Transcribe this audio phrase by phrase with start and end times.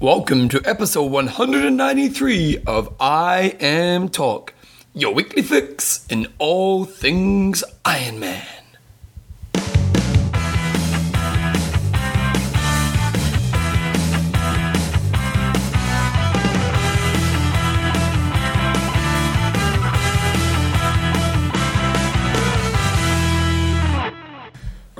[0.00, 4.48] Welcome to episode 193 of IMTalk,
[4.94, 8.59] your weekly fix in all things Iron Man.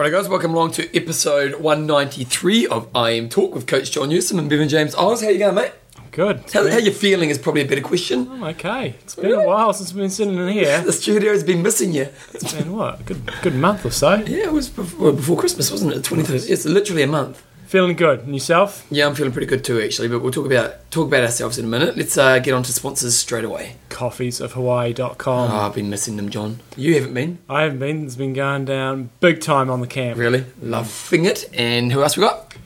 [0.00, 4.66] Right, guys, welcome along to episode 193 of IMTalk with Coach John Newsom and Bevan
[4.66, 5.20] James Eyles.
[5.20, 5.72] How you going, mate?
[6.10, 6.42] Good.
[6.54, 8.26] How, how you feeling is probably a better question.
[8.30, 8.94] I'm okay.
[9.02, 10.80] It's been a while since we've been sitting in here.
[10.86, 12.08] The studio's been missing you.
[12.32, 13.00] It's been what?
[13.00, 14.14] A good, good month or so.
[14.14, 16.02] Yeah, it was before, before Christmas, wasn't it?
[16.02, 16.48] 23rd.
[16.48, 17.42] It's literally a month.
[17.70, 18.24] Feeling good.
[18.24, 18.84] And yourself?
[18.90, 20.08] Yeah, I'm feeling pretty good too, actually.
[20.08, 21.96] But we'll talk about talk about ourselves in a minute.
[21.96, 23.76] Let's uh, get on to sponsors straight away.
[23.90, 25.50] Coffeesofhawaii.com.
[25.52, 26.58] Oh, I've been missing them, John.
[26.76, 28.06] You haven't been, I haven't been.
[28.06, 30.18] It's been going down big time on the camp.
[30.18, 30.46] really?
[30.60, 31.48] Loving it.
[31.54, 32.56] And who else we got?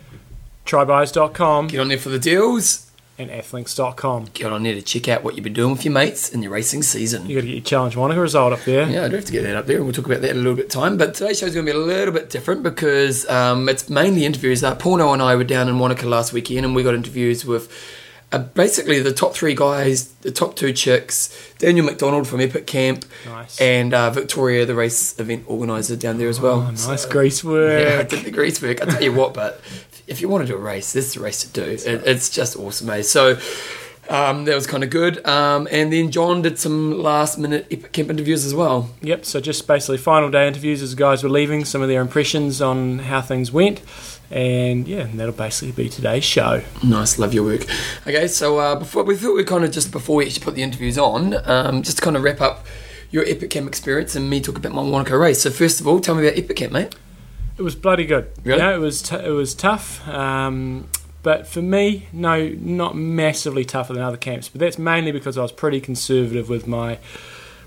[0.65, 2.91] Trybuys.com Get on there for the deals.
[3.17, 4.27] And Athlinks.com.
[4.35, 6.51] Get on there to check out what you've been doing with your mates in your
[6.51, 7.27] racing season.
[7.29, 8.89] You got to get your Challenge Wanaka result up there.
[8.89, 10.37] Yeah, I do have to get that up there, and we'll talk about that in
[10.37, 10.97] a little bit of time.
[10.97, 14.25] But today's show is going to be a little bit different because um, it's mainly
[14.25, 14.65] interviews.
[14.65, 17.71] Uh, Porno and I were down in Wanaka last weekend, and we got interviews with
[18.33, 23.05] uh, basically the top three guys, the top two chicks, Daniel McDonald from Epic Camp,
[23.27, 23.61] Nice.
[23.61, 26.63] and uh, Victoria, the race event organizer down there as well.
[26.67, 27.87] Oh, nice grease work.
[27.87, 28.83] Yeah, I did the grease work.
[28.83, 29.61] I tell you what, but
[30.07, 31.63] if you want to do a race, this is the race to do.
[31.63, 33.03] It, it's just awesome, eh?
[33.03, 33.39] So
[34.09, 35.25] um, that was kind of good.
[35.27, 38.91] Um, and then John did some last minute Epic Camp interviews as well.
[39.03, 42.01] Yep, so just basically final day interviews as the guys were leaving, some of their
[42.01, 43.81] impressions on how things went.
[44.31, 46.63] And yeah, and that'll basically be today's show.
[46.83, 47.67] Nice, love your work.
[48.07, 50.63] Okay, so uh, before we thought we kind of just before we actually put the
[50.63, 52.67] interviews on, um, just to kind of wrap up
[53.11, 55.43] your Epic Camp experience and me talk about my Wanaka race.
[55.43, 56.95] So first of all, tell me about Epic Camp, mate.
[57.57, 58.31] It was bloody good.
[58.43, 58.59] Really?
[58.59, 60.07] Yeah, it was t- it was tough.
[60.09, 60.89] Um,
[61.23, 64.49] but for me, no, not massively tougher than other camps.
[64.49, 66.99] But that's mainly because I was pretty conservative with my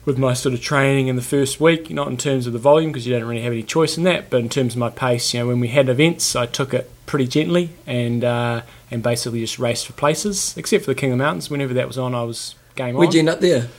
[0.06, 1.90] with my sort of training in the first week.
[1.90, 4.30] Not in terms of the volume because you don't really have any choice in that,
[4.30, 5.34] but in terms of my pace.
[5.34, 8.62] You know, when we had events, I took it pretty gently and uh,
[8.92, 11.50] and basically just raced for places, except for the King of Mountains.
[11.50, 13.00] Whenever that was on, I was game on.
[13.00, 13.70] Where'd you end up there?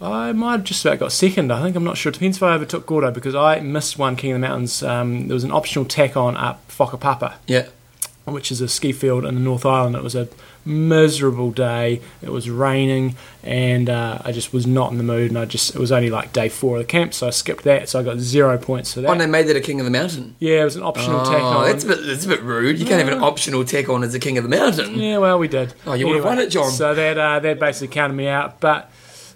[0.00, 1.52] I might have just about got second.
[1.52, 2.10] I think I'm not sure.
[2.10, 4.82] It depends if I overtook Gordo because I missed one King of the Mountains.
[4.82, 7.66] Um, there was an optional tack on up Whakapapa, Yeah.
[8.24, 9.96] which is a ski field in the North Island.
[9.96, 10.28] It was a
[10.64, 12.00] miserable day.
[12.22, 15.30] It was raining, and uh, I just was not in the mood.
[15.30, 17.64] And I just it was only like day four of the camp, so I skipped
[17.64, 17.88] that.
[17.88, 19.08] So I got zero points for that.
[19.08, 20.36] Oh, and they made that a King of the Mountain.
[20.38, 21.66] yeah, it was an optional tack Oh, on.
[21.70, 22.78] that's a bit that's a bit rude.
[22.78, 24.96] You can't have an optional tack on as a King of the Mountain.
[24.98, 25.74] Yeah, well, we did.
[25.86, 26.70] Oh, you would've won it, John.
[26.70, 28.92] So that uh, that basically counted me out, but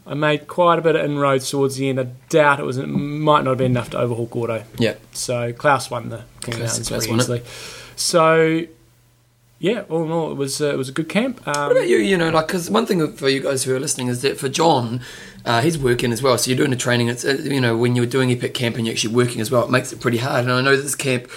[0.06, 2.00] I made quite a bit of inroads towards the end.
[2.00, 4.64] I doubt it was it might not have been enough to overhaul Gordo.
[4.78, 4.94] Yeah.
[5.12, 7.22] So Klaus won the King Klaus- Mountains Klaus pretty won it.
[7.22, 7.42] easily.
[7.96, 8.62] So
[9.60, 11.41] yeah, all in all, it was uh, it was a good camp.
[11.46, 11.98] Um, What about you?
[11.98, 14.48] You know, like, because one thing for you guys who are listening is that for
[14.48, 15.00] John,
[15.44, 16.36] uh, he's working as well.
[16.36, 17.06] So you're doing the training.
[17.06, 19.64] It's uh, you know when you're doing Epic Camp and you're actually working as well,
[19.64, 20.44] it makes it pretty hard.
[20.44, 21.28] And I know this camp.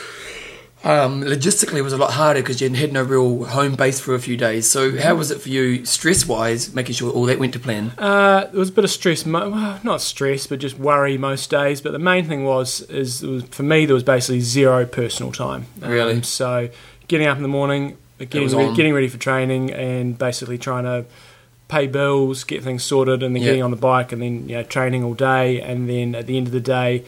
[0.86, 4.14] Um, logistically, it was a lot harder because you had no real home base for
[4.14, 4.70] a few days.
[4.70, 7.92] So, how was it for you, stress-wise, making sure all that went to plan?
[7.98, 11.50] Uh, there was a bit of stress, mo- well, not stress, but just worry most
[11.50, 11.82] days.
[11.82, 15.32] But the main thing was, is it was, for me, there was basically zero personal
[15.32, 15.66] time.
[15.82, 16.22] Um, Really?
[16.22, 16.70] So
[17.08, 21.06] getting up in the morning, getting ready, getting ready for training, and basically trying to
[21.68, 23.48] pay bills, get things sorted, and then Yeah.
[23.50, 26.38] getting on the bike, and then you know training all day, and then at the
[26.38, 27.04] end of the day.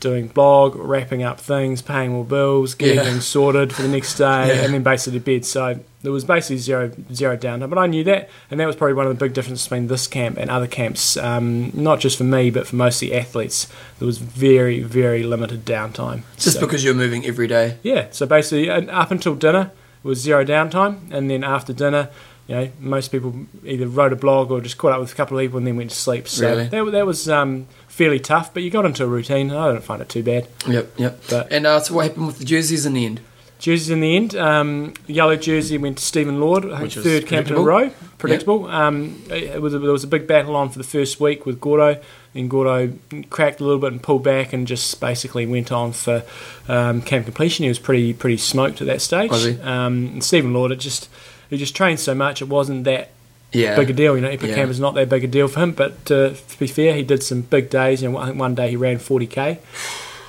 [0.00, 3.04] Doing blog, wrapping up things, paying more bills, getting Yeah.
[3.04, 4.64] things sorted for the next day, Yeah.
[4.64, 5.44] and then basically bed.
[5.44, 7.68] So there was basically zero zero downtime.
[7.68, 10.06] But I knew that, and that was probably one of the big differences between this
[10.06, 11.18] camp and other camps.
[11.18, 13.66] Um, not just for me, but for most of the athletes,
[13.98, 16.22] there was very very limited downtime.
[16.38, 17.74] Just So- because you're moving every day.
[17.82, 18.06] yeah.
[18.10, 19.70] So basically, up until dinner
[20.02, 22.08] it was zero downtime, and then after dinner.
[22.48, 23.32] You know, most people
[23.64, 25.76] either wrote a blog or just caught up with a couple of people and then
[25.76, 26.26] went to sleep.
[26.26, 26.64] So Really?
[26.66, 27.68] that, that was um,
[28.00, 29.50] fairly tough, but you got into a routine.
[29.50, 30.48] I don't find it too bad.
[30.66, 31.20] Yep, yep.
[31.28, 33.20] But- and uh, so, what happened with the jerseys in the end?
[33.58, 34.34] Jerseys in the end.
[34.34, 37.90] Um, yellow jersey went to Stephen Lord, Which third camp in a row.
[38.16, 38.64] Predictable.
[38.66, 41.60] Um, it was a, there was a big battle on for the first week with
[41.60, 42.00] Gordo.
[42.34, 42.94] and Gordo
[43.28, 46.24] cracked a little bit and pulled back and just basically went on for
[46.68, 47.64] um, camp completion.
[47.64, 49.30] He was pretty pretty smoked at that stage.
[49.30, 49.60] Was he?
[49.60, 51.10] Um, and Stephen Lord, it just
[51.50, 53.10] he just trained so much, it wasn't that
[53.52, 53.76] Yeah.
[53.76, 54.14] big a deal.
[54.16, 54.54] You know, Epic Yeah.
[54.56, 55.72] Camp is not that big a deal for him.
[55.72, 58.02] But uh, to be fair, he did some big days.
[58.02, 59.58] You know, I think one day he ran 40k.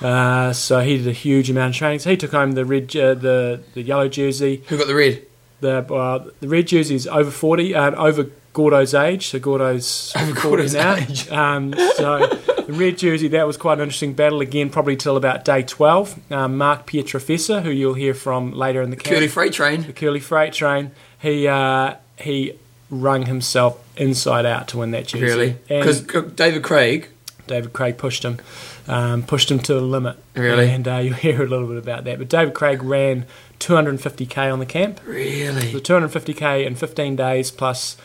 [0.00, 2.00] Uh, so he did a huge amount of training.
[2.00, 4.62] So he took home the red, uh, the the yellow jersey.
[4.68, 5.22] Who got the red?
[5.60, 9.28] The uh, the red jersey is over 40, uh, over Gordo's age.
[9.28, 10.96] So Gordo's Over 40 Gordo's now.
[10.96, 11.28] age.
[11.30, 15.16] Um, so the the red jersey, that was quite an interesting battle again, probably till
[15.16, 16.32] about day 12.
[16.32, 19.82] Um, Mark Pietrafessa, who you'll hear from later in the camp, Curly freight train.
[19.82, 20.90] the Curly Freight Train,
[21.20, 22.54] he uh, he
[22.92, 25.24] wrung himself inside out to win that jersey.
[25.24, 25.56] Really?
[25.66, 27.08] Because David Craig.
[27.48, 28.38] David Craig pushed him,
[28.86, 30.16] um, pushed him to the limit.
[30.34, 30.70] Really?
[30.70, 32.18] And uh, you'll hear a little bit about that.
[32.18, 33.26] But David Craig ran
[33.58, 35.00] 250k on the camp.
[35.04, 35.72] Really?
[35.72, 37.96] The 250k in 15 days plus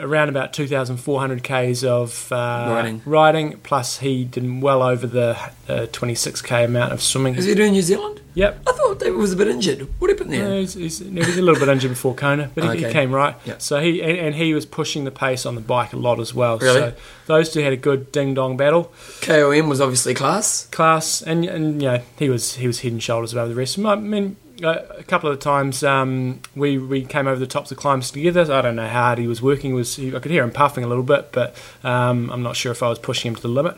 [0.00, 3.02] around about 2,400 k's of uh, Riding.
[3.04, 5.36] riding, Plus he did well over the
[5.68, 7.34] uh, 26k amount of swimming.
[7.36, 8.20] Is he doing New Zealand?
[8.34, 8.62] Yep.
[8.66, 9.88] I thought David was a bit injured.
[9.98, 10.48] What happened there?
[10.48, 13.12] No, he's, he's, he was a little bit injured before Kona, but he, he came
[13.12, 13.34] right.
[13.44, 13.58] Yeah.
[13.58, 16.32] So he and, and he was pushing the pace on the bike a lot as
[16.32, 16.58] well.
[16.58, 16.80] Really?
[16.80, 16.94] So
[17.26, 18.92] those two had a good ding dong battle.
[19.22, 20.66] KOM was obviously class.
[20.66, 23.78] class, and and you know he was he was head and shoulders above the rest.
[23.78, 28.10] I mean, a couple of times um, we we came over the tops of climbs
[28.10, 28.52] together.
[28.52, 29.74] I don't know how hard he was working.
[29.74, 32.72] Was he, I could hear him puffing a little bit, but um, I'm not sure
[32.72, 33.76] if I was pushing him to the limit.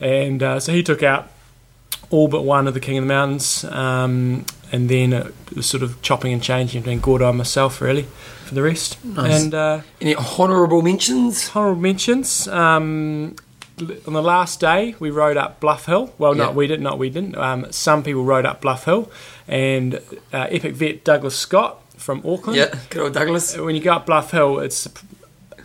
[0.00, 1.30] And uh, so he took out
[2.10, 5.82] all but one of the King of the Mountains, um, and then it was sort
[5.82, 8.06] of chopping and changing between Gordo and myself really
[8.44, 9.02] for the rest.
[9.04, 9.42] Nice.
[9.42, 11.50] And uh, Any honourable mentions?
[11.54, 12.48] Honourable mentions.
[12.48, 13.36] Um,
[14.06, 16.12] on the last day, we rode up Bluff Hill.
[16.18, 16.44] Well, Yeah.
[16.44, 16.82] not we didn't.
[16.84, 17.36] Not we didn't.
[17.36, 19.10] Um, some people rode up Bluff Hill,
[19.48, 19.94] and
[20.32, 22.56] uh, epic vet Douglas Scott from Auckland.
[22.58, 23.56] Yeah, good old Douglas.
[23.56, 24.88] When you go up Bluff Hill, it's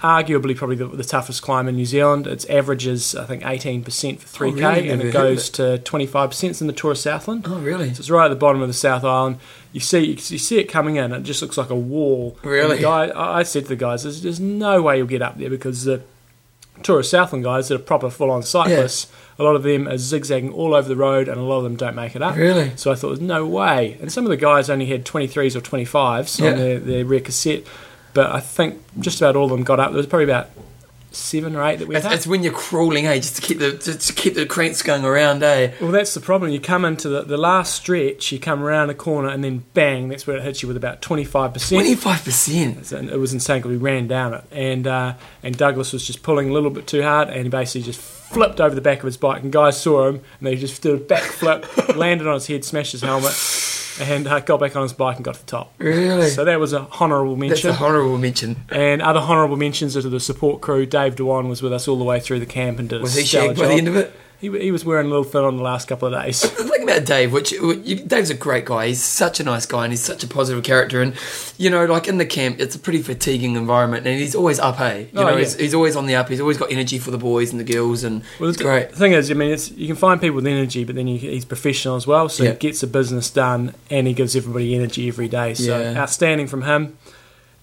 [0.02, 2.28] arguably probably the, the toughest climb in New Zealand.
[2.28, 4.90] Its averages, I think, 18% for 3K, Oh, really?
[4.90, 7.46] and it goes to 25% in the Tour of Southland.
[7.48, 7.94] Oh, really?
[7.94, 9.38] So it's right at the bottom of the South Island.
[9.72, 11.12] You see, you see it coming in.
[11.12, 12.38] It just looks like a wall.
[12.44, 12.80] Really?
[12.80, 15.50] Guy, I I said to the guys, "There's, there's no way you'll get up there
[15.50, 16.02] because the
[16.84, 20.52] Tour of Southland guys that are proper full-on cyclists, a lot of them are zigzagging
[20.54, 22.36] all over the road, and a lot of them don't make it up.
[22.36, 22.72] Really?
[22.76, 23.98] So I thought, there's no way.
[24.02, 26.52] And some of the guys only had 23s or 25s Yeah.
[26.52, 27.64] on their, their rear cassette,
[28.14, 29.90] but I think just about all of them got up.
[29.92, 30.50] There was probably about
[31.16, 32.14] seven or eight that went It's, up.
[32.14, 33.16] it's when you're crawling, eh?
[33.16, 35.72] Just to keep the just to keep the cranks going around, eh?
[35.82, 36.52] Well, that's the problem.
[36.52, 40.10] You come into the, the last stretch, you come around a corner, and then bang,
[40.10, 41.70] that's where it hits you with about 25%.
[41.70, 42.92] Twenty five percent.
[42.92, 44.44] It was insane because we ran down it.
[44.52, 45.14] And, uh,
[45.44, 48.60] and Douglas was just pulling a little bit too hard, and he basically just flipped
[48.60, 49.44] over the back of his bike.
[49.44, 52.92] And guys saw him, and they just did a backflip, landed on his head, smashed
[52.94, 53.32] his helmet,
[54.00, 55.74] and uh, got back on his bike and got to the top.
[55.78, 56.30] Really?
[56.30, 57.70] So that was a honourable mention.
[57.70, 58.58] That's a honourable mention.
[58.70, 60.86] and other honourable mentions are to the support crew.
[60.86, 63.22] Dave Dewan was with us all the way through the camp and did Was a
[63.22, 63.70] he shagged by job.
[63.72, 64.12] the end of it?
[64.42, 66.42] He, he was wearing a little thin on the last couple of days.
[66.56, 68.88] The thing about Dave, which you, Dave's a great guy.
[68.88, 71.02] He's such a nice guy, and he's such a positive character.
[71.02, 71.16] And
[71.58, 74.76] you know, like in the camp, it's a pretty fatiguing environment, and he's always up.
[74.76, 75.40] Hey, you Oh, know, yeah.
[75.40, 76.30] he's, he's always on the up.
[76.30, 78.90] He's always got energy for the boys and the girls, and Well, it's great.
[78.92, 81.18] The thing is, I mean, it's, you can find people with energy, but then you,
[81.18, 82.52] he's professional as well, so Yeah.
[82.52, 85.54] he gets the business done and he gives everybody energy every day.
[85.56, 86.00] So Yeah.
[86.00, 86.98] outstanding from him.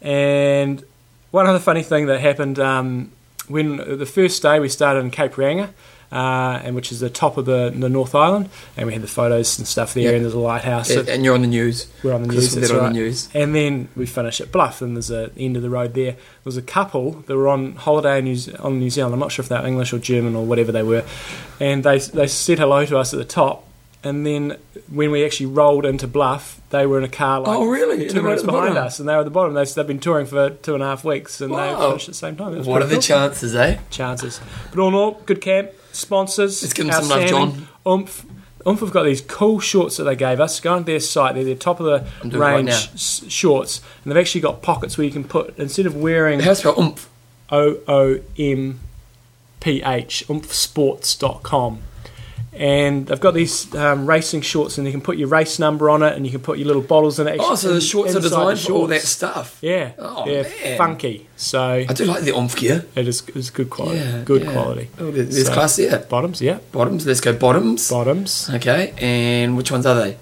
[0.01, 0.85] And
[1.31, 3.13] one other funny thing that happened um,
[3.49, 5.71] when the first day we started in Cape Reinga,
[6.12, 9.09] uh, and which is the top of the, the North Island, and we had the
[9.09, 10.11] photos and stuff there, Yeah.
[10.11, 10.91] and there's a lighthouse.
[10.91, 11.87] and, and you're on the news.
[12.05, 12.55] We're on the news.
[12.55, 12.88] That's right.
[12.88, 13.29] the news.
[13.35, 16.12] And then we finish at Bluff, and there's a end of the road there.
[16.12, 19.14] There was a couple that were on holiday in New, on New Zealand.
[19.14, 21.05] I'm not sure if they're English or German or whatever they were,
[21.59, 23.67] and they they said hello to us at the top.
[24.05, 24.56] And then
[24.91, 28.09] when we actually rolled into Bluff, they were in a car like Oh, really?
[28.09, 29.55] two minutes behind us, and they were at the bottom.
[29.55, 32.19] They, they've been touring for two and a half weeks, and they finished at the
[32.19, 32.56] same time.
[32.64, 33.79] What are pretty the chances, eh?
[33.91, 34.41] chances?
[34.70, 35.70] But all in all, good camp.
[35.93, 37.69] Sponsors, Let's give them some love, outstanding.
[37.87, 38.27] Oomph.
[38.67, 40.61] Oomph have got these cool shorts that they gave us.
[40.61, 43.25] Go on their site; they're the top of the I'm doing it right range s-
[43.29, 46.81] shorts, and they've actually got pockets where you can put instead of wearing How's spell
[46.81, 47.09] oomph?
[47.50, 48.81] O O M
[49.61, 51.83] P H oomphsports.com.
[52.62, 56.04] And they've got these um, racing shorts, and you can put your race number on
[56.04, 57.38] it, and you can put your little bottles in it.
[57.40, 59.59] Oh, so the shorts are designed for all that stuff.
[59.61, 60.78] Yeah, Oh, yeah, man.
[60.78, 61.26] funky.
[61.37, 62.87] So I do like the oomph gear.
[62.95, 63.99] it is it's good quality.
[63.99, 64.52] Yeah, good yeah.
[64.52, 64.88] quality.
[65.00, 65.99] Oh, there's So- class there.
[66.09, 67.04] Bottoms, yeah, Bottoms.
[67.04, 67.90] Let's go bottoms.
[67.90, 68.49] bottoms.
[68.54, 70.16] Okay, and which ones are they?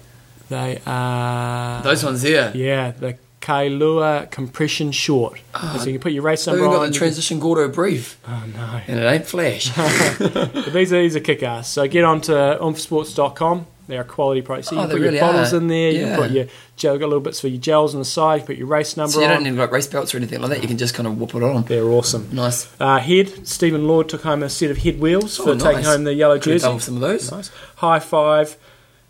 [0.49, 2.51] They are Those ones there.
[2.55, 5.41] Yeah, the Kailua compression short.
[5.79, 6.71] so you can put your race number on.
[6.73, 8.81] got the transition Gordo brief, oh no!
[8.87, 9.71] and it ain't flash.
[10.19, 11.69] But these are these are kick ass.
[11.69, 12.31] So get on to
[12.61, 13.67] oomphsports.com.
[13.87, 14.67] They're a quality product.
[14.69, 15.57] So you Oh, can put really your bottles are.
[15.57, 15.91] in there.
[15.91, 16.45] You can put your
[16.77, 16.97] gel.
[16.97, 18.41] Got little bits for your gels on the side.
[18.41, 19.43] You put your race number so you don't on.
[19.43, 20.61] need like race belts or anything like that.
[20.61, 21.63] You can just kind of whoop it on.
[21.63, 22.29] They're awesome.
[22.31, 22.69] Nice.
[22.79, 23.45] Uh, head.
[23.45, 26.35] Stephen Lord took home a set of head wheels for Oh, taking home the yellow
[26.35, 26.63] Could jersey.
[26.65, 27.29] done with some of those.
[27.31, 27.51] Nice.
[27.77, 28.55] High five.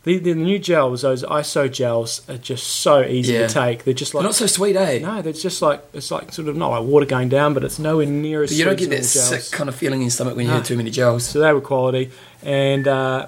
[0.04, 3.46] The, the new gels, those ISO gels, are just so easy Yeah.
[3.48, 3.84] to take.
[3.84, 4.98] They're just They're like not so sweet, eh?
[4.98, 7.78] no, they're just like it's like sort of not like water going down, but it's
[7.78, 8.50] nowhere near as.
[8.50, 10.58] But you don't get that sick kind of feeling in your stomach when you No.
[10.58, 11.26] have too many gels.
[11.26, 12.10] So they were quality.
[12.42, 13.28] And uh,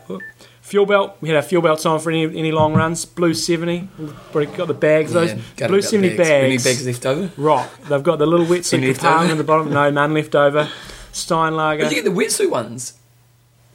[0.62, 3.06] fuel belt, we had our fuel belts on for any any long runs.
[3.06, 3.88] Blue seventy,
[4.34, 5.14] got the bags.
[5.14, 6.30] Those Yeah, got blue seventy bags.
[6.30, 7.30] Any bags, bags left over?
[7.38, 7.70] rock.
[7.88, 9.70] They've got the little wetsuit Any left compartment at the bottom.
[9.72, 10.64] No, none left over.
[10.64, 10.72] But
[11.14, 11.84] Steinlager.
[11.92, 12.94] you get the wetsuit ones.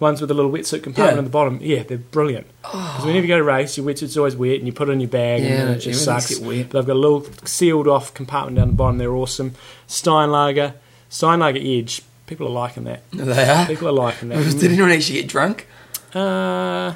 [0.01, 1.19] Ones with a little wetsuit compartment Yeah.
[1.19, 1.59] at the bottom.
[1.61, 2.47] Yeah, they're brilliant.
[2.63, 5.01] Because whenever you go to race, your wetsuit's always wet, and you put it in
[5.01, 6.29] your bag, Yeah, and it just sucks.
[6.39, 6.69] get wet.
[6.71, 8.99] But they've got a little sealed off compartment down the bottom.
[8.99, 9.53] They're awesome.
[9.89, 10.75] Steinlager,
[11.11, 12.03] Steinlager Edge.
[12.27, 13.03] People are liking that.
[13.13, 13.67] They are.
[13.67, 14.43] People are liking that.
[14.61, 15.67] Did anyone actually get drunk?
[16.15, 16.95] Uh,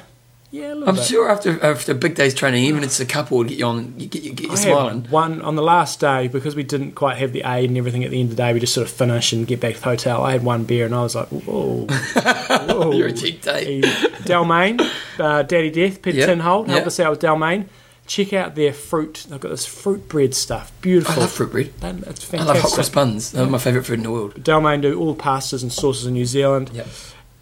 [0.53, 1.03] yeah, I'm bit.
[1.05, 3.65] sure after after a big day's training, even if it's a couple, would get you
[3.65, 5.05] on, you get you get you smiling.
[5.09, 8.11] one on the last day because we didn't quite have the aid and everything at
[8.11, 8.53] the end of the day.
[8.53, 10.23] We just sort of finish and get back to the hotel.
[10.23, 12.91] I had one beer and I was like, "Whoa, whoa.
[12.93, 13.81] You're a cheap day.
[13.81, 14.79] Dalmain,
[15.19, 16.87] uh, Daddy Death, Peter Yeah, Tinhold, helped yeah.
[16.87, 17.65] us out with Dalmain.
[18.05, 19.25] Check out their fruit.
[19.29, 20.71] They've got this fruit bread stuff.
[20.81, 21.15] Beautiful.
[21.15, 21.73] I love fruit bread.
[21.79, 23.31] That- It's I love hot cross buns.
[23.31, 24.35] They're my favourite food in the world.
[24.35, 26.69] Dalmain do all pastas and sauces in New Zealand.
[26.73, 26.87] Yep.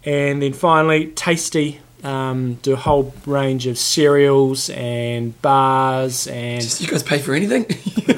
[0.04, 6.80] And then finally, Tasty um, do a whole range of cereals and bars, and Just
[6.80, 7.66] you guys pay for anything?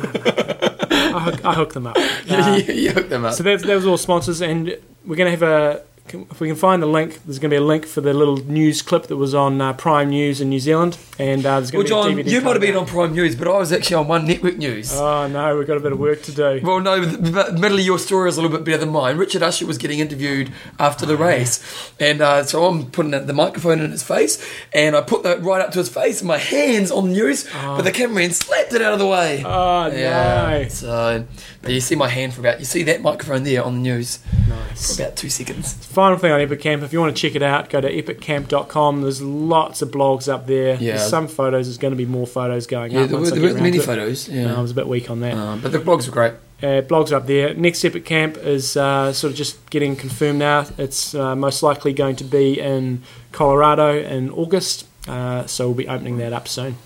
[1.15, 1.97] I, hook, I hook them up.
[2.27, 3.35] you, Uh, you hook them up.
[3.35, 4.77] So that's, that was all sponsors, and
[5.07, 5.83] we're going to have a.
[6.09, 8.13] can- If we can find the link, there's going to be a link for the
[8.13, 11.73] little news clip that was on uh, Prime News in New Zealand, and uh, there's
[11.73, 13.49] Well, going to John, be a DVD you might have been on Prime News, but
[13.49, 14.93] I was actually on One Network News.
[14.95, 16.61] Oh no, we've got a bit of work to do.
[16.63, 17.01] Well, no,
[17.33, 19.17] but admittedly, your story is a little bit better than mine.
[19.17, 21.63] Richard Ussher was getting interviewed after Oh, the race,
[21.99, 25.61] and uh, so I'm putting the microphone in his face, and I put that right
[25.63, 28.83] up to his face, and my hands on the news, but the cameraman slapped it
[28.83, 29.43] out of the way.
[29.45, 31.25] Oh yeah, no, so
[31.65, 34.19] but you see my hand for about you see that microphone there on the news
[34.49, 34.97] nice.
[34.97, 35.73] for about two seconds.
[35.87, 39.03] Final thing on Epic Camp, if you want to check it out, go to epiccamp.com.
[39.03, 40.75] There's lots of blogs up there.
[40.77, 40.97] Yeah.
[40.97, 41.67] There's some photos.
[41.67, 43.11] There's going to be more photos going Yeah, up.
[43.11, 44.29] there there were many photos.
[44.29, 45.35] No, I was a bit weak on that.
[45.37, 46.33] uh, but the blogs are great.
[46.63, 47.53] Uh, blogs are up there.
[47.55, 50.67] Next Epic Camp is uh, sort of just getting confirmed now.
[50.79, 53.03] It's uh, most likely going to be in
[53.33, 56.77] Colorado in August, uh, so we'll be opening that up soon.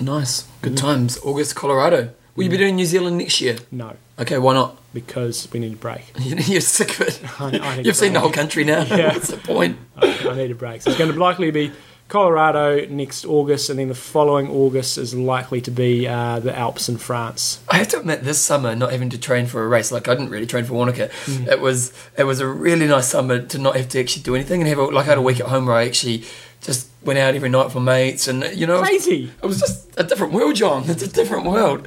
[0.00, 0.76] Nice, good Mm.
[0.78, 1.18] times.
[1.24, 2.10] August, Colorado.
[2.38, 3.56] Will you be doing New Zealand next year?
[3.72, 4.76] No, Okay, why not?
[4.94, 6.02] because we need a break.
[6.18, 7.20] You're sick of it.
[7.40, 8.82] I, I You've seen the whole country now.
[8.88, 9.12] Yeah.
[9.12, 9.76] What's the point?
[9.96, 10.82] I, I need a break.
[10.82, 11.72] So it's going to likely be
[12.08, 16.88] Colorado next August, and then the following August is likely to be uh, the Alps
[16.88, 17.60] in France.
[17.68, 20.14] I have to admit, this summer, not having to train for a race, like I
[20.14, 21.08] didn't really train for Wanaka.
[21.26, 21.48] Mm.
[21.48, 24.60] It was it was a really nice summer to not have to actually do anything
[24.62, 26.24] and have a, like I had a week at home where I actually
[26.62, 29.30] just went out every night for mates and you know Crazy.
[29.42, 30.84] It was just a different world, John.
[30.88, 31.86] It's a different world.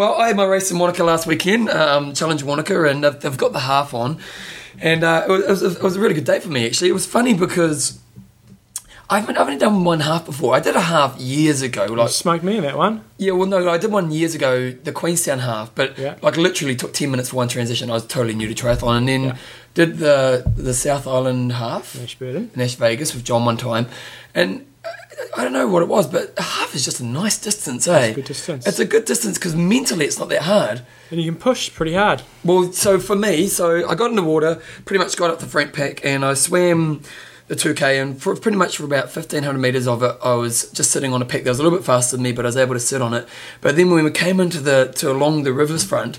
[0.00, 3.36] Well, I had my race in Wanaka last weekend, um, Challenge Wanaka, and they've, they've
[3.36, 4.16] got the half on.
[4.80, 6.88] And uh, it, was, it, was, a really good day for me, actually.
[6.88, 7.98] It was funny because
[9.10, 10.54] I haven't, I haven't done one half before.
[10.54, 11.84] I did a half years ago.
[11.84, 13.04] You Like, smoked me in that one.
[13.18, 16.14] yeah, well, no, I did one years ago, the Queenstown half, but Yeah.
[16.22, 17.90] like literally took 10 minutes for one transition.
[17.90, 18.96] I was totally new to triathlon.
[18.96, 19.36] And then Yeah.
[19.74, 22.50] did the the South Island half Ashburton.
[22.54, 23.86] in Ash Vegas with John one time.
[24.34, 24.64] And
[25.36, 28.06] I- don't know what it was, but half is just a nice distance, eh?
[28.06, 28.66] a good distance.
[28.66, 30.82] It's a good distance because mentally it's not that hard.
[31.10, 32.22] And you can push pretty hard.
[32.44, 35.46] Well, so for me, so I got in the water, pretty much got up the
[35.46, 37.02] front pack, and I swam
[37.48, 40.90] the 2K, and for pretty much for about 1500 metres of it, I was just
[40.92, 42.56] sitting on a pack that was a little bit faster than me, but I was
[42.56, 43.26] able to sit on it.
[43.60, 46.18] But then when we came into the, to along the river's front,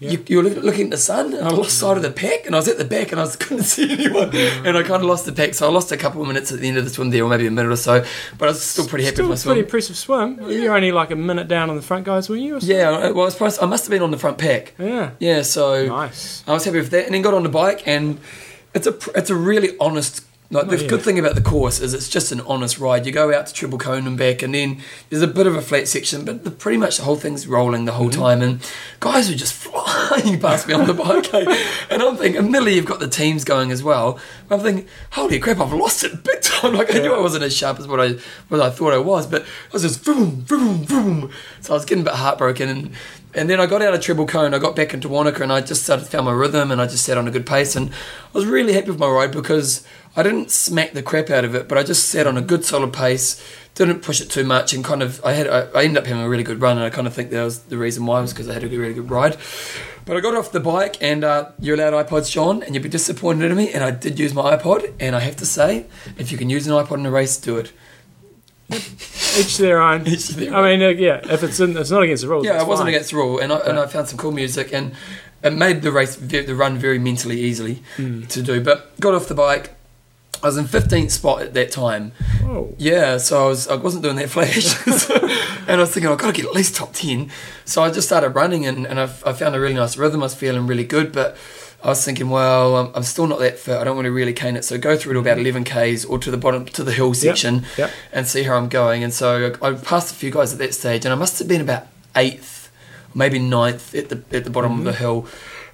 [0.00, 0.12] Yeah.
[0.12, 2.54] you, you were looking at the sun, and I lost sight of the pack, and
[2.54, 5.04] I was at the back, and I was, couldn't see anyone, and I kind of
[5.04, 6.90] lost the pack, so I lost a couple of minutes at the end of the
[6.90, 8.02] swim there, or maybe a minute or so,
[8.38, 9.52] but I was still pretty happy Still with my a swim.
[9.56, 10.40] pretty impressive swim.
[10.50, 12.58] You're only like a minute down on the front guys, were you?
[12.62, 14.74] Yeah, I- well, I, was I must have been on the front pack.
[14.78, 15.10] Yeah.
[15.18, 16.42] Yeah, so Nice.
[16.46, 18.18] I was happy with that, and then got on the bike, and
[18.74, 20.24] it's a it's a really honest.
[20.52, 20.88] Like the Oh, yeah.
[20.88, 23.06] good thing about the course is it's just an honest ride.
[23.06, 25.62] You go out to Treble Cone and back, and then there's a bit of a
[25.62, 28.20] flat section, but the, pretty much the whole thing's rolling the whole Mm-hmm.
[28.20, 28.60] time, and
[28.98, 31.64] guys were just flying past me on the bike, eh?
[31.88, 34.18] and I'm thinking, admittedly, you've got the teams going as well.
[34.48, 36.74] But I'm thinking, holy crap, I've lost it big time.
[36.80, 38.14] Like I knew I wasn't as sharp as what I
[38.48, 41.30] what I thought I was, but I was just boom, boom, boom.
[41.62, 42.90] So I was getting a bit heartbroken, and
[43.34, 45.60] and then I got out of Treble Cone, I got back into Wanaka, and I
[45.60, 48.32] just started found my rhythm, and I just sat on a good pace, and I
[48.32, 51.68] was really happy with my ride because I didn't smack the crap out of it,
[51.68, 53.42] but I just sat on a good solid pace,
[53.74, 56.22] didn't push it too much, and kind of I had I, I ended up having
[56.22, 58.32] a really good run, and I kind of think that was the reason why was
[58.32, 59.36] because I had a really good ride.
[60.06, 62.88] But I got off the bike, and uh, you're allowed iPods, John, and you'd be
[62.88, 65.86] disappointed in me, and I did use my iPod, and I have to say,
[66.18, 67.72] if you can use an iPod in a race, do it.
[69.38, 70.06] Each their own.
[70.06, 72.44] Each their I mean, uh, yeah, if it's in, it's not against the rules.
[72.44, 72.94] Yeah, it wasn't fine.
[72.94, 74.92] against the rule, and I, and I found some cool music, and
[75.42, 78.22] it made the race, the run very mentally easily Hmm.
[78.22, 78.60] to do.
[78.60, 79.70] But got off the bike,
[80.42, 82.12] I was in 15th spot at that time.
[82.42, 82.74] Whoa.
[82.78, 85.14] Yeah, so I was I wasn't doing that flash, So-
[85.68, 87.30] and I was thinking I've got to get at least top 10.
[87.64, 90.20] So I just started running, and, and I, I found a really nice rhythm.
[90.22, 91.36] I was feeling really good, but
[91.82, 93.78] I was thinking, well, I'm, I'm still not that fit.
[93.78, 94.64] I don't want to really cane it.
[94.64, 97.64] So go through to about 11 k's or to the bottom to the hill section
[97.78, 97.90] yep.
[98.12, 99.02] and see how I'm going.
[99.02, 101.60] And so I passed a few guys at that stage, and I must have been
[101.60, 102.70] about eighth,
[103.14, 105.00] maybe ninth at the at the bottom of the mm-hmm.
[105.00, 105.26] hill.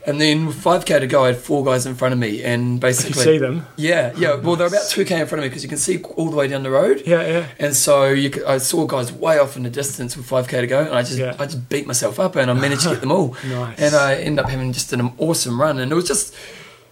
[0.06, 3.18] And then 5k to go, I had four guys in front of me, and basically,
[3.18, 3.66] You see them?
[3.76, 4.36] yeah, yeah.
[4.36, 6.46] Well, they're about 2k in front of me because you can see all the way
[6.46, 7.02] down the road.
[7.04, 7.46] Yeah, yeah.
[7.58, 10.80] And so you I saw guys way off in the distance with 5k to go,
[10.80, 11.34] and I just Yeah.
[11.40, 13.36] I just beat myself up, and I managed to get them all.
[13.44, 13.78] Nice.
[13.80, 16.32] And I ended up having just an awesome run, and it was just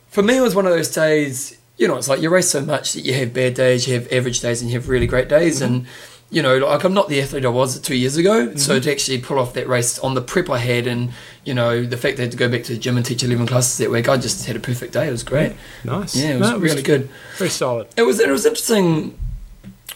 [0.09, 1.57] for me, it was one of those days.
[1.77, 4.07] You know, it's like you race so much that you have bad days, you have
[4.13, 5.75] average days, and you have really great days, Mm-hmm.
[5.75, 5.87] and.
[6.35, 8.83] You know, like I'm not the athlete I was two years ago, so mm-hmm.
[8.83, 11.13] to actually pull off that race on the prep I had, and
[11.45, 13.23] you know the fact that I had to go back to the gym and teach
[13.23, 15.07] 11 classes that week, I just had a perfect day.
[15.09, 15.55] It was great.
[15.85, 16.17] Nice.
[16.17, 17.09] Yeah, it was No, really good.
[17.37, 17.87] Very solid.
[17.97, 19.17] It was it was interesting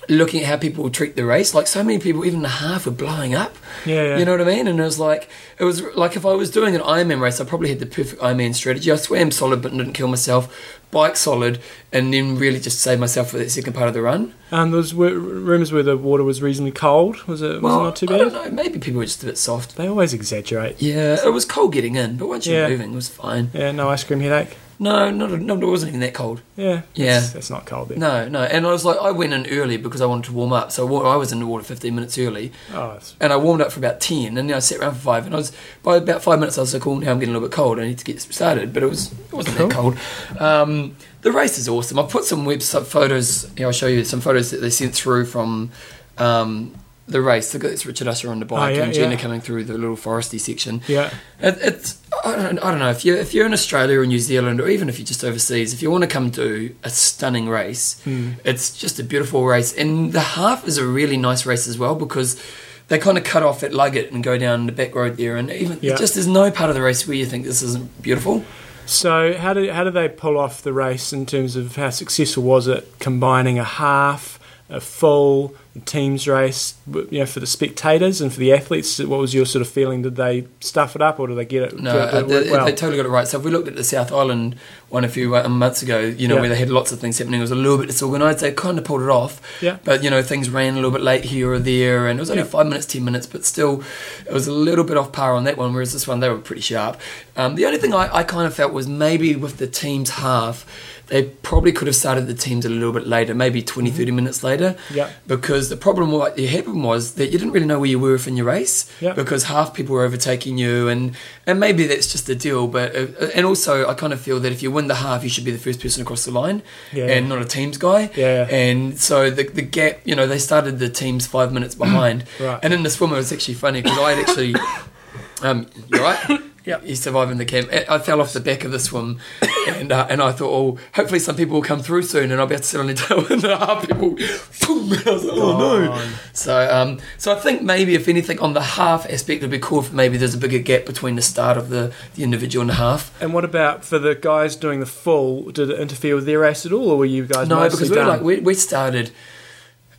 [0.09, 1.55] looking at how people treat the race.
[1.55, 3.57] Like so many people, even the half were blowing up.
[3.85, 4.19] Yeah, yeah.
[4.19, 4.67] You know what I mean?
[4.67, 5.29] And it was like
[5.59, 8.21] it was like if I was doing an Ironman race, I probably had the perfect
[8.23, 8.91] Ironman strategy.
[8.91, 11.61] I swam solid but didn't kill myself, bike solid,
[11.93, 14.35] and then really just save myself for that second part of the run.
[14.51, 17.23] And there was w- rumours where the water was reasonably cold.
[17.27, 17.55] Was it?
[17.55, 18.45] Was Well, it not too I don't bad?
[18.47, 18.63] know.
[18.63, 19.77] Maybe people were just a bit soft.
[19.77, 20.81] They always exaggerate.
[20.81, 22.69] Yeah, it was cold getting in, but once you're Yeah.
[22.69, 23.51] moving, it was fine.
[23.53, 24.57] Yeah, no ice cream headache.
[24.81, 26.41] No, not no, it wasn't even that cold.
[26.57, 27.19] Yeah, Yeah.
[27.19, 27.99] That's, that's not cold then.
[27.99, 28.43] No, no.
[28.43, 30.71] And I was like, I went in early because I wanted to warm up.
[30.71, 32.53] So I was in the water 15 minutes early.
[32.73, 35.01] Oh, it's, and I warmed up for about ten, and then I sat around for
[35.01, 37.35] five, and I was by about five minutes I was like, "Cool, now I'm getting
[37.35, 37.81] a little bit cold.
[37.81, 39.99] I need to get started." But it was it wasn't that cold.
[40.39, 41.99] Um, the race is awesome.
[41.99, 43.51] I've put some website photos.
[43.57, 45.71] Here, I'll show you some photos that they sent through from
[46.19, 46.75] um,
[47.09, 47.53] the race.
[47.55, 49.17] Look at this Richard Ussher on the bike Oh, yeah, and Gina yeah.
[49.17, 50.83] coming through the little foresty section.
[50.87, 51.13] yeah.
[51.41, 54.19] It, it's I don't, I don't know if you if you're in Australia or New
[54.19, 57.49] Zealand or even if you're just overseas, if you want to come do a stunning
[57.49, 58.33] race, Hmm.
[58.45, 59.73] it's just a beautiful race.
[59.77, 62.41] And the half is a really nice race as well because
[62.89, 65.51] they kind of cut off at Luggate and go down the back road there, and
[65.51, 65.95] even Yeah.
[65.97, 68.45] just there's no part of the race where you think this isn't beautiful.
[68.87, 72.43] So how do how did they pull off the race in terms of how successful
[72.43, 74.38] was it combining a half,
[74.71, 75.55] a full,
[75.87, 78.99] teams race, you know, for the spectators and for the athletes?
[78.99, 80.03] What was your sort of feeling?
[80.03, 81.81] Did they stuff it up or did they get it?
[81.81, 82.65] No, it uh, they, well?
[82.65, 83.27] they totally got it right.
[83.29, 84.57] So if we looked at the South Island
[84.89, 86.41] one a few uh, months ago, you know, Yeah.
[86.41, 88.41] where they had lots of things happening, it was a little bit disorganised.
[88.41, 89.79] They kind of pulled it off, Yeah.
[89.85, 92.31] but you know, things ran a little bit late here or there, and it was
[92.31, 92.49] only Yeah.
[92.49, 93.83] five minutes, ten minutes, but still,
[94.27, 95.73] it was a little bit off par on that one.
[95.73, 96.99] Whereas this one, they were pretty sharp.
[97.37, 100.67] Um, the only thing I, I kind of felt was maybe with the team's half.
[101.09, 104.43] They probably could have started the teams a little bit later, maybe 20, 30 minutes
[104.43, 104.77] later.
[104.93, 105.11] Yeah.
[105.27, 108.37] Because the problem what happened was that you didn't really know where you were within
[108.37, 108.91] your race.
[109.01, 109.15] Yeah.
[109.15, 111.17] Because half people were overtaking you, and
[111.47, 112.69] and maybe that's just the deal.
[112.69, 115.31] But uh, and also I kind of feel that if you win the half, you
[115.31, 117.07] should be the first person across the line, Yeah.
[117.07, 118.11] and not a teams guy.
[118.15, 118.47] Yeah.
[118.51, 122.25] And so the the gap, you know, they started the teams five minutes behind.
[122.41, 122.61] Right.
[122.63, 124.55] And in the swimmer, it was actually funny because I had actually,
[125.43, 126.41] um, you're right.
[126.69, 126.87] Yep.
[126.87, 127.71] You survived in the camp.
[127.73, 129.21] I fell off the back of this one,
[129.69, 132.47] and uh, and I thought, oh, hopefully some people will come through soon, and I'll
[132.47, 133.27] be able to sit on the tail.
[133.27, 136.09] And the half people, boom, I was like, oh no.
[136.35, 139.81] So, um, so I think maybe if anything on the half aspect, it'd be cool
[139.81, 142.75] if maybe there's a bigger gap between the start of the, the individual and the
[142.75, 143.19] half.
[143.23, 145.51] And what about for the guys doing the full?
[145.51, 147.97] Did it interfere with their race at all, or were you guys No, because we're
[147.97, 148.09] done?
[148.09, 149.11] like we, we started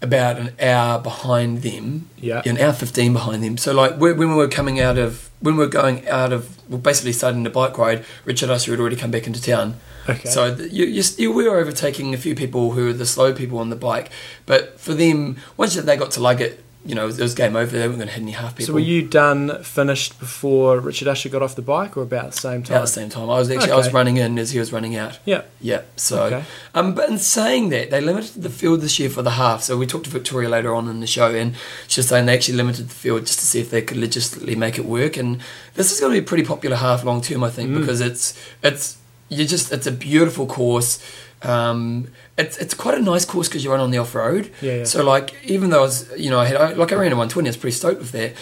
[0.01, 2.09] about an hour behind them.
[2.17, 2.41] Yeah.
[2.45, 3.57] an hour fifteen behind them.
[3.57, 6.79] So like when we were coming out of when we were going out of well,
[6.79, 9.75] basically starting the bike ride, Richard Ussher had already come back into town.
[10.07, 10.29] okay.
[10.29, 13.69] So you, you, you were overtaking a few people who were the slow people on
[13.69, 14.09] the bike,
[14.45, 17.77] but for them, once they got to Luggate, you know, it was game over.
[17.77, 18.67] They weren't going to hit any half people.
[18.67, 22.37] So were you done, finished before Richard Ussher got off the bike, or about the
[22.39, 22.77] same time?
[22.77, 23.23] at the same time?
[23.29, 25.19] I was actually I was running in as he was running out.
[25.25, 25.41] Yeah.
[25.59, 25.81] Yeah.
[25.97, 26.43] So, Okay.
[26.73, 29.61] um, but in saying that, they limited the field this year for the half.
[29.63, 31.53] So we talked to Victoria later on in the show, and
[31.89, 34.55] she was saying they actually limited the field just to see if they could logistically
[34.55, 35.17] make it work.
[35.17, 35.41] And
[35.75, 37.53] this is going to be a pretty popular half long term, I Mm.
[37.53, 40.97] think, because it's it's you just it's a beautiful course.
[41.41, 44.51] Um, it's it's quite a nice course because you run on the off road.
[44.61, 44.83] Yeah, yeah.
[44.83, 47.15] So like even though I was you know I had I, like I ran a
[47.15, 48.33] 120, I was pretty stoked with that.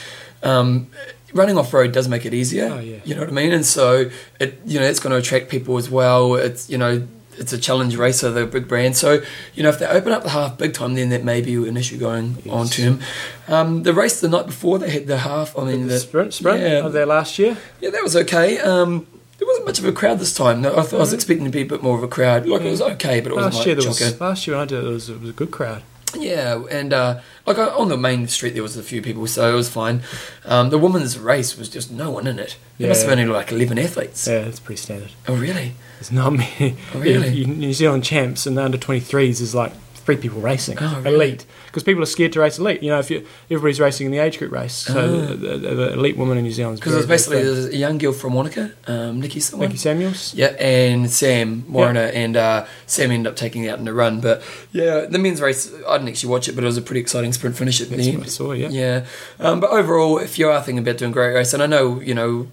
[0.43, 0.87] Um,
[1.33, 2.69] running off road does make it easier.
[2.71, 2.97] Oh, yeah.
[3.05, 3.51] You know what I mean?
[3.51, 6.35] And so it you know it's going to attract people as well.
[6.35, 7.07] It's you know
[7.39, 8.97] it's a challenge racer, they're a big brand.
[8.97, 9.21] So
[9.53, 11.77] you know if they open up the half big time, then that may be an
[11.77, 12.53] issue going Yes.
[12.53, 12.99] on term.
[13.47, 15.55] Um, the race the night before they had the half.
[15.57, 16.83] I mean the the, sprint, sprint yeah.
[16.85, 17.57] of there last year.
[17.79, 18.57] yeah, that was okay.
[18.59, 19.05] Um,
[19.37, 20.65] there wasn't much of a crowd this time.
[20.65, 22.47] I, th- I was expecting to be a bit more of a crowd.
[22.47, 24.11] Like it was okay, but it wasn't Last like year, there chocker.
[24.11, 25.83] was, last year when I did it, it was, it was a good crowd.
[26.17, 29.51] Yeah, and uh, like uh, on the main street there was a few people, so
[29.51, 30.01] it was fine.
[30.45, 32.57] Um, the women's race was just no one in it.
[32.77, 34.25] There must have been only like eleven athletes.
[34.25, 35.11] Yeah, that's pretty standard.
[35.27, 35.73] Oh really?
[35.99, 36.77] There's not many.
[36.95, 37.29] Oh, really?
[37.33, 39.73] You- New Zealand champs and the under 23s is like
[40.07, 40.77] three people racing.
[40.79, 41.15] Oh, really?
[41.15, 41.45] Elite.
[41.65, 42.81] Because people are scared to race elite.
[42.81, 44.73] You know, if you everybody's racing in the age group race.
[44.73, 45.21] So Oh.
[45.35, 48.33] the, the, the elite woman in New Zealand Because basically there's a young girl from
[48.33, 49.67] Wanaka, um, Nikki someone.
[49.67, 50.33] Nikki Samuels.
[50.33, 54.21] Yeah, and Sam Warner, and uh, Sam ended up taking out in the run.
[54.21, 54.41] But
[54.71, 57.33] yeah, the men's race, I didn't actually watch it, but it was a pretty exciting
[57.33, 58.31] sprint finish at That's the what I end.
[58.31, 58.69] saw, yeah.
[58.69, 59.05] Yeah,
[59.41, 61.99] um, but overall, if you are thinking about doing a great race, and I know
[61.99, 62.47] you know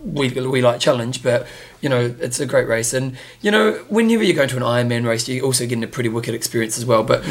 [0.00, 1.44] we we like challenge, but
[1.80, 5.06] you know it's a great race, and you know whenever you go to an Ironman
[5.06, 7.02] race, you're also getting a pretty wicked experience as well.
[7.02, 7.24] But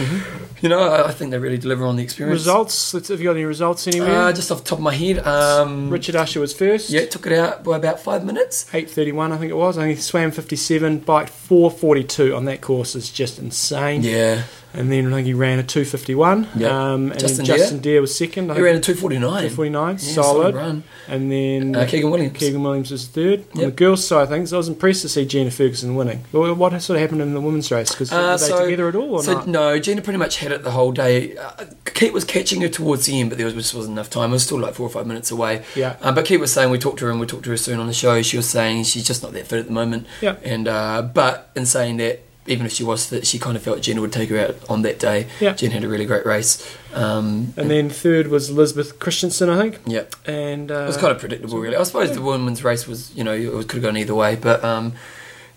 [0.61, 2.39] you know, I, I think they really deliver on the experience.
[2.41, 2.93] Results?
[2.93, 4.23] Let's, have you got any results anywhere?
[4.23, 6.89] Uh, just off the top of my head, um, Richard Ussher was first.
[6.89, 8.65] yeah, took it out by about five minutes.
[8.71, 9.77] 8.31 I think it was.
[9.77, 14.03] I think he swam 57, biked 4.42 on that course is just insane.
[14.03, 16.47] Yeah, And then I think he ran a 2.51.
[16.59, 16.71] Yep.
[16.71, 18.51] Um, and Justin Justin Deere was second.
[18.51, 19.49] I he ran a two forty nine.
[19.49, 20.55] 249, Yeah, solid.
[20.55, 20.83] run.
[21.07, 22.37] And then Uh, Keegan Williams.
[22.37, 23.39] Keegan Williams was third.
[23.53, 23.75] On the Yep.
[23.75, 26.23] girls' side of things, I was impressed to see Gina Ferguson winning.
[26.31, 27.91] What what sort of happened in the women's race?
[27.91, 29.47] Because Uh, were they so- together at all or so not?
[29.47, 31.35] no, Gina pretty much had it the whole day.
[31.37, 34.29] Uh, Kate was catching her towards the end, but there was, just wasn't enough time.
[34.29, 35.63] It was still like four or five minutes away.
[35.75, 35.95] Yeah.
[36.01, 37.79] Um, but Kate was saying we talked to her and we talked to her soon
[37.79, 38.21] on the show.
[38.21, 40.07] She was saying she's just not that fit at the moment.
[40.21, 40.35] Yeah.
[40.43, 43.81] And uh, but in saying that, even if she was that she kind of felt
[43.81, 45.27] Gina would take her out on that day.
[45.39, 45.53] Yeah.
[45.53, 46.59] Gina had a really great race.
[46.93, 49.79] Um, And then third was Elizabeth Christensen, I think.
[49.85, 51.75] yeah, And uh, it was kind of predictable, really.
[51.75, 54.63] I suppose the women's race was, you know, it could have gone either way, but
[54.63, 54.93] um,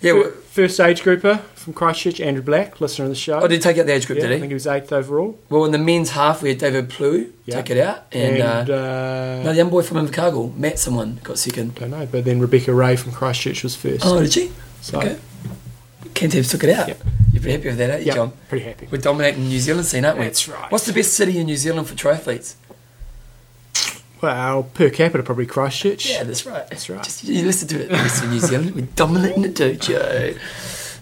[0.01, 0.13] yeah.
[0.13, 3.39] fir- Well, first age grouper from Christchurch, Andrew Black, listener of the show.
[3.39, 4.19] oh, did he take out the age group?
[4.19, 4.41] yeah, did I he?
[4.41, 5.39] think he was eighth overall.
[5.49, 7.55] Well, in the men's half, we had David Plew Yeah.
[7.63, 8.37] take it out, and.
[8.37, 11.77] And, uh, uh, No, the young boy from Invercargill, Matt, someone got second.
[11.77, 14.05] don't know, but then Rebecca Ray from Christchurch was first.
[14.05, 14.53] Oh, did she?
[14.83, 15.17] so, Okay.
[16.15, 16.89] Kentavs took it out.
[16.89, 17.03] Yep.
[17.33, 18.33] You're pretty happy with that, aren't you, yeah, John?
[18.49, 18.89] pretty happy.
[18.91, 20.25] We're dominating New Zealand scene, aren't we?
[20.25, 20.71] That's right.
[20.71, 22.55] What's the best city in New Zealand for triathletes?
[24.21, 26.09] Well, per capita, probably Christchurch.
[26.09, 26.69] Yeah, that's right.
[26.69, 27.03] That's right.
[27.03, 28.75] Just, you listen to it, rest New Zealand.
[28.75, 30.35] We're dominating it too, Joe.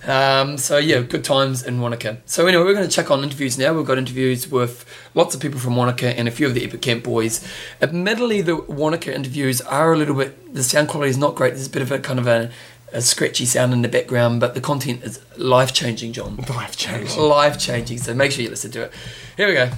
[0.06, 2.22] Um, so yeah, good times in Wanaka.
[2.24, 3.74] So anyway, we're going to check on interviews now.
[3.74, 6.80] We've got interviews with lots of people from Wanaka and a few of the Epic
[6.80, 7.46] Camp boys.
[7.82, 10.54] Admittedly, the Wanaka interviews are a little bit.
[10.54, 11.50] The sound quality is not great.
[11.50, 12.50] There's a bit of a kind of a,
[12.92, 16.36] a scratchy sound in the background, but the content is life changing, John.
[16.48, 17.16] Life change.
[17.16, 17.98] Life changing.
[17.98, 18.92] So make sure you listen to it.
[19.36, 19.70] Here we go.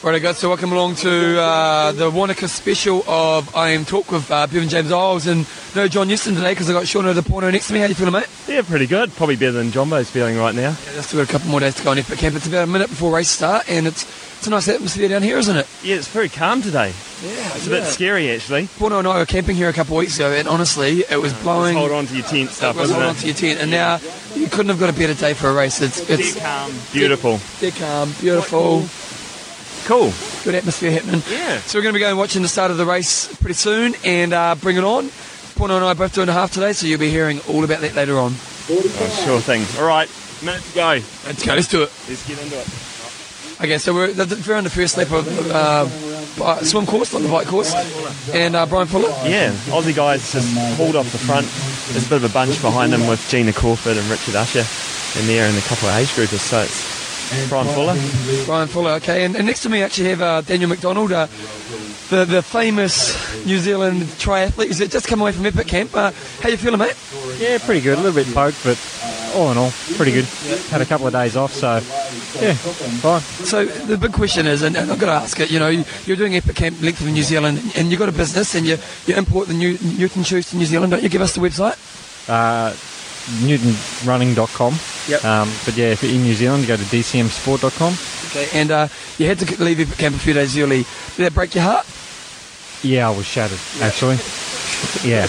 [0.00, 0.38] Right, guys.
[0.38, 5.26] So welcome along to uh, the Wanaka special of IMTalk with uh, Bevan James Eyles
[5.26, 7.80] and no John Houston today because I got Sean the Porno next to me.
[7.80, 8.28] How are you feeling, mate?
[8.46, 9.10] Yeah, pretty good.
[9.14, 10.70] Probably better than Jumbo's feeling right now.
[10.70, 12.36] Yeah, just got a couple more days to go on Epic Camp.
[12.36, 14.04] It's about a minute before race start, and it's
[14.38, 15.66] it's a nice atmosphere down here, isn't it?
[15.82, 16.92] Yeah, it's very calm today.
[17.24, 18.68] Yeah, It's a bit scary actually.
[18.78, 21.32] Porno and I were camping here a couple of weeks ago, and honestly, it was
[21.42, 21.76] blowing.
[21.76, 23.70] Hold on to your tent It stuff, was isn't hold on to your tent, and
[23.70, 23.98] now
[24.36, 25.82] you couldn't have got a better day for a race.
[25.82, 28.84] It's it's Dead calm, beautiful, dead calm, beautiful,
[29.86, 30.12] cool.
[30.44, 31.22] good atmosphere happening.
[31.28, 31.58] Yeah.
[31.62, 34.32] So we're going to be going watching the start of the race pretty soon and
[34.32, 35.10] uh, bring it on.
[35.56, 37.80] Porno and I are both doing a half today, so you'll be hearing all about
[37.80, 38.32] that later on.
[38.70, 39.64] Oh, sure thing.
[39.80, 40.08] All right,
[40.44, 40.88] minute to go.
[41.26, 41.90] Let's go, let's do it.
[42.08, 42.68] Let's get into it.
[43.60, 45.88] Okay, so we're, we're on the first lap of uh,
[46.44, 47.74] uh, swim course, not the bike course,
[48.32, 49.08] and uh, Brian Fuller.
[49.28, 51.46] Yeah, Aussie guys just pulled off the front.
[51.92, 54.64] There's a bit of a bunch behind them with Gina Crawford and Richard Ussher
[55.20, 56.38] in there and a couple of age groupers.
[56.38, 57.96] So it's Brian Fuller.
[58.46, 61.26] Brian Fuller, okay, and, and next to me I actually have uh, Daniel McDonald, uh,
[62.10, 64.66] the the famous New Zealand triathlete.
[64.68, 65.96] He's just come away from Epic Camp.
[65.96, 66.96] Uh, how you feeling, mate?
[67.40, 67.98] Yeah, pretty good.
[67.98, 68.78] A little bit poked, but
[69.34, 70.24] all in all, pretty good.
[70.70, 71.74] Had a couple of days off, so
[72.40, 73.20] yeah, fine.
[73.20, 76.36] So the big question is, and I've got to ask it, you know, you're doing
[76.36, 79.48] Epic Camp length of New Zealand, and you've got a business, and you, you import
[79.48, 81.08] the new Newton shoes to New Zealand, don't you?
[81.08, 81.76] Give us the website.
[82.28, 82.72] Uh,
[83.44, 84.74] NewtonRunning.com.
[85.08, 85.24] Yep.
[85.24, 87.94] Um, but yeah, if you're in New Zealand, go to DCMsport.com.
[88.28, 88.88] Okay, and uh,
[89.18, 90.84] you had to leave Epic Camp a few days early.
[91.16, 91.86] Did that break your heart?
[92.82, 94.18] Yeah, I was shattered actually.
[95.04, 95.28] Yeah,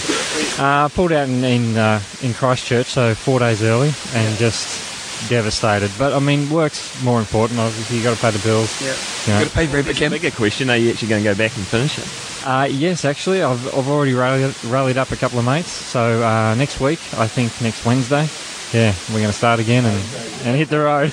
[0.58, 5.90] uh, pulled out in in, uh, in Christchurch, so four days early, and just devastated.
[5.98, 7.60] But I mean, work's more important.
[7.60, 8.80] Obviously, you got to pay the bills.
[8.80, 8.94] Yeah.
[9.26, 9.44] You know.
[9.44, 10.12] Got to pay for Epic Camp.
[10.12, 12.46] Bigger question: Are you actually going to go back and finish it?
[12.46, 15.70] Uh, yes, actually, I've, I've already rallied, rallied up a couple of mates.
[15.70, 18.28] So uh, next week, I think next Wednesday,
[18.72, 19.96] yeah, we're going to start again and,
[20.44, 21.12] and hit the road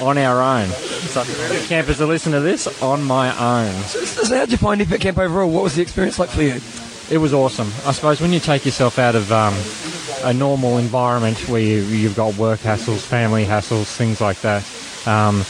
[0.00, 0.68] on our own.
[0.68, 1.22] So
[1.66, 3.74] campers to listen to this on my own.
[3.82, 5.50] So how did you find Epic Camp overall?
[5.50, 6.60] What was the experience like for you?
[7.10, 7.68] It was awesome.
[7.86, 9.54] I suppose when you take yourself out of um,
[10.24, 14.62] a normal environment where you, you've got work hassles, family hassles, things like that,
[15.06, 15.40] um,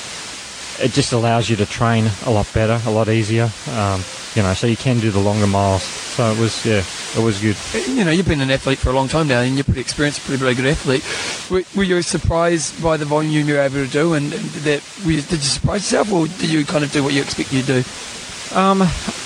[0.81, 3.51] it just allows you to train a lot better, a lot easier.
[3.73, 4.05] Um,
[4.37, 5.83] you know, so you can do the longer miles.
[5.83, 6.85] So it was, yeah,
[7.17, 7.57] it was good.
[7.89, 10.21] You know, you've been an athlete for a long time now, and you're pretty experienced,
[10.21, 11.03] pretty, pretty good athlete.
[11.51, 15.13] Were, were you surprised by the volume you were able to do, and that were
[15.13, 17.63] you, did you surprise yourself, or did you kind of do what you expect you
[17.63, 18.57] to do?
[18.57, 18.83] Um,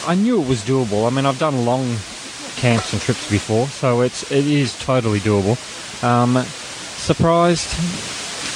[0.07, 1.07] I knew it was doable.
[1.07, 1.97] I mean, I've done long
[2.57, 5.57] camps and trips before, so it's it is totally doable.
[6.03, 7.69] Um, surprised,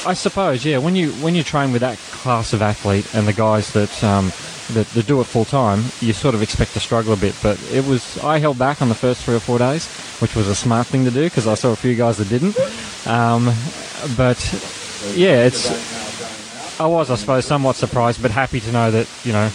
[0.07, 0.65] I suppose.
[0.65, 4.05] Yeah, when you when you train with that class of athlete and the guys that
[4.05, 4.33] um,
[4.75, 7.35] that, that do it full time, you sort of expect to struggle a bit.
[7.43, 9.87] But it was I held back on the first three or four days,
[10.21, 12.59] which was a smart thing to do because I saw a few guys that didn't.
[13.07, 13.53] Um,
[14.17, 14.39] but
[15.15, 15.71] yeah, it's
[16.79, 19.49] I was, I suppose, somewhat surprised, but happy to know that you know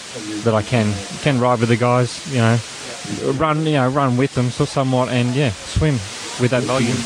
[0.44, 2.26] that I can can ride with the guys.
[2.32, 2.58] You know,
[3.34, 5.96] run, you know, run with them so somewhat, and yeah, swim
[6.40, 6.98] with that volume.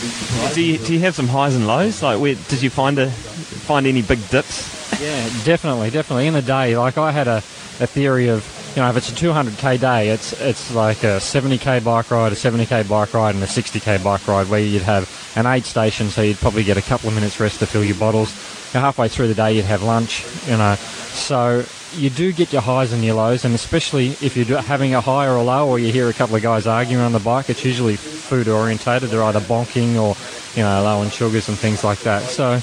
[0.54, 2.02] Do you, do you have some highs and lows?
[2.02, 5.02] Like, where did you find a find any big dips?
[5.02, 6.28] Yeah, definitely, definitely.
[6.28, 9.14] In the day, like I had a, a theory of, you know, if it's a
[9.14, 13.48] 200k day, it's it's like a 70k bike ride, a 70k bike ride, and a
[13.48, 17.10] 60k bike ride, where you'd have an aid station, so you'd probably get a couple
[17.10, 18.32] of minutes rest to fill your bottles.
[18.74, 20.76] And halfway through the day, you'd have lunch, you know.
[20.76, 25.02] So you do get your highs and your lows, and especially if you're having a
[25.02, 27.50] high or a low, or you hear a couple of guys arguing on the bike,
[27.50, 29.10] it's usually food orientated.
[29.10, 30.16] They're either bonking or,
[30.58, 32.24] you know, low on sugars and things like that.
[32.24, 32.60] So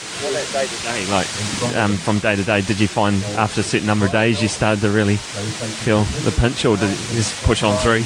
[0.85, 4.13] Day, like um, from day to day, did you find after a certain number of
[4.13, 8.05] days you started to really feel the pinch, or did you just push on through?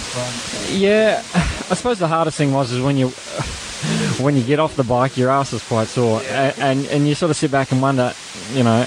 [0.77, 3.09] Yeah, I suppose the hardest thing was is when you
[4.23, 7.15] when you get off the bike, your ass is quite sore, A- and and you
[7.15, 8.13] sort of sit back and wonder,
[8.53, 8.87] you know,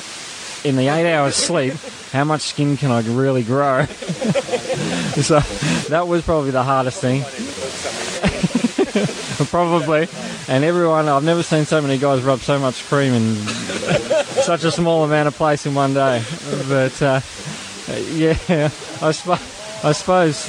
[0.63, 1.73] in the eight hours sleep,
[2.11, 3.85] how much skin can I really grow?
[3.85, 5.39] so
[5.89, 7.23] that was probably the hardest thing.
[9.49, 10.07] probably,
[10.47, 13.35] and everyone I've never seen so many guys rub so much cream in
[14.43, 16.23] such a small amount of place in one day.
[16.67, 17.21] But uh,
[18.11, 18.37] yeah,
[19.01, 19.55] I suppose.
[19.81, 20.45] I suppose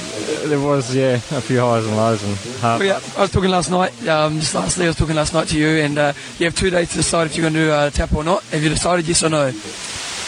[0.49, 2.81] there was, yeah, a few highs and lows and hard.
[2.81, 5.47] Well, yeah, I was talking last night, um, just lastly, I was talking last night
[5.49, 7.71] to you, and uh, you have two days to decide if you're going to do
[7.71, 8.43] uh, tap or not.
[8.45, 9.53] Have you decided yes or no?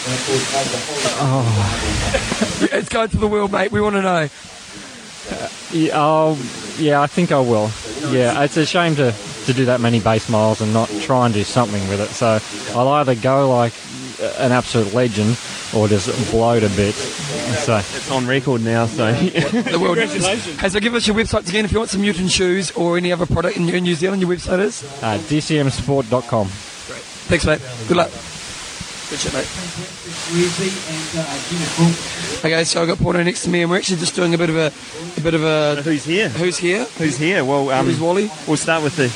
[0.06, 2.68] Oh.
[2.72, 3.72] it's going to the world, mate.
[3.72, 4.28] We want to know.
[5.72, 6.38] Yeah, I'll,
[6.78, 7.72] yeah, I think I will.
[8.12, 9.14] Yeah, it's a shame to,
[9.46, 12.10] to do that many base miles and not try and do something with it.
[12.10, 12.40] So
[12.78, 13.74] I'll either go like
[14.40, 15.38] an absolute legend
[15.74, 16.94] or just bloat a bit.
[16.94, 19.98] So It's on record now, so The world.
[19.98, 23.12] Hey, so give us your websites again if you want some Newton shoes or any
[23.12, 24.22] other product in New Zealand.
[24.22, 24.84] Your website is.
[25.02, 26.48] uh, dcmsport.com.
[26.48, 27.02] Great.
[27.30, 27.62] Thanks, mate.
[27.88, 28.12] Good luck.
[29.14, 29.46] Good shit, mate.
[32.44, 34.50] Okay, so I've got Porno next to me, and we're actually just doing a bit
[34.50, 34.74] of a,
[35.18, 35.84] a bit of a.
[35.84, 36.30] who's here?
[36.30, 36.86] Who's here?
[36.98, 37.46] Who's here?
[37.46, 38.32] Well, um, Who's Wally?
[38.48, 39.10] we'll start with the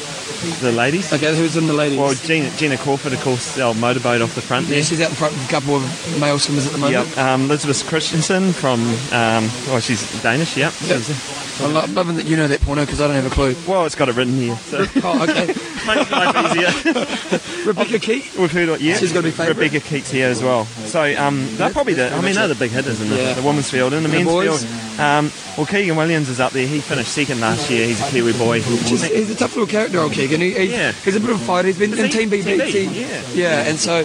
[0.61, 1.11] the ladies.
[1.11, 1.97] Okay, who's in the ladies?
[1.99, 4.83] Well, Gina, Gina Crawford, of course, our motorboat off the front yeah, there.
[4.83, 7.07] she's out in front with a couple of male swimmers at the moment.
[7.09, 7.17] Yep.
[7.17, 10.73] Um, Elizabeth Christensen from, um, well, she's Danish, yep.
[10.85, 11.01] Yep.
[11.01, 13.55] She's- I'm lo- loving that you know that porno because I don't have a clue.
[13.67, 14.55] well, it's got it written here.
[14.57, 15.47] So Oh, okay.
[15.87, 17.65] makes life easier.
[17.65, 18.35] Rebekah Keat.
[18.37, 18.95] We've heard yeah.
[18.97, 19.57] She's gotta be favourite.
[19.57, 20.65] Rebekah Keat's here as well.
[20.65, 23.33] So um, they're probably the, I mean, they're the big hitters in the, Yeah.
[23.33, 23.93] the women's field.
[23.93, 24.63] The And the men's boys?
[24.65, 26.67] field, um, well, Keegan Williams is up there.
[26.67, 27.87] He finished second last year.
[27.87, 28.61] He's a Kiwi boy.
[28.61, 30.26] He's, he's a tough little character, old Keegan.
[30.29, 30.91] He, he, Yeah.
[30.91, 31.67] He's a bit of a fighter.
[31.67, 32.09] He's been in?
[32.09, 32.71] Team BB.
[32.71, 33.21] Team, yeah.
[33.33, 33.99] yeah, and so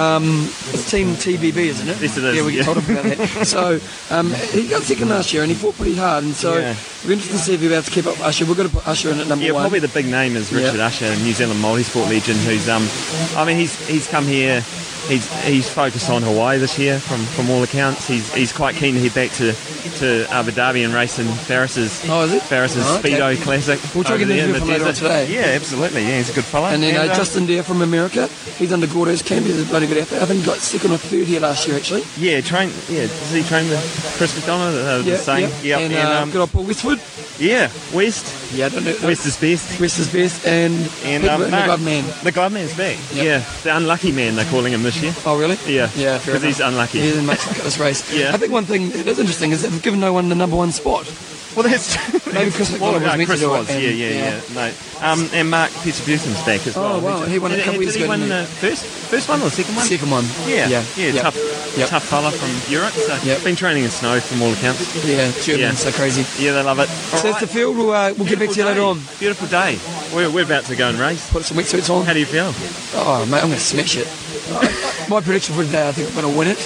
[0.00, 0.24] um,
[0.72, 2.00] it's Team TBB, isn't it?
[2.00, 2.62] Yes, it is, Yeah, we yeah.
[2.64, 3.46] told him about that.
[3.46, 3.80] So
[4.10, 6.24] um, he got second last year, and he fought pretty hard.
[6.24, 6.74] And so Yeah.
[7.04, 8.44] we're interested to see if he'll be able to keep up with Ussher.
[8.46, 9.62] We're going to put Ussher in at number Yeah, one.
[9.62, 10.80] Yeah, probably the big name is Richard.
[10.80, 12.38] Ussher, New Zealand multi-sport legend.
[12.40, 12.86] Who's um,
[13.36, 14.62] I mean, he's he's come here.
[15.10, 18.06] He's he's focused on Hawaii this year, from from all accounts.
[18.06, 19.52] He's he's quite keen to head back to
[19.98, 22.42] to Abu Dhabi and race in Ferris's Oh, is it?
[22.42, 23.10] Ferris's Oh, okay.
[23.18, 23.80] Speedo Classic.
[23.92, 25.26] We'll try to get an interview later on today.
[25.34, 26.02] Yeah, absolutely.
[26.02, 26.70] Yeah, he's a good fella.
[26.70, 28.28] and then uh, uh, Justin Deere from America.
[28.56, 29.46] He's under Gordo's camp.
[29.46, 30.22] He's a bloody good athlete.
[30.22, 32.04] I think he got second or third here last year, actually.
[32.16, 32.70] yeah, train.
[32.88, 33.80] Yeah, does he train with
[34.16, 35.00] Chris McDonough?
[35.00, 35.48] Uh, the same.
[35.64, 35.78] yeah.
[35.78, 35.80] Yep.
[35.80, 37.00] And, And, uh, um, good old Paul Westwood.
[37.40, 38.52] Yeah, West.
[38.54, 38.94] Yeah, I don't know.
[39.02, 39.80] West is best.
[39.80, 40.46] West is best.
[40.46, 40.74] And,
[41.04, 42.04] And um, Mark- God man.
[42.22, 42.98] The Godman's back.
[43.14, 43.24] Yep.
[43.24, 45.12] Yeah, the unlucky man they're calling him this year.
[45.24, 45.56] Oh, really?
[45.66, 47.00] Yeah, Yeah, because he's unlucky.
[47.00, 48.00] He didn't much at this race.
[48.20, 48.32] Yeah.
[48.34, 50.72] I think one thing that is interesting is they've given no one the number one
[50.72, 51.06] spot.
[51.56, 51.96] Well, that's
[52.32, 53.68] Maybe Chris well, was meant to Chris do it, was.
[53.70, 54.40] yeah, yeah, yeah.
[54.40, 54.72] yeah, No,
[55.06, 56.96] um, and Mark Pschebizin's back as well.
[56.96, 58.44] Oh, wow, he won a Did- couple did years he ago, win didn't he?
[58.44, 59.84] the first first one or the second one?
[59.84, 60.24] Second one.
[60.46, 60.84] Yeah, Yeah.
[60.96, 61.22] yeah, Yep.
[61.22, 61.88] tough, Yep.
[61.88, 62.92] tough fella from Europe.
[62.92, 63.42] So Yep.
[63.42, 64.80] been training in snow from all accounts.
[65.04, 65.72] Yeah, Germans Yeah.
[65.74, 66.24] so crazy.
[66.42, 66.88] Yeah, they love it.
[66.88, 67.40] All So that's right.
[67.40, 67.76] the field.
[67.76, 69.02] We'll, uh, we'll get back to you later on.
[69.18, 69.78] Beautiful day.
[70.14, 71.28] We're, we're about to go and race.
[71.30, 72.06] Put some wetsuits on.
[72.06, 72.54] How do you feel?
[72.94, 74.06] Oh, mate, I'm going to smash it.
[75.10, 76.58] My prediction for today, I think I'm going to win it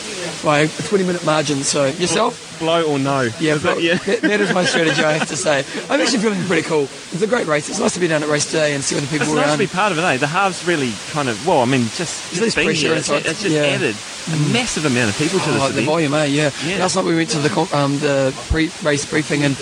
[0.44, 1.62] by a 20 minute margin.
[1.64, 2.43] So, yourself?
[2.64, 3.29] Blow or no?
[3.40, 3.83] Yeah, but it?
[3.85, 3.94] yeah.
[3.96, 5.64] that- that is my strategy, I have to say.
[5.90, 6.85] I'm actually feeling pretty cool.
[7.12, 7.68] It's a great race.
[7.68, 9.59] It's nice to be down at race today and see other people It's nice around.
[9.59, 10.16] to be part of it, eh?
[10.16, 13.42] The halves really kind of, well, I mean, just, There's being pressure here, it's, it's
[13.42, 13.62] just yeah.
[13.77, 13.94] added
[14.33, 15.87] a massive amount of people to this Oh, the event.
[15.87, 16.24] volume, eh?
[16.24, 16.50] Yeah.
[16.64, 16.79] Yeah.
[16.79, 19.55] Last night we went to the um, the pre-race briefing and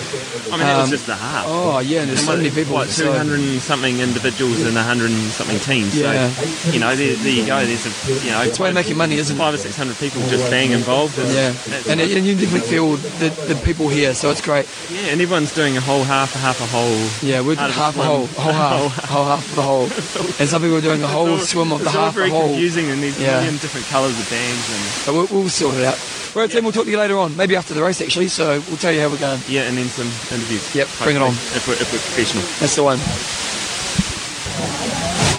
[0.46, 1.44] I mean, that was um, just the half.
[1.48, 2.74] oh yeah, and there's so many people.
[2.74, 5.98] What, so- 200 and something individuals and 100 and something teams.
[5.98, 6.30] Yeah.
[6.30, 7.64] So, you know, there, there you go.
[7.66, 9.38] There's a, you know, It's way of making money, isn't it?
[9.38, 11.18] five or 600 people just being involved.
[11.18, 14.66] And, Yeah, that's- and, and you definitely feel the, the people here, so it's great.
[14.90, 17.08] yeah, and everyone's doing a whole half, a half, a whole.
[17.28, 19.82] Yeah, we're Part of half a whole, whole half, whole half of the whole,
[20.40, 22.32] and some people are doing a whole swim of the it's all half, very a
[22.32, 22.48] whole.
[22.48, 23.38] confusing, and there's Yeah.
[23.38, 25.98] a million different colours of bands, and But we'll, we'll sort it out.
[26.34, 28.28] Right, Tim, we'll talk to you later on, maybe after the race actually.
[28.28, 29.40] So we'll tell you how we're going.
[29.48, 30.74] yeah, and then some interviews.
[30.74, 31.32] Yep, bring it on.
[31.32, 32.42] If we're, if we're professional.
[32.58, 32.98] That's the one.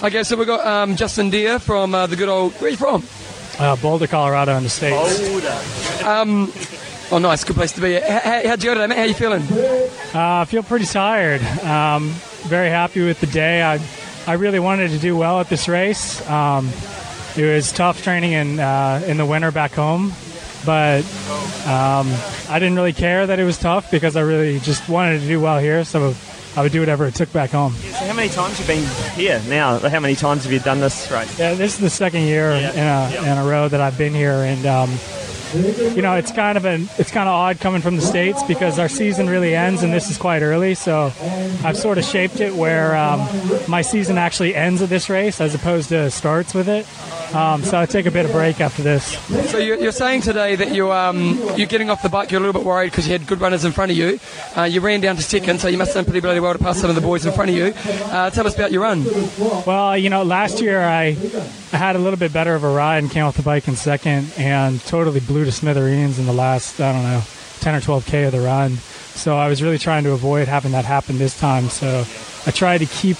[0.06, 2.52] Okay, so we've got um, Justin Deere from uh, the good old.
[2.54, 3.02] Where are you from?
[3.58, 5.18] Uh, Boulder, Colorado, in the states.
[7.12, 8.00] Oh, nice, good place to be.
[8.00, 8.98] How, how, how'd you go today, mate?
[8.98, 9.42] How you feeling?
[10.14, 11.42] Uh, I feel pretty tired.
[11.62, 12.08] Um,
[12.48, 13.62] very happy with the day.
[13.62, 13.78] I,
[14.26, 16.26] I really wanted to do well at this race.
[16.28, 16.70] Um,
[17.36, 20.12] it was tough training in uh, in the winter back home,
[20.64, 21.04] but
[21.66, 22.08] um,
[22.48, 25.40] I didn't really care that it was tough because I really just wanted to do
[25.40, 25.84] well here.
[25.84, 26.14] So
[26.56, 27.74] I would do whatever it took back home.
[27.74, 29.78] So how many times have you been here now?
[29.78, 31.38] How many times have you done this race?
[31.38, 34.32] Yeah, this is the second year in, a, in a row that I've been here,
[34.44, 34.90] and um,
[35.54, 38.78] you know it's kind of an it's kind of odd coming from the states because
[38.78, 40.74] our season really ends and this is quite early.
[40.74, 41.12] So
[41.64, 43.28] I've sort of shaped it where um,
[43.68, 46.86] my season actually ends at this race as opposed to starts with it.
[47.34, 49.18] Um, so I take a bit of break after this.
[49.50, 52.30] So you're, you're saying today that you um, you're getting off the bike.
[52.30, 54.20] You're a little bit worried because you had good runners in front of you.
[54.56, 56.58] Uh, you ran down to second, so you must have done pretty bloody well to
[56.58, 57.72] pass some of the boys in front of you.
[58.04, 59.04] Uh, tell us about your run.
[59.66, 61.16] Well, you know, last year I,
[61.72, 63.74] I had a little bit better of a ride and came off the bike in
[63.74, 67.22] second and totally blew to smithereens in the last I don't know
[67.60, 68.76] 10 or 12 k of the run.
[69.14, 71.68] So I was really trying to avoid having that happen this time.
[71.68, 72.04] So
[72.46, 73.16] I tried to keep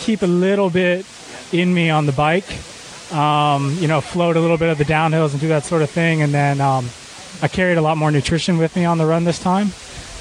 [0.00, 1.06] keep a little bit
[1.52, 2.46] in me on the bike
[3.12, 5.90] um, you know, float a little bit of the downhills and do that sort of
[5.90, 6.22] thing.
[6.22, 6.86] And then um,
[7.42, 9.68] I carried a lot more nutrition with me on the run this time.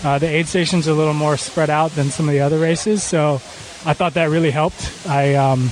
[0.04, 2.60] Uh, the aid stations are a little more spread out than some of the other
[2.60, 3.36] races, so
[3.86, 4.92] I thought that really helped.
[5.08, 5.70] I um,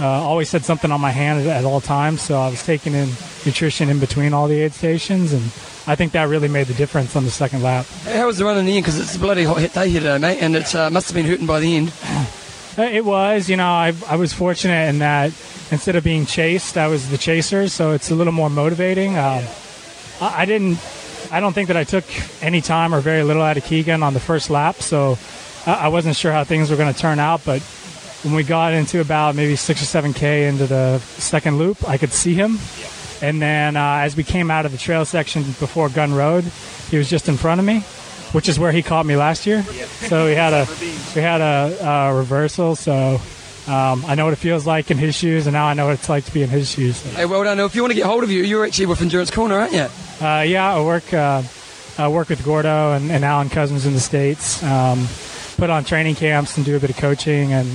[0.00, 2.94] uh, always had something on my hand at, at, all times, so I was taking
[2.94, 3.10] in
[3.46, 5.42] nutrition in between all the aid stations, and
[5.86, 7.86] I think that really made the difference on the second lap.
[8.04, 8.84] How was the run in the end?
[8.84, 11.26] Because it's a bloody hot day here today, mate, and it uh, must have been
[11.26, 11.92] hurting by the end.
[12.78, 15.32] Uh, it was, you know, I, I was fortunate in that
[15.70, 19.18] instead of being chased, I was the chaser, so it's a little more motivating.
[19.18, 19.44] Um,
[20.20, 20.78] I, I, didn't,
[21.32, 22.04] I don't think that I took
[22.42, 25.18] any time or very little out of Keegan on the first lap, so
[25.66, 27.42] I, I wasn't sure how things were going to turn out.
[27.44, 27.60] But
[28.22, 31.98] when we got into about maybe six or seven k into the second loop, I
[31.98, 32.58] could see him.
[33.22, 36.44] And then uh, as we came out of the trail section before Gun Road,
[36.90, 37.80] he was just in front of me,
[38.32, 39.62] which is where he caught me last year.
[39.62, 40.66] So we had a
[41.14, 42.76] we had a, a reversal.
[42.76, 43.20] So
[43.66, 45.94] um, I know what it feels like in his shoes, and now I know what
[45.94, 47.02] it's like to be in his shoes.
[47.14, 47.60] Hey, well done.
[47.60, 49.86] If you want to get hold of you, you're actually with Endurance Corner, aren't you?
[50.20, 51.12] Uh, yeah, I work.
[51.12, 51.42] Uh,
[51.98, 54.62] I work with Gordo and, and, Alan Couzens in the states.
[54.62, 55.06] Um,
[55.56, 57.68] put on training camps and do a bit of coaching and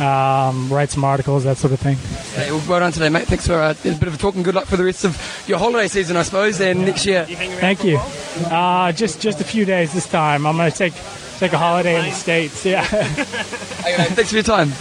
[0.00, 1.96] um, write some articles, that sort of thing.
[2.34, 3.26] Hey, well, well done today, mate.
[3.26, 5.44] Thanks for uh, a bit of a talk and good luck for the rest of
[5.46, 7.24] your holiday season, I suppose, and next year.
[7.26, 7.98] Thank you.
[8.46, 10.46] Uh, just just a few days this time.
[10.46, 10.94] I'm going to take
[11.38, 12.64] take a holiday in the states.
[12.64, 12.82] Yeah.
[12.90, 14.72] okay, thanks for your time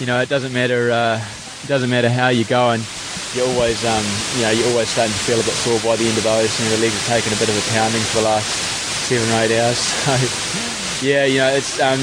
[0.00, 0.90] you know, it doesn't matter.
[0.90, 1.22] Uh,
[1.62, 2.82] it doesn't matter how you're going.
[3.34, 4.04] You're always, um,
[4.36, 6.50] you know, you're always starting to feel a bit sore by the end of those.
[6.60, 8.46] and your legs are taking a bit of a pounding for the last
[9.08, 9.80] seven or eight hours.
[10.94, 11.98] So, yeah, you know, it's um,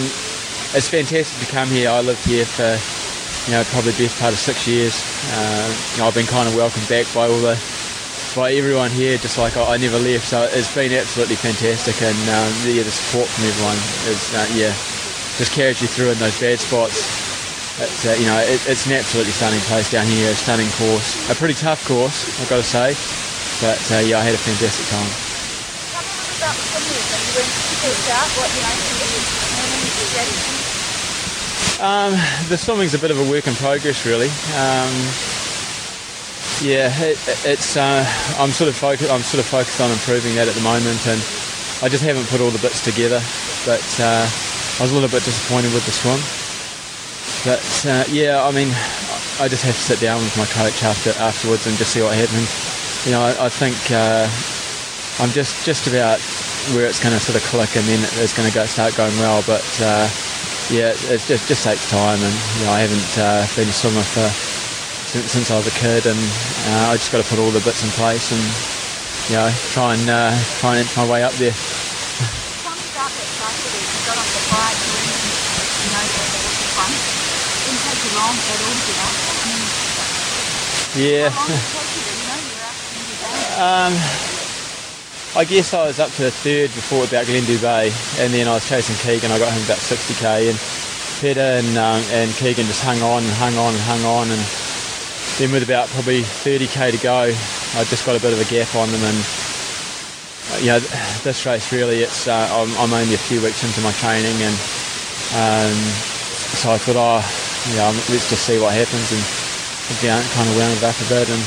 [0.74, 1.90] it's fantastic to come here.
[1.90, 2.78] I lived here for,
[3.50, 4.96] you know, probably the best part of six years.
[5.34, 7.60] Uh, you know, I've been kind of welcomed back by all the
[8.36, 10.28] by everyone here, just like I, I, never left.
[10.28, 14.72] So it's been absolutely fantastic, and um, yeah, the support from everyone is uh, yeah,
[15.36, 17.22] just carries you through in those bad spots
[17.80, 21.18] it's, uh, you know, it, it's an absolutely stunning place down here, a stunning course,
[21.32, 22.94] a pretty tough course, I've got to say,
[23.64, 25.10] but uh, yeah, I had a fantastic time.
[31.82, 32.14] Um,
[32.48, 34.30] the swimming's a bit of a work in progress, really.
[34.54, 34.94] Um,
[36.62, 38.06] yeah, it, it's uh,
[38.38, 39.10] I'm sort of focused.
[39.10, 41.18] I'm sort of focused on improving that at the moment, and
[41.82, 43.18] I just haven't put all the bits together.
[43.66, 46.22] But uh, I was a little bit disappointed with the swim.
[47.50, 48.70] But uh, yeah, I mean,
[49.42, 52.14] I just have to sit down with my coach after afterwards and just see what
[52.14, 52.46] happens.
[53.10, 54.30] You know, I, I think uh,
[55.18, 56.22] I'm just just about
[56.78, 59.18] where it's going to sort of click, and then it's going to go start going
[59.18, 59.42] well.
[59.50, 60.06] But uh,
[60.70, 64.04] yeah, it just just takes time, and you know, I haven't uh, been a swimmer
[64.04, 64.30] for
[65.10, 67.60] since, since I was a kid, and uh, I just got to put all the
[67.62, 68.44] bits in place and
[69.32, 71.56] you know try and uh, try and inch my way up there.
[78.16, 79.32] long at all to get
[81.00, 81.32] Yeah.
[83.58, 84.41] um,
[85.34, 87.88] I guess I was up to the third before about Glendhu Bay,
[88.20, 89.32] and then I was chasing Keegan.
[89.32, 90.60] I got him about 60k, and
[91.24, 94.44] Peter and um, and Keegan just hung on and hung on and hung on, and
[95.40, 98.76] then with about probably 30k to go, I just got a bit of a gap
[98.76, 99.20] on them, and
[100.60, 100.84] you know
[101.24, 104.58] this race really, it's uh, I'm, I'm, only a few weeks into my training, and
[105.40, 105.80] um,
[106.60, 107.24] so I thought, oh,
[107.72, 109.24] yeah, let's just see what happens and
[110.04, 111.40] down, kind of wound it up a bit and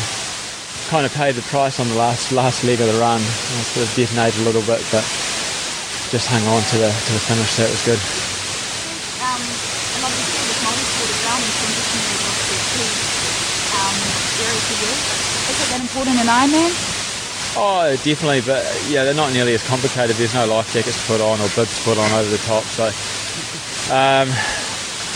[0.95, 3.19] kind of paid the price on the last last leg of the run.
[3.19, 5.03] I sort of detonated a little bit, but
[6.15, 7.99] just hung on to the to the finish, so it was good.
[9.19, 12.95] Um, and obviously with multi-sport as well, conditioning is obviously a
[13.75, 13.97] um,
[14.39, 14.93] for you.
[14.95, 16.71] Is it that important in Ironman?
[17.59, 20.15] Oh, definitely, but yeah, they're not nearly as complicated.
[20.15, 22.63] There's no life jackets to put on or bibs to put on over the top,
[22.71, 22.87] so
[23.91, 24.31] um,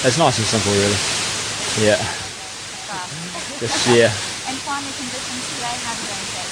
[0.03, 0.99] it's nice and simple, really.
[1.87, 2.03] Yeah.
[3.59, 4.15] Just yeah.
[4.47, 6.47] And finally, conditions today, how do they fit?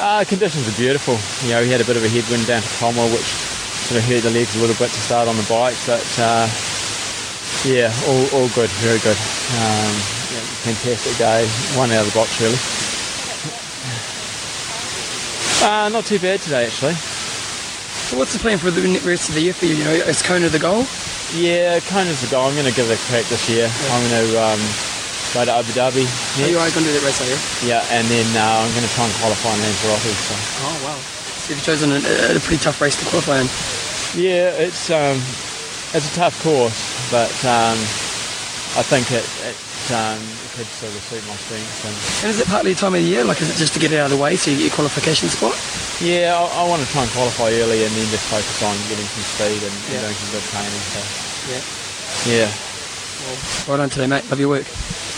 [0.00, 1.18] Uh, conditions are beautiful.
[1.42, 3.26] You know, we had a bit of a headwind down to Cromwell, which
[3.90, 6.46] sort of hurt the legs a little bit to start on the bike, but uh,
[7.66, 9.18] yeah, all, all good, very good.
[9.58, 9.94] Um,
[10.30, 11.42] yeah, fantastic day,
[11.74, 12.54] one out of the box really.
[15.66, 16.94] Uh, not too bad today actually.
[16.94, 19.74] So what's the plan for the rest of the year for you?
[19.74, 20.86] You know, is Kona the goal?
[21.34, 22.46] Yeah, Kona's the goal.
[22.46, 23.66] I'm going to give it a crack this year.
[23.66, 24.60] I'm going to um,
[25.38, 26.02] go to Abu Dhabi.
[26.02, 26.74] Are you next.
[26.74, 27.38] going to do that race, are you?
[27.70, 30.02] Yeah, and then uh, I'm going to try and qualify in Lanzarote.
[30.02, 30.34] So.
[30.66, 30.98] Oh, wow.
[30.98, 31.98] So you've chosen a,
[32.34, 33.46] a pretty tough race to qualify in.
[34.18, 35.20] Yeah, it's um,
[35.94, 36.74] it's a tough course,
[37.14, 37.78] but um,
[38.74, 39.56] I think it, it
[39.94, 40.18] um,
[40.58, 41.84] could sort of suit my strengths.
[41.86, 41.94] And
[42.26, 43.22] And is it partly the time of the year?
[43.22, 44.74] Like, is it just to get it out of the way so you get your
[44.74, 45.54] qualification spot?
[46.02, 49.06] yeah, I, I want to try and qualify early and then just focus on getting
[49.06, 50.02] some speed and Yeah.
[50.02, 50.82] doing some good training.
[50.92, 51.00] So
[51.52, 51.62] Yeah.
[52.26, 52.48] yeah,
[53.68, 54.24] Well done today, mate.
[54.30, 54.66] Love your work.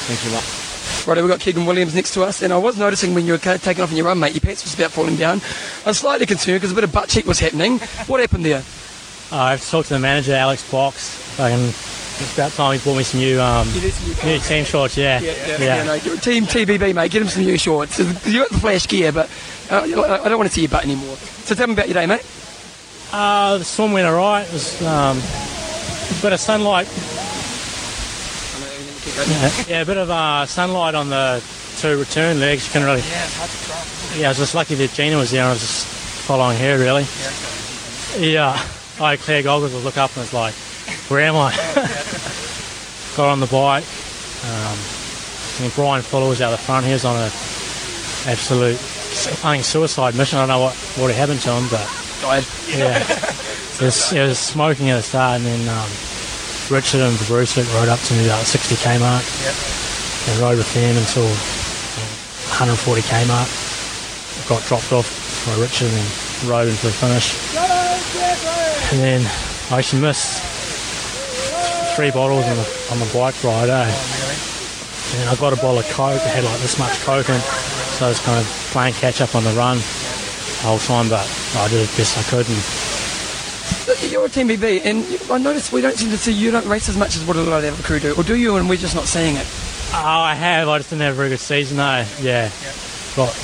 [0.06, 1.06] Thanks very much.
[1.06, 3.38] Right, we've got Keegan Williams next to us, and I was noticing when you were
[3.38, 5.40] taking off in your run, mate, your pants was about falling down.
[5.84, 7.78] I was slightly concerned because a bit of butt cheek was happening.
[8.06, 8.62] What happened there?
[9.32, 11.14] Uh, I have to talk to the manager, Alex Box.
[11.36, 13.66] Fucking, it's about time he bought me some new um,
[14.24, 14.96] new team shorts.
[14.96, 17.98] Yeah, Yeah, no, Team TBB, mate, get him some new shorts.
[18.26, 19.30] You got the flash gear, but
[19.70, 21.16] uh, I don't want to see your butt anymore.
[21.16, 22.26] So tell me about your day, mate.
[23.12, 24.46] Uh, the swim went alright.
[24.46, 26.86] It was um, a bit of sunlight.
[29.68, 31.42] Yeah, a bit of uh, sunlight on the
[31.78, 32.66] two return legs.
[32.66, 33.02] You couldn't really.
[34.18, 35.44] Yeah, I was just lucky that Gina was there.
[35.44, 37.06] I was just following her really.
[38.18, 38.52] Yeah,
[39.00, 40.54] I had clear goggles to look up and was like,
[41.10, 41.52] where am I?
[43.16, 43.84] Got on the bike.
[44.44, 46.86] Um, I mean, Brian Fuller was out the front.
[46.86, 47.26] He was on a
[48.26, 50.38] absolute, I think, suicide mission.
[50.38, 51.86] I don't know what, what happened to him, but
[52.22, 52.44] Died.
[52.68, 52.98] yeah.
[53.80, 55.88] It was, it was smoking at the start, and then um,
[56.70, 59.26] Richard and Bruce rode up to me about 60k mark.
[60.30, 62.10] And rode with them until um,
[62.54, 63.48] 140k mark.
[64.48, 65.10] Got dropped off
[65.46, 66.08] by Richard and then
[66.48, 67.34] rode into the finish.
[68.92, 69.20] And then
[69.70, 70.42] I actually missed
[71.96, 73.90] three bottles on the, on the bike ride, eh?
[75.18, 77.40] And I got a bottle of Coke, it had like this much Coke in
[78.00, 81.20] so I was kind of playing catch up on the run the whole time, but
[81.56, 82.48] I did the best I could.
[82.48, 82.56] And
[84.10, 86.88] You're a Team BB, and I noticed we don't seem to see you don't race
[86.88, 88.56] as much as what a lot of the other crew do, or do you?
[88.56, 89.46] And we're just not seeing it.
[89.92, 90.68] Oh, I have.
[90.68, 92.04] I just didn't have a very good season though.
[92.20, 92.50] Yeah.
[93.16, 93.34] Got.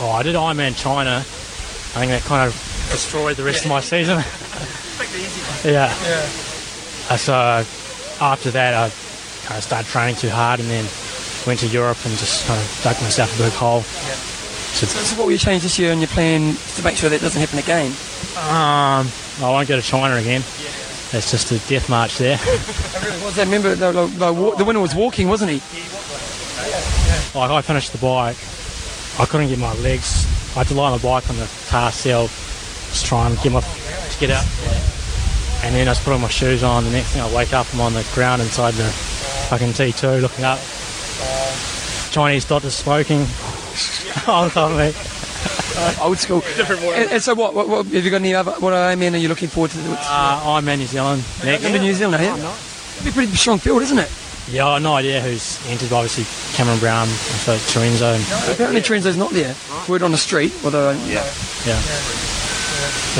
[0.00, 1.18] Oh, I did Ironman China.
[1.18, 2.54] I think that kind of
[2.90, 4.18] destroyed the rest of my season.
[5.64, 5.94] yeah.
[6.04, 7.16] Yeah.
[7.16, 7.34] So
[8.20, 8.88] after that, I
[9.46, 10.86] kind of started training too hard, and then
[11.46, 13.82] went to Europe and just kind of dug myself a big hole.
[13.82, 17.20] So this is what we changed this year, and your plan to make sure that
[17.20, 17.92] doesn't happen again.
[18.48, 19.10] Um,
[19.42, 20.42] I won't go to China again.
[21.12, 22.38] That's just a death march there.
[23.24, 25.56] Was that remember the, the, the, wa- the winner was walking, wasn't he?
[27.36, 28.36] Like I finished the bike,
[29.18, 30.24] I couldn't get my legs.
[30.56, 33.52] I had to lie on the bike on the tar cell, just try and get
[33.52, 34.44] my to get out.
[35.64, 36.84] And then I was putting my shoes on.
[36.84, 38.84] The next thing I wake up, I'm on the ground inside the
[39.48, 40.58] fucking T2, looking up.
[42.10, 43.20] Chinese doctors smoking
[44.26, 45.19] on top of me.
[46.02, 46.42] Old school.
[46.90, 47.86] And, and so, what, what, what?
[47.86, 48.52] Have you got any other?
[48.52, 49.78] What I mean, are you looking forward to?
[49.78, 51.64] The, Uh, I'm in New Zealand next.
[51.64, 52.36] Remember New Zealand, yeah?
[52.36, 54.10] It'd be a pretty strong field, isn't it?
[54.50, 55.92] Yeah, I have no idea who's entered.
[55.92, 56.26] Obviously,
[56.56, 59.54] Cameron Brown, so Lorenzo, and Apparently, Terenzo's not there.
[59.88, 61.24] Word on the street, although yeah.
[61.64, 61.78] yeah.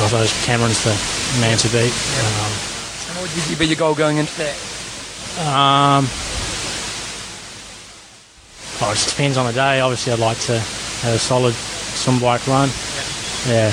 [0.01, 0.91] Also, Cameron's the
[1.39, 1.93] man to beat.
[1.93, 4.55] What would you be your goal going into that?
[5.39, 6.05] Um,
[8.81, 9.79] well, it just depends on the day.
[9.79, 11.55] Obviously, I'd like to have a solid
[12.01, 12.69] swim bike run.
[13.47, 13.69] Yeah,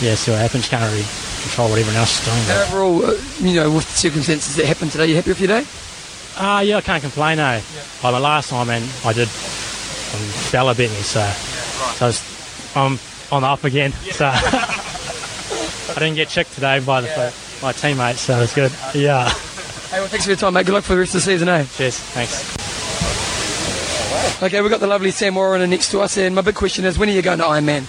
[0.00, 0.14] yeah.
[0.14, 0.68] See what happens.
[0.68, 1.06] Can't really
[1.42, 2.38] control what everyone else is doing.
[2.48, 5.48] And overall, uh, you know, with the circumstances that happened today, you happy with your
[5.48, 5.64] day?
[6.36, 7.38] Ah, yeah, I can't complain.
[7.38, 7.60] No,
[8.02, 9.28] like my last time, and I did.
[10.14, 11.24] Um, Bella bit me, so
[11.96, 12.20] so I was,
[12.76, 12.98] I'm
[13.34, 13.92] on the up again.
[14.12, 18.72] So I didn't get checked today by the my teammates, so it's good.
[18.94, 19.28] Yeah.
[19.28, 20.66] Hey, well, thanks for your time, mate.
[20.66, 21.64] Good luck for the rest of the season, eh?
[21.76, 21.98] Cheers.
[21.98, 22.61] Thanks.
[24.42, 26.98] Okay, we've got the lovely Sam Warriner next to us, and my big question is,
[26.98, 27.86] when are you going to Ironman?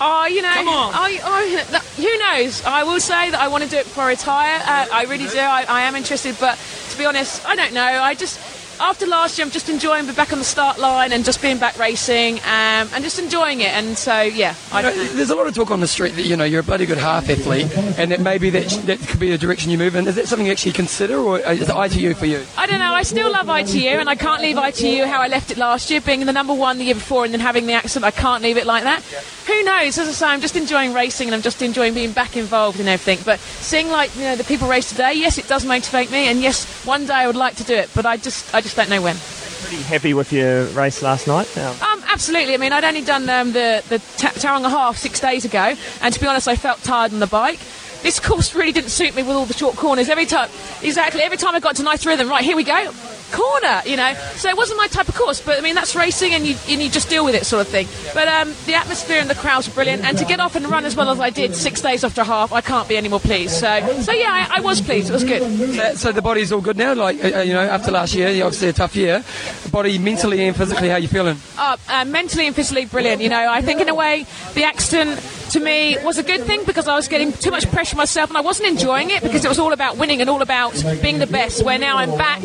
[0.00, 2.64] Oh, you know, I, I, who knows?
[2.64, 4.58] I will say that I want to do it before I retire.
[4.64, 5.38] Uh, I really do.
[5.38, 6.58] I, I am interested, but
[6.90, 7.82] to be honest, I don't know.
[7.82, 8.40] I just,
[8.80, 11.58] after last year, I'm just enjoying being back on the start line and just being
[11.58, 13.72] back racing um, and just enjoying it.
[13.72, 16.36] And so, yeah, You know, there's a lot of talk on the street that you
[16.36, 19.38] know you're a bloody good half athlete, and that maybe that that could be a
[19.38, 20.06] direction you move in.
[20.06, 22.44] Is that something you actually consider, or is it ITU for you?
[22.56, 22.92] I don't know.
[22.92, 26.00] I still love ITU, and I can't leave ITU how I left it last year,
[26.00, 28.04] being the number one the year before, and then having the accident.
[28.04, 29.02] I can't leave it like that.
[29.46, 29.98] Who knows?
[29.98, 32.88] As I say, I'm just enjoying racing, and I'm just enjoying being back involved in
[32.88, 33.18] everything.
[33.24, 36.40] But seeing like you know the people race today, yes, it does motivate me, and
[36.40, 38.88] yes, one day I would like to do it, but I just I just don't
[38.90, 39.16] know when.
[39.62, 41.46] Pretty happy with your race last night.
[41.58, 42.54] Um, Um, absolutely.
[42.54, 46.14] I mean, I'd only done um, the the ta- Tauranga half six days ago, and
[46.14, 47.58] to be honest, I felt tired on the bike.
[48.02, 50.08] This course really didn't suit me with all the short corners.
[50.08, 50.48] Every time,
[50.82, 52.90] exactly, every time I got to nice rhythm, right here we go,
[53.30, 54.14] corner, you know.
[54.36, 56.82] So it wasn't my type of course, but I mean that's racing, and you and
[56.82, 57.86] you just deal with it, sort of thing.
[58.14, 60.84] But um, the atmosphere and the crowds were brilliant, and to get off and run
[60.84, 63.20] as well as I did six days after a half, I can't be any more
[63.20, 63.54] pleased.
[63.54, 65.10] So, so yeah, I, I was pleased.
[65.10, 65.42] It was good.
[65.74, 66.94] So, so the body's all good now.
[66.94, 69.24] Like uh, uh, you know, after last year, obviously a tough year.
[69.70, 71.36] Body mentally and physically, how you feeling?
[71.58, 73.22] uh, uh, mentally and physically brilliant.
[73.22, 75.20] You know, I think in a way the accident
[75.50, 78.36] to me was a good thing because I was getting too much pressure myself and
[78.36, 80.72] I wasn't enjoying it because it was all about winning and all about
[81.02, 81.64] being the best.
[81.64, 82.42] Where now I'm back,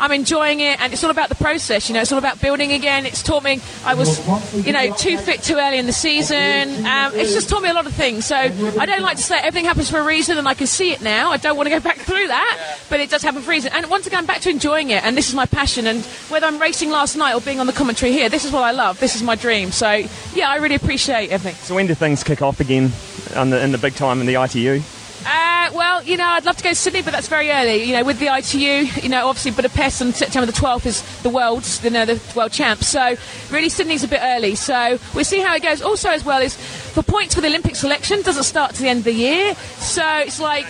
[0.00, 1.88] I'm enjoying it and it's all about the process.
[1.88, 3.06] You know, it's all about building again.
[3.06, 4.18] It's taught me I was,
[4.66, 6.84] you know, too fit too early in the season.
[6.84, 8.26] Um, it's just taught me a lot of things.
[8.26, 10.92] So I don't like to say everything happens for a reason and I can see
[10.92, 11.30] it now.
[11.30, 13.72] I don't want to go back through that, but it does happen for a reason.
[13.72, 15.86] And once again, I'm back to enjoying it and this is my passion.
[15.86, 18.64] And whether I'm racing last night or being on the commentary here, this is what
[18.64, 18.98] I love.
[19.00, 19.70] This is my dream.
[19.70, 20.04] So
[20.34, 21.54] yeah, I really appreciate everything.
[21.64, 22.92] so when do things kick off again
[23.36, 24.82] on the, in the big time in the ITU?
[25.26, 27.84] Uh, well, you know, I'd love to go to Sydney, but that's very early.
[27.84, 31.28] You know, with the ITU, you know, obviously Budapest on September the 12th is the
[31.28, 32.86] world's, you know, the world champs.
[32.86, 33.16] So
[33.50, 34.54] really, Sydney's a bit early.
[34.54, 35.82] So we'll see how it goes.
[35.82, 39.00] Also, as well, is for points for the Olympic selection doesn't start to the end
[39.00, 39.54] of the year.
[39.78, 40.66] So it's like.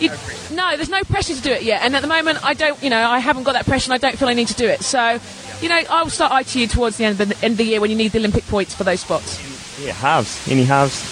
[0.00, 0.10] You,
[0.50, 2.82] no, there's no pressure to do it yet, and at the moment, I don't.
[2.82, 4.66] You know, I haven't got that pressure, and I don't feel I need to do
[4.66, 4.82] it.
[4.82, 5.20] So,
[5.62, 7.80] you know, I will start ITU towards the end of the end of the year
[7.80, 9.53] when you need the Olympic points for those spots.
[9.76, 10.42] Yeah, halves.
[10.46, 11.06] Any halves?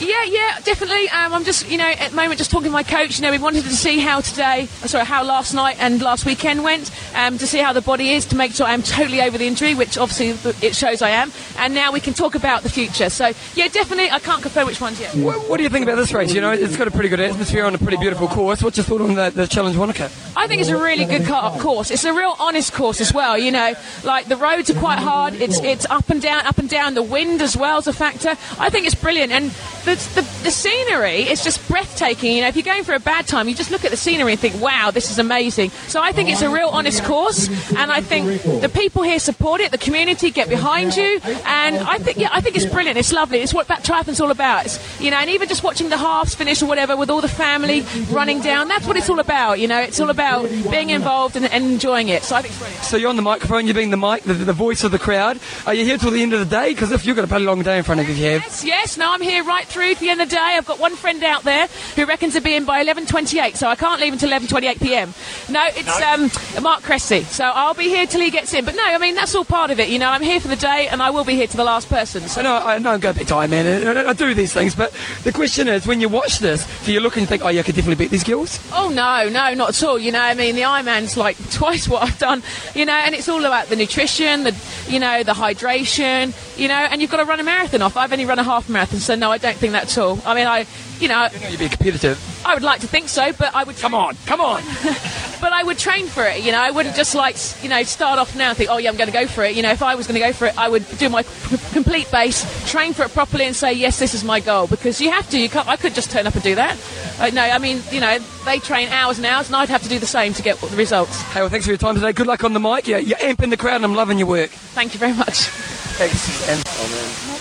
[0.00, 1.08] Yeah, yeah, definitely.
[1.10, 3.18] Um, I'm just, you know, at the moment, just talking to my coach.
[3.18, 6.26] You know, we wanted to see how today, uh, sorry, how last night and last
[6.26, 9.38] weekend went, um, to see how the body is, to make sure I'm totally over
[9.38, 10.30] the injury, which obviously
[10.66, 11.32] it shows I am.
[11.58, 13.08] And now we can talk about the future.
[13.10, 14.10] So, yeah, definitely.
[14.10, 15.14] I can't confirm which ones yet.
[15.14, 16.34] What, what do you think about this race?
[16.34, 18.62] You know, it's got a pretty good atmosphere on a pretty beautiful course.
[18.62, 20.10] What's your thought on the, the Challenge Wanaka?
[20.36, 21.90] I think it's a really good cut course.
[21.90, 23.38] It's a real honest course as well.
[23.38, 25.34] You know, like the roads are quite hard.
[25.34, 26.94] It's it's up and down, up and down.
[26.94, 28.30] The wind as well is a factor.
[28.58, 29.52] I think it's brilliant, and
[29.84, 32.36] the the, the scenery is just breathtaking.
[32.36, 34.32] You know, if you're going for a bad time, you just look at the scenery
[34.32, 37.92] and think, "Wow, this is amazing." So I think it's a real honest course, and
[37.92, 39.70] I think the people here support it.
[39.70, 42.98] The community get behind you, and I think yeah, I think it's brilliant.
[42.98, 43.40] It's lovely.
[43.40, 44.66] It's what that triathlon's all about.
[44.66, 47.28] It's, you know, and even just watching the halves finish or whatever with all the
[47.28, 48.68] family running down.
[48.68, 49.60] That's what it's all about.
[49.60, 52.22] You know, it's all about being involved and, and enjoying it.
[52.22, 52.84] So I think it's brilliant.
[52.84, 55.38] So you're on the microphone, you're being the mic, the, the voice of the crowd.
[55.66, 56.72] Are you here till the end of the day?
[56.72, 58.42] Because if you've got a pretty long day in front of you, you have.
[58.42, 58.96] Yes, yes.
[58.96, 60.40] No, I'm here right through to the end of the day.
[60.40, 61.66] I've got one friend out there
[61.96, 65.12] who reckons to be in by 11:28, so I can't leave until 11:28 p.m.
[65.48, 66.30] No, it's um,
[66.62, 68.64] Mark Cressy, so I'll be here till he gets in.
[68.64, 69.88] But no, I mean that's all part of it.
[69.88, 71.88] You know, I'm here for the day, and I will be here to the last
[71.88, 72.22] person.
[72.28, 73.66] So I know, I know I'm going big time, man.
[73.66, 74.92] and I, I do these things, but
[75.24, 77.62] the question is, when you watch this, do you look and think, oh, yeah, I
[77.64, 78.60] could definitely beat these girls?
[78.72, 79.98] Oh no, no, not at all.
[79.98, 82.42] You know, I mean, the Ironman's like twice what I've done.
[82.74, 84.54] You know, and it's all about the nutrition, the
[84.88, 86.32] you know, the hydration.
[86.56, 87.96] You know, and you've got to run a marathon off.
[87.96, 90.20] I've only run a half marathon, so no, I don't think that at all.
[90.26, 90.66] I mean, I,
[91.00, 92.20] you know, You'd be competitive.
[92.44, 93.76] I would like to think so, but I would.
[93.78, 94.62] Come on, come on.
[95.40, 96.44] but I would train for it.
[96.44, 98.90] You know, I wouldn't just like you know start off now and think, oh yeah,
[98.90, 99.56] I'm going to go for it.
[99.56, 101.72] You know, if I was going to go for it, I would do my c-
[101.72, 104.66] complete base, train for it properly, and say yes, this is my goal.
[104.66, 105.38] Because you have to.
[105.40, 105.66] You can't.
[105.66, 106.78] I could just turn up and do that.
[107.18, 109.88] Uh, no, I mean, you know, they train hours and hours, and I'd have to
[109.88, 111.22] do the same to get the results.
[111.32, 112.12] Hey, well, thanks for your time today.
[112.12, 112.86] Good luck on the mic.
[112.86, 114.50] Yeah, you're amping the crowd, and I'm loving your work.
[114.50, 115.48] Thank you very much.
[115.96, 116.48] Thanks.
[116.50, 117.33] And, oh,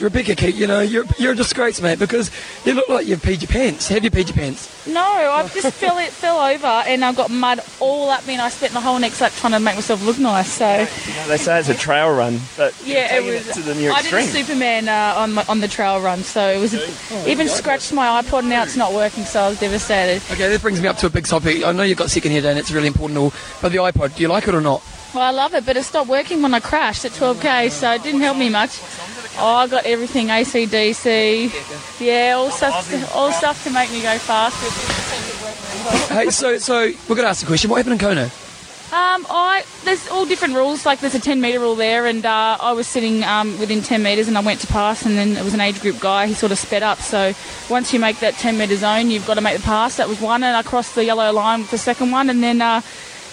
[0.00, 2.30] Rebekah Keat, you know, you're, you're a disgrace, mate, because
[2.64, 3.88] you look like you've peed your pants.
[3.88, 4.86] Have you peed your pants?
[4.86, 8.42] No, I've just fell it fell over and I've got mud all up me and
[8.42, 10.50] I spent the whole next lap trying to make myself look nice.
[10.52, 13.54] So You know, They say it's a trail run, but yeah, it taking was.
[13.56, 14.22] to the new I did a.
[14.22, 16.74] Superman uh, on my, on the trail run, so it was
[17.26, 18.40] even scratched my iPod.
[18.40, 20.22] And now it's not working, so I was devastated.
[20.32, 21.64] Okay, this brings me up to a big topic.
[21.64, 22.56] I know you've got second here, Dan.
[22.56, 23.18] It's really important.
[23.18, 24.82] All, but the iPod, do you like it or not?
[25.14, 28.02] Well, I love it, but it stopped working when I crashed at 12k, so it
[28.02, 28.78] didn't help me much.
[29.40, 34.66] Oh, I got everything ACDC, yeah, all stuff, all stuff to make me go faster.
[36.12, 37.70] hey, so so we're going to ask the question.
[37.70, 38.30] What happened in Kona?
[38.90, 40.86] Um, I there's all different rules.
[40.86, 44.02] Like there's a 10 meter rule there, and uh, I was sitting um, within 10
[44.02, 46.26] meters, and I went to pass, and then it was an age group guy.
[46.26, 46.98] He sort of sped up.
[46.98, 47.32] So
[47.70, 49.98] once you make that 10 meter zone, you've got to make the pass.
[49.98, 52.60] That was one, and I crossed the yellow line with the second one, and then.
[52.60, 52.80] Uh,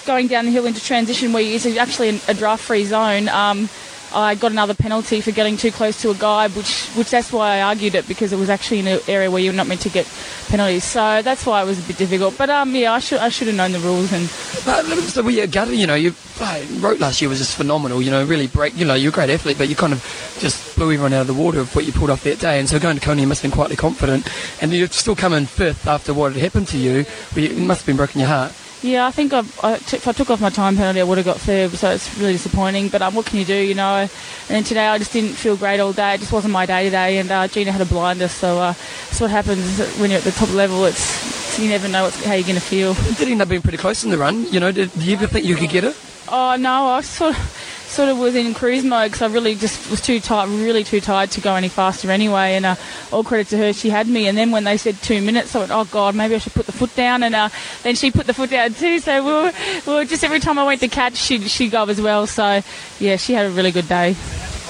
[0.06, 3.28] going down the hill into transition where it's actually a draft-free zone.
[3.28, 3.68] Um,
[4.14, 7.58] I got another penalty for getting too close to a guy, which which that's why
[7.58, 9.90] I argued it because it was actually in an area where you're not meant to
[9.90, 10.08] get
[10.48, 10.84] penalties.
[10.84, 12.38] So that's why it was a bit difficult.
[12.38, 14.30] But um, yeah, I should I should have known the rules and.
[14.66, 18.02] But so we gather, you know, you uh, wrote last year was just phenomenal.
[18.02, 18.78] You know, really break.
[18.78, 20.02] You know, you're a great athlete, but you kind of
[20.40, 22.60] just blew everyone out of the water of what you pulled off that day.
[22.60, 24.28] And so going to Kona, you must have been quietly confident,
[24.62, 27.06] and you've still come in fifth after what had happened to you.
[27.36, 28.54] It must have been broken your heart.
[28.82, 31.26] Yeah, I think I t- if I took off my time penalty, I would have
[31.26, 31.72] got third.
[31.72, 32.90] So it's really disappointing.
[32.90, 34.08] But um, what can you do, you know?
[34.50, 36.16] And today I just didn't feel great all day.
[36.16, 37.18] It just wasn't my day today.
[37.18, 40.32] And uh, Gina had a blinder, so uh, that's what happens when you're at the
[40.32, 40.86] top level.
[40.86, 42.92] It's, it's you never know how you're going to feel.
[42.92, 44.46] It did end up being pretty close in the run.
[44.52, 45.96] You know, did, did you ever think you could get it?
[46.28, 49.90] Oh no, I sort of sort of was in cruise mode because I really just
[49.90, 52.56] was too tired, really too tired to go any faster anyway.
[52.56, 52.76] And uh,
[53.12, 54.28] all credit to her, she had me.
[54.28, 56.66] And then when they said two minutes, I went, oh god, maybe I should put
[56.66, 57.24] the foot down.
[57.24, 57.50] And uh,
[57.84, 59.00] then she put the foot down too.
[59.00, 59.54] So we were,
[59.88, 62.28] we were just every time I went to catch, she she go as well.
[62.28, 62.62] So
[63.00, 64.16] yeah, she had a really good day.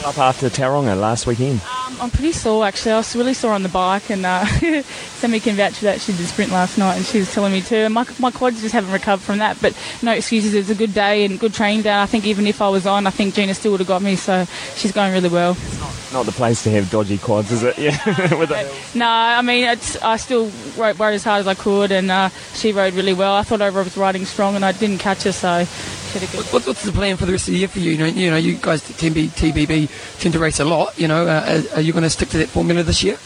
[0.05, 1.61] Up after Tauranga last weekend.
[1.61, 2.91] Um, I'm pretty sore actually.
[2.91, 4.45] I was really sore on the bike, and uh,
[5.17, 5.99] Sammy can vouch for that.
[5.99, 7.77] She did sprint last night, and she was telling me too.
[7.77, 9.57] And my, my quads just haven't recovered from that.
[9.59, 10.53] But no excuses.
[10.53, 11.99] It was a good day and good training day.
[11.99, 14.15] I think even if I was on, I think Gina still would have got me.
[14.15, 14.45] So
[14.75, 15.57] she's going really well.
[16.13, 17.75] Not the place to have dodgy quads, is it?
[17.85, 17.97] Yeah.
[18.37, 21.91] With the- No, I mean it's, I still rode, rode as hard as I could,
[21.91, 23.33] and uh, she rode really well.
[23.35, 26.31] I thought I was riding strong, and I didn't catch her, so she had a
[26.31, 26.45] good.
[26.53, 27.91] What, what's the plan for the rest of the year for you?
[27.91, 29.89] You know, you know, you guys TB, TBB
[30.19, 30.97] tend to race a lot.
[30.99, 33.17] You know, uh, are, are you going to stick to that formula this year?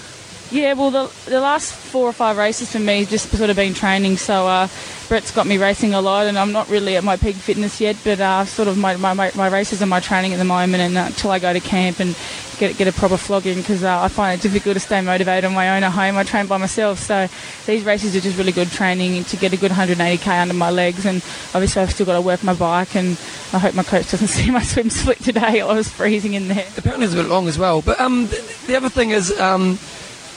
[0.51, 3.55] Yeah, well, the, the last four or five races for me has just sort of
[3.55, 4.17] been training.
[4.17, 4.67] So uh,
[5.09, 7.97] Brett's got me racing a lot, and I'm not really at my peak fitness yet.
[8.03, 10.95] But uh, sort of my, my, my, races and my training at the moment, and
[10.95, 12.15] uh, until I go to camp and
[12.59, 15.55] get get a proper flogging, because uh, I find it difficult to stay motivated on
[15.55, 16.15] my own at home.
[16.15, 17.27] I train by myself, so
[17.65, 21.07] these races are just really good training to get a good 180k under my legs.
[21.07, 21.17] And
[21.55, 23.17] obviously, I've still got to work my bike, and
[23.51, 25.61] I hope my coach doesn't see my swim split today.
[25.61, 26.67] I was freezing in there.
[26.77, 27.81] Apparently, it's a bit long as well.
[27.81, 29.79] But um, the, the other thing is, um,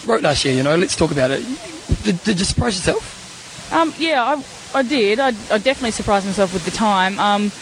[0.06, 0.54] wrote last year.
[0.54, 1.44] You know, let's talk about it.
[2.04, 3.18] Did, did you surprise yourself?
[3.70, 4.42] Um, yeah, I,
[4.74, 5.20] I did.
[5.20, 7.18] I, I definitely surprised myself with the time.
[7.18, 7.52] Um,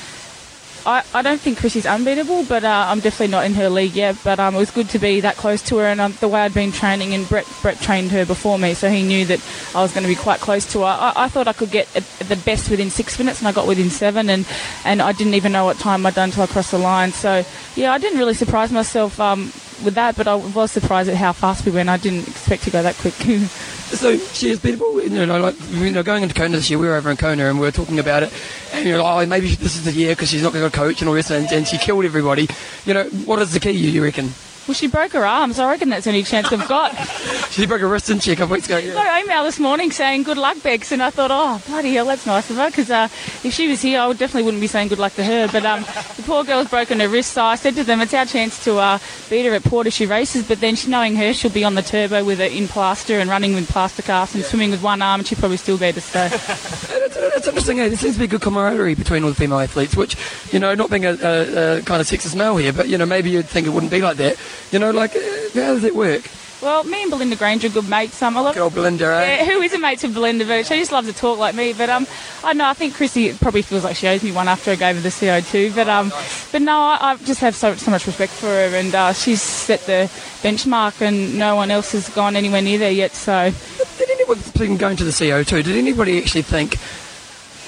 [0.87, 4.17] I, I don't think Chrissie's unbeatable, but uh, I'm definitely not in her league yet.
[4.25, 6.41] But um, it was good to be that close to her, and um, the way
[6.41, 9.41] I'd been training, and Brett, Brett trained her before me, so he knew that
[9.75, 10.87] I was going to be quite close to her.
[10.87, 13.67] I, I thought I could get at the best within six minutes, and I got
[13.67, 14.47] within seven, and,
[14.85, 17.13] and I didn't even know what time I'd done until I crossed the line.
[17.13, 17.45] So,
[17.77, 19.53] yeah, I didn't really surprise myself um,
[19.85, 21.89] with that, but I was surprised at how fast we went.
[21.89, 23.15] I didn't expect to go that quick.
[23.91, 25.03] So she is beatable.
[25.03, 27.49] You know, like you know, going into Kona this year, we were over in Kona
[27.49, 28.33] and we were talking about it.
[28.73, 31.01] And you're like, oh, maybe this is the year because she's not going to coach
[31.01, 32.49] and all this, and, and she killed everybody.
[32.87, 33.73] You know, what is the key?
[33.73, 34.31] You reckon?
[34.67, 36.95] Well, she broke her arm, so I reckon that's the only chance I've got.
[37.51, 38.79] She broke her wrist, didn't she, a couple weeks ago?
[38.79, 38.93] Yeah.
[38.93, 42.07] got an email this morning saying good luck, Bex, and I thought, oh bloody hell,
[42.07, 43.09] that's nice of her because uh,
[43.43, 45.49] if she was here, I would definitely wouldn't be saying good luck to her.
[45.51, 45.81] But um,
[46.17, 48.77] the poor girl's broken her wrist, so I said to them, it's our chance to
[48.79, 48.99] uh,
[49.29, 50.47] beat her at Port if she races.
[50.47, 53.55] But then, knowing her, she'll be on the turbo with it in plaster and running
[53.55, 56.05] with plaster casts and swimming with one arm, and she'll probably still beat us.
[56.05, 56.29] So
[57.11, 57.81] It's, it's interesting.
[57.81, 57.89] Eh?
[57.89, 60.17] There seems to be good camaraderie between all the female athletes, which,
[60.53, 63.07] you know, not being a, a, a kind of sexist male here, but, you know,
[63.07, 64.37] maybe you'd think it wouldn't be like that.
[64.73, 65.21] You know, like, uh,
[65.55, 66.29] how does it work?
[66.63, 68.21] well, me and Belinda Granger are good mates.
[68.23, 69.37] Um, I love old Belinda, eh?
[69.37, 71.73] Yeah, who isn't mates with Belinda, but she just loves to talk like me.
[71.73, 72.07] But um,
[72.45, 72.67] I know.
[72.67, 75.09] I think Chrissie probably feels like she owes me one after I gave her the
[75.09, 75.75] CO2.
[75.75, 76.13] But um,
[76.53, 79.41] but no, I, I just have so so much respect for her, and uh, she's
[79.43, 80.11] set the
[80.43, 83.13] benchmark, and no one else has gone anywhere near there yet.
[83.13, 83.53] So
[83.99, 86.77] Did anyone, speaking going to the CO2, did anybody actually think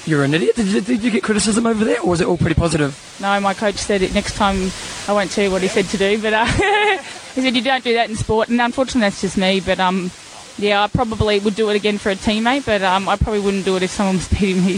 [0.05, 0.55] you're an idiot?
[0.55, 2.97] Did, you- did you get criticism over there, or was it all pretty positive?
[3.21, 4.71] no, my coach said it next time.
[5.07, 6.45] I won't tell you what he said to do, but uh,
[7.35, 9.59] he said you don't do that in sport, and unfortunately that's just me.
[9.59, 10.11] But um.
[10.57, 13.65] Yeah, I probably would do it again for a teammate, but um, I probably wouldn't
[13.65, 14.77] do it if someone was beating me.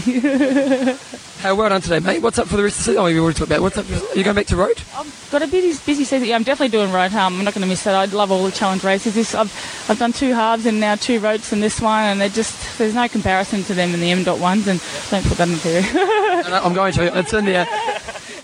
[1.46, 2.22] Hey, well done today, mate.
[2.22, 3.02] What's up for the rest of the season?
[3.02, 3.62] Oh, we already talked about it.
[3.62, 3.90] What's up?
[3.90, 4.80] Are you going back to road?
[4.96, 6.26] I've got a busy, busy season.
[6.26, 7.12] Yeah, I'm definitely doing road.
[7.12, 7.94] Um, I'm not going to miss that.
[7.94, 9.14] I love all the challenge races.
[9.14, 9.52] This, I've,
[9.90, 12.94] I've done two halves and now two roads and this one, and they're just there's
[12.94, 14.66] no comparison to them in the M dot ones.
[14.66, 16.42] And don't put that in there.
[16.42, 17.18] No, no, I'm going to.
[17.18, 17.68] It's in there.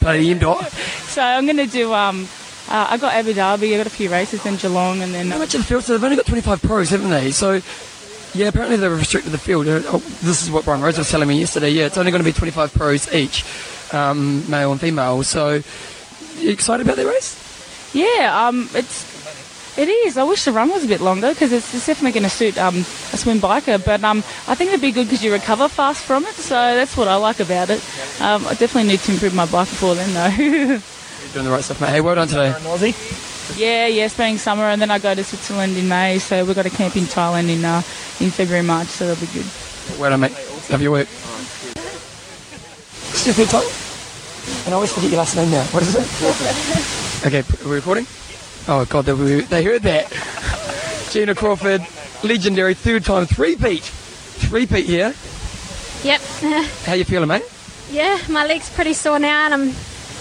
[0.01, 0.70] Bloody M dot.
[0.72, 1.95] so I'm going to do.
[1.95, 2.28] Um,
[2.73, 3.75] uh, I got Abu Dhabi.
[3.75, 5.85] I got a few races in Geelong, and then How much of the field?
[5.85, 7.31] So they've only got 25 pros, haven't they?
[7.31, 7.61] So,
[8.35, 9.68] yeah, apparently they've restricted the field.
[9.68, 11.70] Uh, Oh, this is what Brian Rose was telling me yesterday.
[11.70, 13.45] Yeah, it's only going to be 25 pros each,
[13.93, 15.23] um, male and female.
[15.23, 15.62] So,
[16.39, 17.39] you excited about that race?
[17.95, 19.12] yeah, um, it's
[19.79, 20.18] it is.
[20.18, 22.59] I wish the run was a bit longer because it's, it's definitely going to suit
[22.59, 22.77] um,
[23.12, 23.83] a swim biker.
[23.83, 24.18] But um,
[24.49, 26.35] I think it'd be good because you recover fast from it.
[26.35, 27.81] So that's what I like about it.
[28.20, 30.79] Um, I definitely need to improve my bike before then, though.
[31.33, 31.89] You're doing the right stuff, mate.
[31.89, 32.53] Hey, well done today.
[33.57, 36.18] Yeah, yeah, spending summer, and then I go to Switzerland in May.
[36.18, 37.78] So we've got a camp in Thailand in uh,
[38.20, 38.89] in February, March.
[38.89, 39.47] So that'll be good.
[39.99, 40.33] Well done, mate.
[40.68, 41.09] Love your work.
[43.09, 43.64] What's your third time?
[44.66, 45.64] And I always forget your last name now.
[45.64, 47.26] What is it?
[47.26, 48.07] okay, are we recording?
[48.68, 50.12] Oh god, they, they heard that.
[51.11, 51.80] Gina Crawford,
[52.22, 53.85] legendary third time three-peat.
[53.85, 55.14] Three-peat here.
[56.05, 56.20] Yep.
[56.85, 57.45] How you feeling, mate?
[57.93, 59.72] yeah, my leg's pretty sore now and I'm a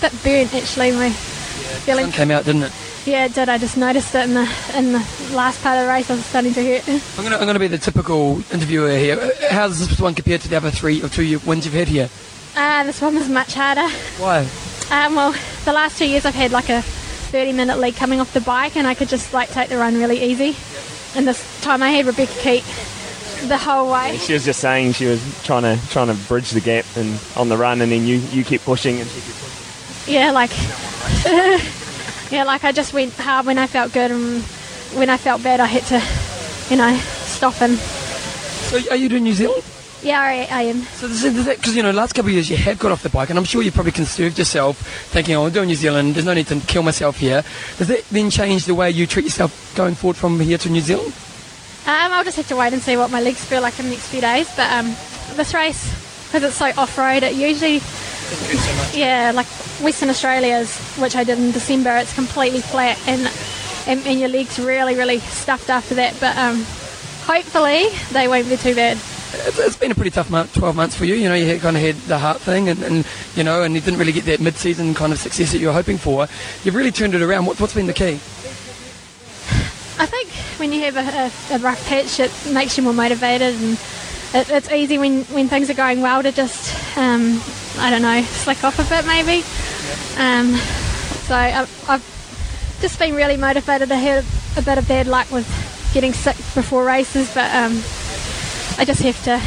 [0.01, 0.91] bit burnt actually.
[0.91, 2.05] My feeling.
[2.05, 2.73] Sun came out, didn't it?
[3.05, 3.49] Yeah, it did.
[3.49, 4.99] I just noticed it in the in the
[5.33, 6.09] last part of the race.
[6.09, 6.87] I was starting to hurt.
[7.17, 9.31] I'm gonna, I'm gonna be the typical interviewer here.
[9.49, 11.87] How does this one compare to the other three or two you- wins you've had
[11.87, 12.09] here?
[12.55, 13.87] Uh, this one was much harder.
[14.19, 14.47] Why?
[14.91, 15.33] Um, well,
[15.65, 18.75] the last two years I've had like a 30 minute lead coming off the bike
[18.75, 20.55] and I could just like take the run really easy.
[21.17, 22.63] And this time I had Rebekah Keat
[23.47, 24.17] the whole way.
[24.17, 27.49] She was just saying she was trying to trying to bridge the gap and on
[27.49, 29.50] the run, and then you you kept pushing and she kept pushing.
[30.11, 30.51] Yeah, like
[32.31, 34.43] yeah, like I just went hard when I felt good and
[34.99, 36.01] when I felt bad I had to,
[36.69, 39.63] you know, stop and So are you doing New Zealand?
[40.03, 40.81] yeah, I, I am.
[40.81, 41.07] So
[41.45, 43.45] because you know, last couple of years you have got off the bike, and I'm
[43.45, 44.79] sure you probably conserved yourself,
[45.13, 46.15] thinking, "Oh, I'm doing New Zealand.
[46.15, 47.45] There's no need to kill myself here."
[47.77, 50.81] Does that then change the way you treat yourself going forward from here to New
[50.81, 51.13] Zealand?
[51.87, 53.91] Um, I'll just have to wait and see what my legs feel like in the
[53.91, 54.49] next few days.
[54.57, 54.87] But um,
[55.37, 55.85] this race,
[56.27, 57.79] because it's so off-road, it usually,
[58.93, 59.47] yeah, like
[59.81, 63.29] Western Australia's, which I did in December, it's completely flat and
[63.87, 66.15] and, and your legs really, really stuffed after that.
[66.19, 66.57] But um,
[67.23, 68.97] hopefully they won't be too bad.
[69.33, 71.15] It's, been a pretty tough month, 12 months for you.
[71.15, 73.73] You know, you had, kind of had the heart thing, and, and you know, and
[73.73, 76.27] you didn't really get that mid-season kind of success that you were hoping for.
[76.63, 77.45] You've really turned it around.
[77.45, 78.19] What, what's been the key?
[79.99, 80.29] I think
[80.59, 83.79] when you have a, a, a rough patch, it makes you more motivated, and
[84.33, 87.39] it, it's easy when, when things are going well to just, um,
[87.77, 89.43] I don't know, slack off a bit maybe.
[90.17, 90.55] Um,
[91.27, 93.91] so I've, I've just been really motivated.
[93.91, 94.25] I had
[94.57, 95.47] a bit of bad luck with
[95.93, 97.73] getting sick before races, but um,
[98.77, 99.41] I just have to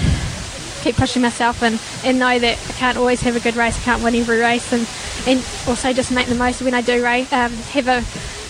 [0.82, 3.78] keep pushing myself and, and know that I can't always have a good race.
[3.78, 4.86] I can't win every race, and,
[5.26, 7.32] and also just make the most when I do race.
[7.32, 8.00] Um, have a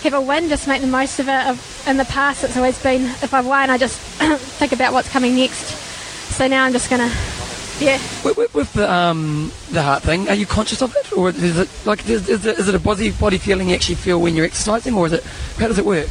[0.03, 1.47] have a win, just make the most of it.
[1.47, 3.99] Of, in the past, it's always been if I've won, I just
[4.59, 5.65] think about what's coming next.
[6.35, 7.11] So now I'm just gonna,
[7.79, 7.99] yeah.
[8.23, 11.57] With, with, with the um, the heart thing, are you conscious of it, or is
[11.57, 14.35] it like is, is, it, is it a body body feeling you actually feel when
[14.35, 15.23] you're exercising, or is it
[15.57, 16.07] how does it work?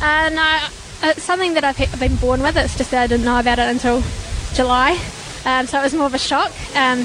[0.00, 0.68] Uh, no,
[1.02, 2.56] it's something that I've been born with.
[2.56, 4.02] It's just that I didn't know about it until
[4.54, 4.98] July,
[5.44, 6.52] um, so it was more of a shock.
[6.76, 7.04] Um,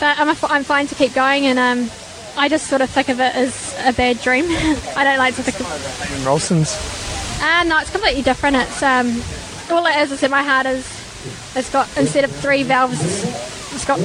[0.00, 1.90] but I'm, a, I'm fine to keep going, and um,
[2.36, 4.46] I just sort of think of it as a bad dream.
[4.96, 6.74] I don't like to think of Rolson's.
[7.40, 8.56] Uh, no, it's completely different.
[8.56, 9.22] It's um,
[9.70, 10.86] all it is is that my heart is,
[11.56, 13.00] it's got instead of three valves,
[13.72, 13.98] it's got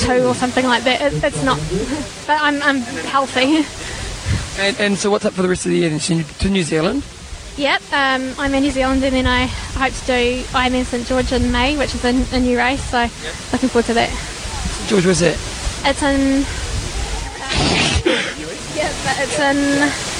[0.00, 1.00] two or something like that.
[1.00, 1.58] It, it's not,
[2.26, 3.64] but I'm I'm healthy.
[4.58, 5.90] And, and so what's up for the rest of the year?
[5.90, 7.02] Then to New Zealand.
[7.56, 11.32] Yep, um, I'm in New Zealand and then I hope to do Ironman St George
[11.32, 12.82] in May, which is a, a new race.
[12.82, 13.02] So
[13.52, 14.08] looking forward to that.
[14.88, 15.38] George, where's it?
[15.84, 16.44] It's in.
[18.74, 20.12] yeah, but it's in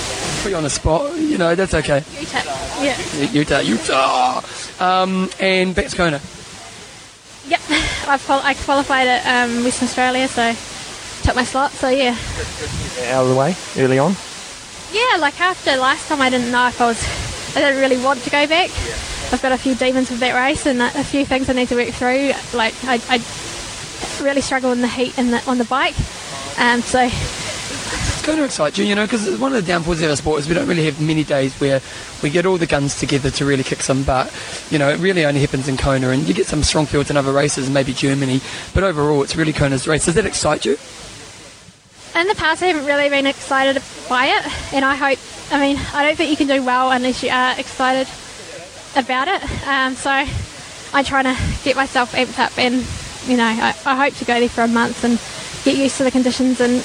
[0.42, 1.16] Put you on the spot.
[1.16, 2.02] You know that's okay.
[2.18, 2.42] Utah.
[2.82, 3.30] Yeah.
[3.30, 4.42] Utah, Utah.
[4.80, 6.20] Um, and back to Kona.
[7.48, 7.60] Yep,
[8.08, 10.54] I've qual- I qualified at um, Western Australia, so
[11.22, 11.72] took my slot.
[11.72, 12.16] So yeah.
[13.10, 14.14] Out of the way early on.
[14.92, 17.56] Yeah, like after last time, I didn't know if I was.
[17.56, 18.70] I didn't really want to go back.
[19.32, 21.68] I've got a few demons with that race and a a few things I need
[21.68, 22.32] to work through.
[22.56, 25.94] Like I, I really struggle in the heat and the, on the bike.
[26.58, 27.08] Um, so
[27.92, 30.40] It's going to excite you, you know, because one of the downfalls of our sport
[30.40, 31.80] is we don't really have many days where
[32.22, 34.32] we get all the guns together to really kick some butt.
[34.70, 37.16] You know, it really only happens in Kona, and you get some strong fields in
[37.16, 38.40] other races, maybe Germany,
[38.74, 40.06] but overall, it's really Kona's race.
[40.06, 40.76] Does that excite you?
[42.14, 45.18] in the past, I haven't really been excited by it, and I hope.
[45.50, 48.08] I mean, I don't think you can do well unless you are excited
[48.96, 49.42] about it.
[49.66, 52.86] Um, so I'm trying to get myself amped up, and
[53.26, 55.18] you know, I, I hope to go there for a month and
[55.64, 56.76] get used to the conditions, and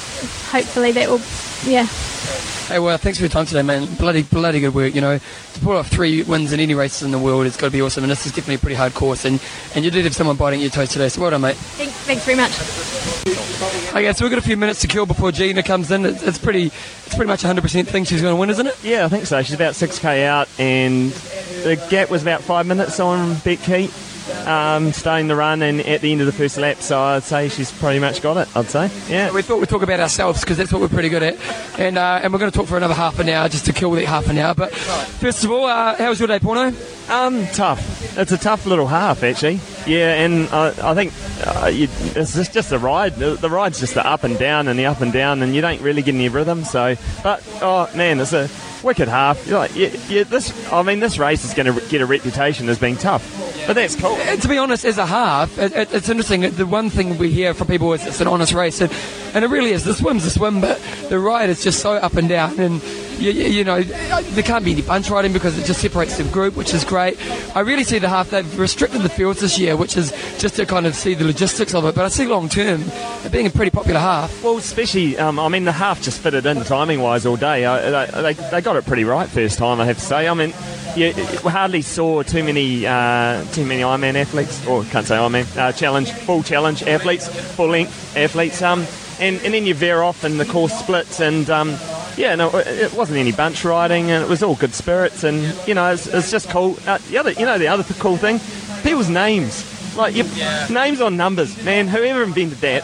[0.50, 1.22] hopefully that will,
[1.66, 1.88] yeah.
[2.68, 3.86] Hey, well, thanks for your time today, man.
[3.96, 4.94] Bloody, bloody good work.
[4.94, 7.68] You know, to pull off three wins in any races in the world, it's got
[7.68, 8.04] to be awesome.
[8.04, 9.24] And this is definitely a pretty hard course.
[9.24, 9.42] And,
[9.74, 11.56] and you did have someone biting your toes today, so well done, mate.
[11.56, 12.52] Thanks, thanks very much.
[13.96, 16.06] Okay, so we've got a few minutes to kill before Gina comes in.
[16.06, 18.78] It's, it's pretty, it's pretty much 100% thing she's going to win, isn't it?
[18.84, 19.42] Yeah, I think so.
[19.42, 21.12] She's about 6k out, and
[21.64, 23.92] the gap was about five minutes on Beck Keat,
[24.48, 27.50] um, starting the run, and at the end of the first lap, so I'd say
[27.50, 28.90] she's pretty much got it, I'd say.
[29.10, 29.32] Yeah.
[29.32, 31.38] We thought we'd talk about ourselves because that's what we're pretty good at,
[31.80, 33.92] and uh, and we're going to talk for another half an hour just to kill
[33.92, 34.54] that half an hour.
[34.54, 36.74] But first of all, uh, how was your day, Porno?
[37.10, 38.18] Um, tough.
[38.18, 39.60] It's a tough little half, actually.
[39.86, 41.14] Yeah, and I, I think
[41.46, 43.16] uh, you, it's just, just the ride.
[43.16, 45.62] The, the ride's just the up and down and the up and down, and you
[45.62, 46.64] don't really get any rhythm.
[46.66, 48.50] So, but oh man, it's a
[48.84, 49.46] wicked half.
[49.48, 50.54] You're like, yeah, yeah, this.
[50.72, 53.24] I mean, this race is going to get a reputation as being tough,
[53.68, 54.16] but that's cool.
[54.16, 56.42] And to be honest, as a half, it, it, it's interesting.
[56.42, 58.92] The one thing we hear from people is it's an honest race, and,
[59.34, 59.84] and it really is.
[59.84, 62.60] The swim's a swim, but the ride is just so up and down.
[62.60, 62.82] And
[63.20, 66.56] you, you, know, there can't be any bunch riding because it just separates the group,
[66.56, 67.18] which is great.
[67.56, 68.30] I really see the half.
[68.30, 71.74] They've restricted the fields this year, which is just to kind of see the logistics
[71.74, 71.96] of it.
[71.96, 72.84] But I see long term
[73.26, 74.44] it being a pretty popular half.
[74.44, 77.66] Well, especially, um, I mean, the half just fitted in timing wise all day.
[77.66, 80.28] I, they, they got it pretty right first time, I have to say.
[80.28, 80.54] I mean,
[80.96, 81.14] you,
[81.50, 86.12] hardly saw too many uh, too many Ironman athletes, or can't say Ironman, uh, challenge,
[86.12, 88.62] full challenge athletes, full length athletes.
[88.62, 88.86] Um,
[89.20, 91.76] and, and then you veer off and the course splits and um,
[92.18, 95.74] yeah, no, it wasn't any bunch riding, and it was all good spirits, and you
[95.74, 96.78] know, it's, it's just cool.
[96.88, 98.40] Uh, the other, you know, the other cool thing,
[98.84, 99.74] people's names.
[99.96, 100.68] Like your yeah.
[100.70, 101.88] names on numbers, man.
[101.88, 102.84] Whoever invented that,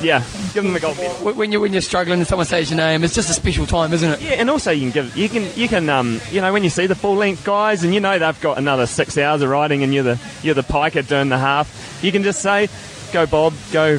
[0.00, 0.20] yeah,
[0.52, 1.34] give them a gold medal.
[1.34, 3.92] When you when you're struggling and someone says your name, it's just a special time,
[3.92, 4.22] isn't it?
[4.22, 6.70] Yeah, and also you can give you can you can um you know when you
[6.70, 9.82] see the full length guys and you know they've got another six hours of riding
[9.82, 12.68] and you're the you're the piker doing the half, you can just say
[13.14, 13.98] go Bob, go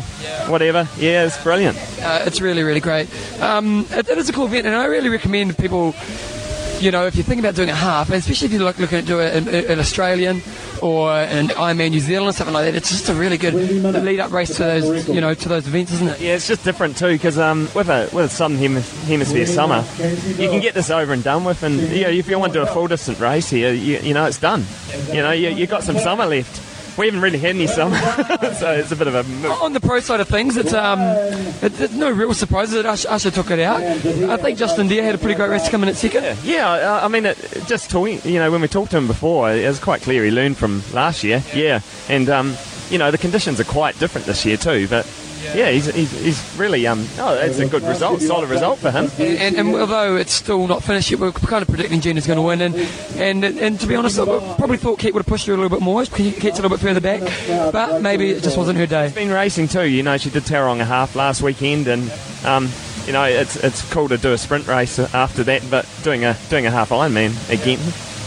[0.50, 0.88] whatever.
[0.98, 1.78] Yeah, it's brilliant.
[2.02, 3.10] Uh, it's really, really great.
[3.42, 5.96] Um, it, it is a cool event, and I really recommend people,
[6.80, 9.06] you know, if you think about doing a half, especially if you're like, looking at
[9.06, 10.42] doing an, an Australian
[10.82, 14.20] or an Ironman New Zealand or something like that, it's just a really good lead
[14.20, 16.20] up race to those, you know, to those events, isn't it?
[16.20, 19.86] Yeah, it's just different too because um, with a with a southern hemisphere summer,
[20.38, 22.60] you can get this over and done with, and you know, if you want to
[22.60, 24.66] do a full distance race here, you, you know, it's done.
[25.08, 27.98] You know, you you got some summer left we haven't really had any summer,
[28.60, 29.48] so it's a bit of a.
[29.48, 31.00] On the pro side of things, it's um,
[31.62, 33.82] it, it's no real surprises that Ussher, Ussher, took it out.
[33.82, 36.24] I think Justin Daerr had a pretty great race coming at second.
[36.24, 37.38] Yeah, yeah I mean, it,
[37.68, 40.32] just talking, you know, when we talked to him before, it was quite clear he
[40.32, 41.44] learned from last year.
[41.54, 42.56] Yeah, and um,
[42.90, 45.06] you know, the conditions are quite different this year too, but
[45.54, 47.06] yeah, he's, he's, he's really um.
[47.18, 49.10] Oh, that's a good result, solid result for him.
[49.20, 52.42] And, and although it's still not finished yet, we're kind of predicting Gina's going to
[52.42, 52.62] win.
[52.62, 52.76] And,
[53.18, 55.70] and and to be honest, I probably thought Kate would have pushed her a little
[55.70, 56.04] bit more.
[56.06, 57.22] Kate's a little bit further back,
[57.72, 59.08] but maybe it just wasn't her day.
[59.08, 59.88] She's been racing too.
[59.88, 62.12] You know, she did Tauranga half last weekend, and
[62.46, 62.70] um,
[63.06, 66.38] you know, it's it's cool to do a sprint race after that, but doing a
[66.50, 67.80] doing a half Ironman again.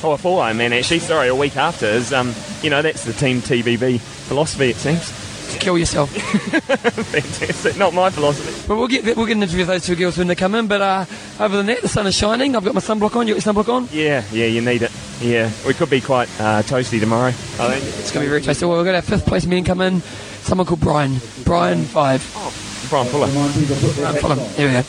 [0.05, 3.13] Oh, a full Ironman actually, sorry, a week after is, um, you know, that's the
[3.13, 6.11] Team TBB philosophy, it seems kill yourself.
[6.13, 7.77] Fantastic.
[7.77, 8.65] Not my philosophy.
[8.69, 10.67] But we'll get we'll get an interview with those two girls when they come in.
[10.67, 11.05] But uh,
[11.39, 12.57] other than that, the sun is shining.
[12.57, 13.27] I've got my sunblock on.
[13.27, 13.89] You got your sunblock on?
[13.93, 14.93] Yeah, yeah, you need it.
[15.21, 17.29] Yeah, we could be quite uh, toasty tomorrow.
[17.29, 18.69] I think it's going to be very toasty.
[18.69, 20.01] Well, we've got our fifth place men come in.
[20.43, 21.17] Someone called Brian.
[21.45, 22.23] Brian five.
[22.37, 22.53] Oh,
[22.91, 23.29] Brian Fuller.
[23.33, 24.35] Brian Fuller.
[24.37, 24.83] There we go.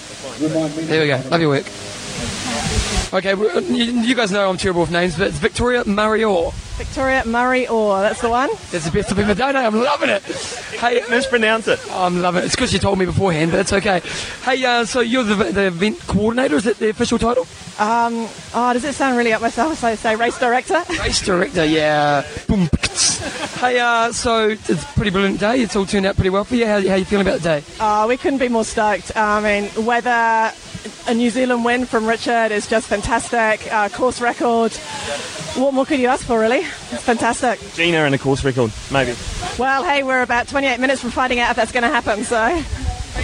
[0.86, 1.30] There we go.
[1.30, 1.66] Love your work.
[3.12, 3.34] Okay,
[3.74, 6.54] you guys know I'm terrible with names, but it's Victoria Murray Orr.
[6.80, 8.50] Victoria Murray Orr, that's the one.
[8.72, 9.58] That's the best of ever done.
[9.58, 10.24] I'm loving it.
[10.24, 11.78] Hey, mispronounce it.
[11.92, 12.46] I'm loving it.
[12.46, 14.02] It's because you told me beforehand, but it's okay.
[14.44, 16.56] Hey, uh, so you're the, the event coordinator.
[16.56, 17.46] Is that the official title?
[17.80, 19.78] Um, oh, does it sound really up myself?
[19.78, 20.82] So I say race director.
[21.02, 22.26] Race director, yeah.
[22.48, 22.70] Boom.
[23.60, 25.60] hey, uh, so it's a pretty brilliant day.
[25.62, 26.66] It's all turned out pretty well for you.
[26.66, 27.64] How, how are you feeling about the day?
[27.78, 29.12] Uh, we couldn't be more stoked.
[29.18, 30.54] I mean, weather
[31.08, 33.72] a New Zealand win from Richard is just fantastic.
[33.72, 34.74] Uh, course record.
[35.56, 36.60] What more could you ask for, really?
[36.60, 37.60] It's fantastic.
[37.74, 39.16] Gina and a course record, maybe.
[39.58, 42.62] Well, hey, we're about 28 minutes from finding out if that's going to happen, so.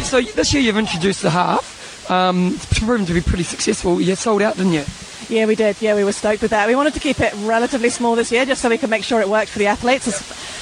[0.03, 2.09] So this year you've introduced the half.
[2.09, 4.01] Um, it's proven to be pretty successful.
[4.01, 4.83] You sold out, didn't you?
[5.29, 5.81] Yeah, we did.
[5.81, 6.67] Yeah, we were stoked with that.
[6.67, 9.21] We wanted to keep it relatively small this year just so we could make sure
[9.21, 10.07] it worked for the athletes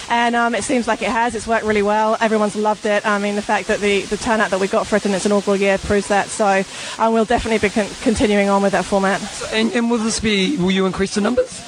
[0.10, 1.36] and um, it seems like it has.
[1.36, 2.18] It's worked really well.
[2.20, 3.06] Everyone's loved it.
[3.06, 5.26] I mean, the fact that the, the turnout that we got for it in its
[5.26, 6.28] inaugural year proves that.
[6.28, 6.64] So
[7.00, 9.22] um, we'll definitely be con- continuing on with that format.
[9.52, 10.58] And, and, will this be?
[10.58, 11.62] Will you increase the numbers?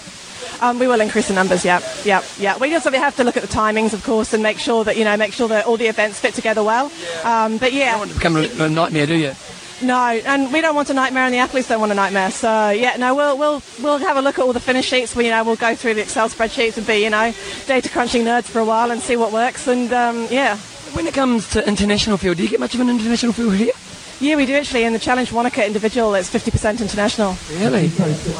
[0.62, 1.66] Um, we will increase the numbers.
[1.66, 2.58] Yeah, yeah, yeah.
[2.58, 5.04] We just have to look at the timings, of course, and make sure that you
[5.04, 6.92] know, make sure that all the events fit together well.
[7.24, 9.34] Um, but yeah, you don't want to become a nightmare, do you?
[9.82, 12.32] No, and we don't want a nightmare, and the athletes don't want a nightmare.
[12.32, 15.16] So yeah, no, we'll we'll we'll have a look at all the finish sheets.
[15.16, 17.34] We you know we'll go through the Excel spreadsheets and be you know
[17.68, 19.68] data crunching nerds for a while and see what works.
[19.68, 20.58] And um, yeah.
[20.94, 23.74] When it comes to international field, do you get much of an international field here?
[24.22, 24.86] Yeah, we do actually.
[24.86, 27.36] In the Challenge Wanaka individual, it's 50% international.
[27.60, 27.88] Really?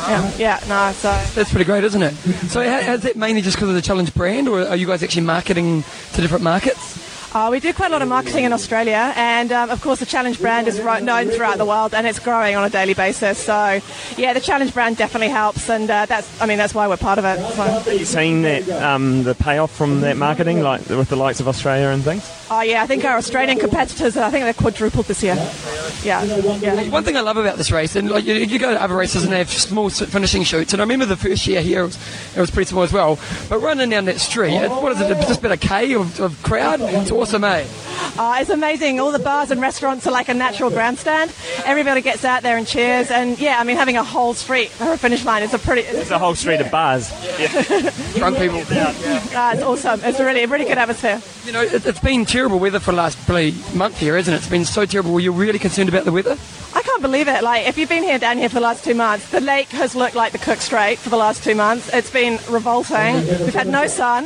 [0.08, 1.10] Yeah, yeah, no, so.
[1.34, 2.14] That's pretty great, isn't it?
[2.48, 5.24] So, is it mainly just because of the Challenge brand, or are you guys actually
[5.24, 5.84] marketing
[6.14, 6.96] to different markets?
[7.36, 10.06] Uh, we do quite a lot of marketing in Australia, and um, of course, the
[10.06, 13.38] Challenge brand is known throughout the world, and it's growing on a daily basis.
[13.38, 13.82] So,
[14.16, 17.20] yeah, the Challenge brand definitely helps, and uh, that's, I mean, that's why we're part
[17.20, 17.46] of it.
[17.56, 17.92] So.
[17.92, 21.50] Are you seeing that um, the payoff from that marketing, like with the likes of
[21.50, 22.24] Australia and things?
[22.50, 25.34] Oh yeah, I think our Australian competitors, I think they're quadrupled this year.
[26.04, 26.24] Yeah,
[26.60, 26.88] yeah.
[26.90, 29.24] One thing I love about this race, and like you, you go to other races
[29.24, 31.98] and they have small finishing shoots, and I remember the first year here it was,
[32.36, 33.20] it was pretty small as well.
[33.50, 35.10] But running down that street, what is it?
[35.28, 36.82] Just about a k of, of crowd.
[36.82, 37.68] It's awesome, eh?
[38.18, 39.00] Uh, it's amazing.
[39.00, 41.34] All the bars and restaurants are like a natural grandstand.
[41.66, 43.12] Everybody gets out there and cheers.
[43.12, 45.82] And yeah, I mean, having a whole street for a finish line is a pretty.
[45.82, 47.10] It's a whole street of bars.
[48.16, 48.64] Drunk people.
[49.36, 50.00] Uh, it's awesome.
[50.04, 51.22] It's a really, a really good atmosphere.
[51.46, 54.38] You know, it, it's been terrible weather for the last probably month here, isn't it?
[54.38, 55.12] It's been so terrible.
[55.12, 56.38] Were you really concerned about the weather?
[56.74, 57.44] I can't believe it.
[57.44, 59.96] Like, if you've been here down here for the last two months, the lake has
[59.96, 61.94] looked like the Cook Strait for the last two months.
[61.94, 63.16] It's been revolting.
[63.16, 64.26] We've had no sun,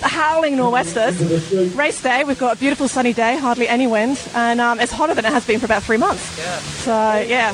[0.00, 1.74] howling nor'westers.
[1.74, 5.14] Race day, we've got a beautiful sunny day, hardly any wind, and um, it's hotter
[5.14, 6.22] than it has been for about three months.
[6.82, 6.92] So,
[7.26, 7.52] yeah.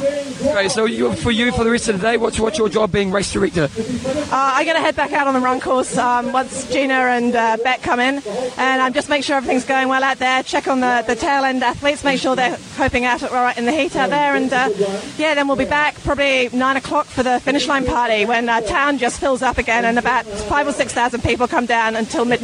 [0.53, 0.71] Great.
[0.71, 3.11] So you, for you, for the rest of the day, what's, what's your job being
[3.11, 3.69] race director?
[3.75, 7.35] Uh, I'm going to head back out on the run course um, once Gina and
[7.35, 8.23] uh, Beck come in,
[8.57, 10.43] and um, just make sure everything's going well out there.
[10.43, 13.65] Check on the, the tail end athletes, make sure they're coping out all right in
[13.65, 14.69] the heat out there, and uh,
[15.17, 18.61] yeah, then we'll be back probably nine o'clock for the finish line party when uh,
[18.63, 22.25] town just fills up again, and about five or six thousand people come down until
[22.25, 22.42] midnight.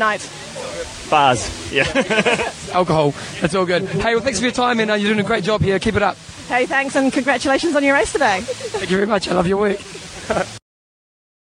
[1.10, 1.84] Bars, yeah.
[2.72, 3.14] Alcohol.
[3.40, 3.84] That's all good.
[3.84, 5.78] Hey, well, thanks for your time, and uh, you're doing a great job here.
[5.78, 6.16] Keep it up.
[6.48, 8.40] Hey, thanks, and congratulations on your race today.
[8.42, 9.28] Thank you very much.
[9.28, 9.80] I love your work.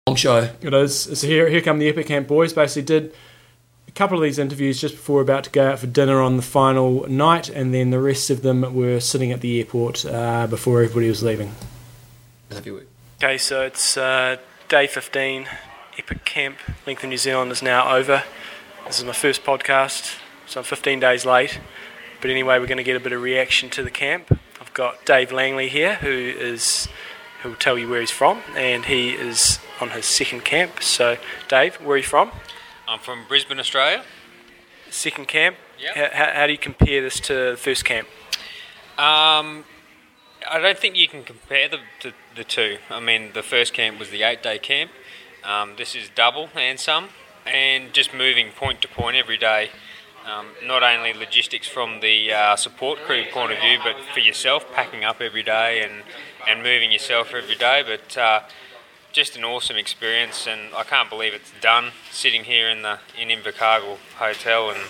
[0.07, 0.51] Long show.
[0.61, 1.19] It is.
[1.19, 2.53] So here, here come the Epic Camp boys.
[2.53, 3.15] Basically, did
[3.89, 6.37] a couple of these interviews just before we're about to go out for dinner on
[6.37, 10.47] the final night, and then the rest of them were sitting at the airport uh,
[10.47, 11.53] before everybody was leaving.
[12.51, 12.87] Love your work.
[13.23, 14.37] Okay, so it's uh,
[14.69, 15.47] day 15.
[15.99, 18.23] Epic Camp Length of New Zealand is now over.
[18.87, 21.61] This is my first podcast, so I'm 15 days late.
[22.23, 24.39] But anyway, we're going to get a bit of reaction to the camp.
[24.59, 26.89] I've got Dave Langley here, who is
[27.43, 30.83] who will tell you where he's from, and he is on his second camp.
[30.83, 31.19] So,
[31.49, 32.31] Dave, where are you from?
[32.89, 34.03] I'm from Brisbane, Australia.
[34.91, 35.57] Second camp.
[35.79, 36.13] Yep.
[36.13, 38.09] How, how do you compare this to the first camp?
[38.97, 39.65] Um,
[40.49, 42.79] I don't think you can compare the, the, the two.
[42.89, 44.91] I mean, the first camp was the eight day camp.
[45.45, 47.09] Um, this is double and some,
[47.45, 49.71] and just moving point to point every day.
[50.25, 54.65] Um, not only logistics from the uh, support crew point of view, but for yourself,
[54.73, 56.05] packing up every day and,
[56.49, 57.83] and moving yourself every day.
[57.85, 58.43] But uh,
[59.11, 61.91] just an awesome experience, and I can't believe it's done.
[62.13, 64.81] Sitting here in the in Invercargill Hotel, and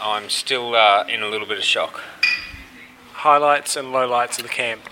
[0.00, 2.00] I'm still uh, in a little bit of shock.
[3.12, 4.82] Highlights and lowlights of the camp.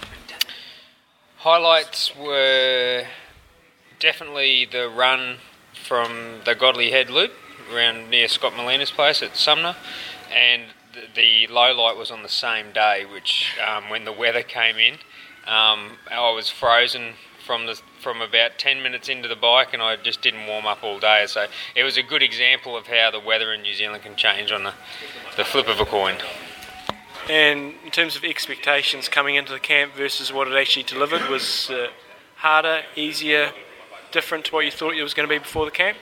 [1.39, 3.05] Highlights were
[3.99, 5.37] definitely the run
[5.73, 7.33] from the Godley Head Loop
[7.73, 9.77] around near Scott Molina's place at Sumner,
[10.33, 14.43] and the, the low light was on the same day, which um, when the weather
[14.43, 14.95] came in,
[15.47, 17.15] um, I was frozen
[17.45, 20.83] from the from about 10 minutes into the bike and I just didn't warm up
[20.83, 21.25] all day.
[21.27, 24.53] So it was a good example of how the weather in New Zealand can change
[24.53, 24.75] on the,
[25.37, 26.17] the flip of a coin.
[27.31, 31.71] And in terms of expectations coming into the camp versus what it actually delivered, was
[31.71, 31.89] uh,
[32.37, 33.53] harder, easier,
[34.15, 35.99] different to what you thought it was going to be before the camp?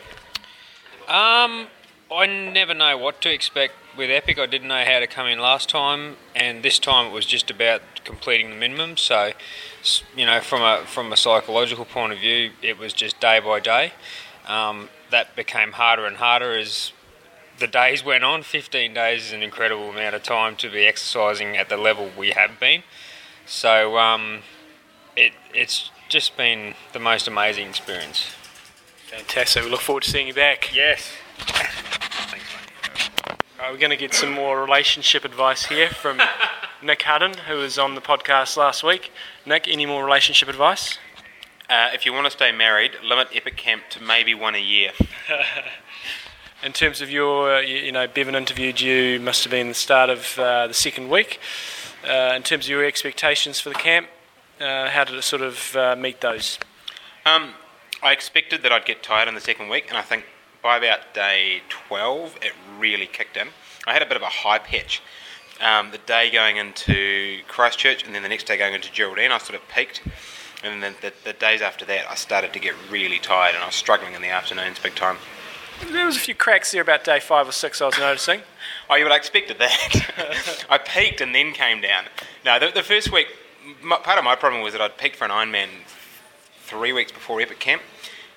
[1.09, 1.67] Um,
[2.13, 4.39] I never know what to expect with Epic.
[4.39, 7.51] I didn't know how to come in last time, and this time it was just
[7.51, 8.99] about completing the minimum.
[8.99, 9.33] So,
[10.15, 13.61] you know, from a from a psychological point of view, it was just day by
[13.61, 13.95] day.
[14.47, 16.93] Um, that became harder and harder as
[17.59, 18.43] the days went on.
[18.43, 22.31] 15 days is an incredible amount of time to be exercising at the level we
[22.31, 22.83] have been.
[23.47, 24.41] So, um,
[25.17, 28.27] it it's just been the most amazing experience.
[29.07, 29.65] Fantastic.
[29.65, 30.75] We look forward to seeing you back.
[30.75, 31.11] Yes.
[31.49, 36.21] All right, we're going to get some more relationship advice here from
[36.83, 39.11] Nick Hudden, who was on the podcast last week.
[39.47, 40.99] Nick, any more relationship advice?
[41.71, 44.91] Uh, if you want to stay married, limit Epic Camp to maybe one a year.
[46.63, 49.75] In terms of your, uh, you, you know, Bevan interviewed you, must have been the
[49.75, 51.41] start of uh, the second week.
[52.07, 54.09] Uh, in terms of your expectations for the camp,
[54.63, 56.59] uh, how did it sort of uh, meet those?
[57.27, 57.55] Um,
[58.03, 60.25] I expected that I'd get tired in the second week, and I think
[60.63, 63.49] by about day 12, it really kicked in.
[63.87, 65.03] I had a bit of a high pitch.
[65.61, 69.39] Um, the day going into Christchurch, and then the next day going into Geraldine, I
[69.39, 70.03] sort of peaked.
[70.65, 73.67] And then the, the days after that, I started to get really tired, and I
[73.67, 75.19] was struggling in the afternoons big time.
[75.91, 77.81] There was a few cracks there about day five or six.
[77.81, 78.43] I was noticing.
[78.89, 80.65] Oh, you would have expected that.
[80.71, 82.05] I peaked and then came down.
[82.45, 83.27] No, the, the first week,
[83.83, 85.69] my, part of my problem was that I'd peaked for an Ironman
[86.65, 87.83] three weeks before Epic Camp,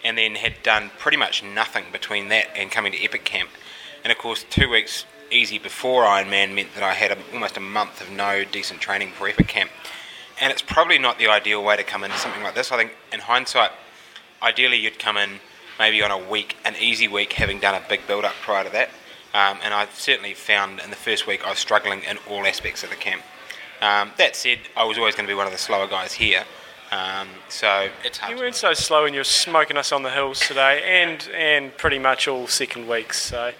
[0.03, 3.49] and then had done pretty much nothing between that and coming to Epic Camp.
[4.03, 7.61] And of course, two weeks easy before Ironman meant that I had a, almost a
[7.61, 9.71] month of no decent training for Epic Camp.
[10.39, 12.71] And it's probably not the ideal way to come into something like this.
[12.71, 13.71] I think, in hindsight,
[14.41, 15.39] ideally you'd come in
[15.79, 18.69] maybe on a week, an easy week, having done a big build up prior to
[18.71, 18.89] that.
[19.33, 22.83] Um, and I certainly found in the first week I was struggling in all aspects
[22.83, 23.21] of the camp.
[23.81, 26.43] Um, that said, I was always going to be one of the slower guys here.
[26.91, 28.31] Um, so it's hard.
[28.31, 31.99] You weren't so slow, and you're smoking us on the hills today, and and pretty
[31.99, 33.21] much all second weeks.
[33.21, 33.51] So,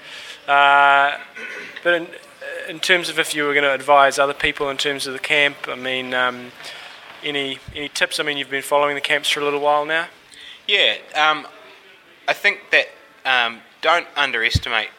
[0.47, 1.17] uh,
[1.83, 2.07] but in,
[2.69, 5.19] in terms of if you were going to advise other people in terms of the
[5.19, 6.51] camp, I mean, um,
[7.23, 8.19] any any tips?
[8.19, 10.07] I mean, you've been following the camps for a little while now.
[10.67, 11.47] Yeah, um,
[12.27, 12.87] I think that
[13.25, 14.89] um, don't underestimate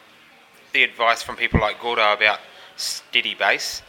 [0.73, 2.39] the advice from people like Gordo about
[2.75, 3.81] steady base.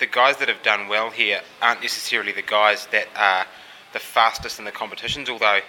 [0.00, 3.44] The guys that have done well here aren't necessarily the guys that are
[3.92, 5.60] the fastest in the competitions, although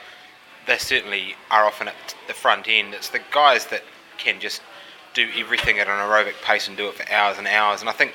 [0.68, 2.94] they certainly are often at the front end.
[2.94, 3.84] It's the guys that
[4.18, 4.62] can just
[5.14, 7.82] do everything at an aerobic pace and do it for hours and hours.
[7.82, 8.14] And I think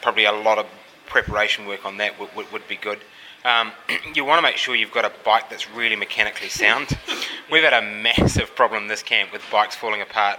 [0.00, 0.66] probably a lot of
[1.06, 2.98] preparation work on that would, would, would be good.
[3.44, 3.72] Um,
[4.14, 6.96] you want to make sure you've got a bike that's really mechanically sound.
[7.50, 10.38] We've had a massive problem this camp with bikes falling apart.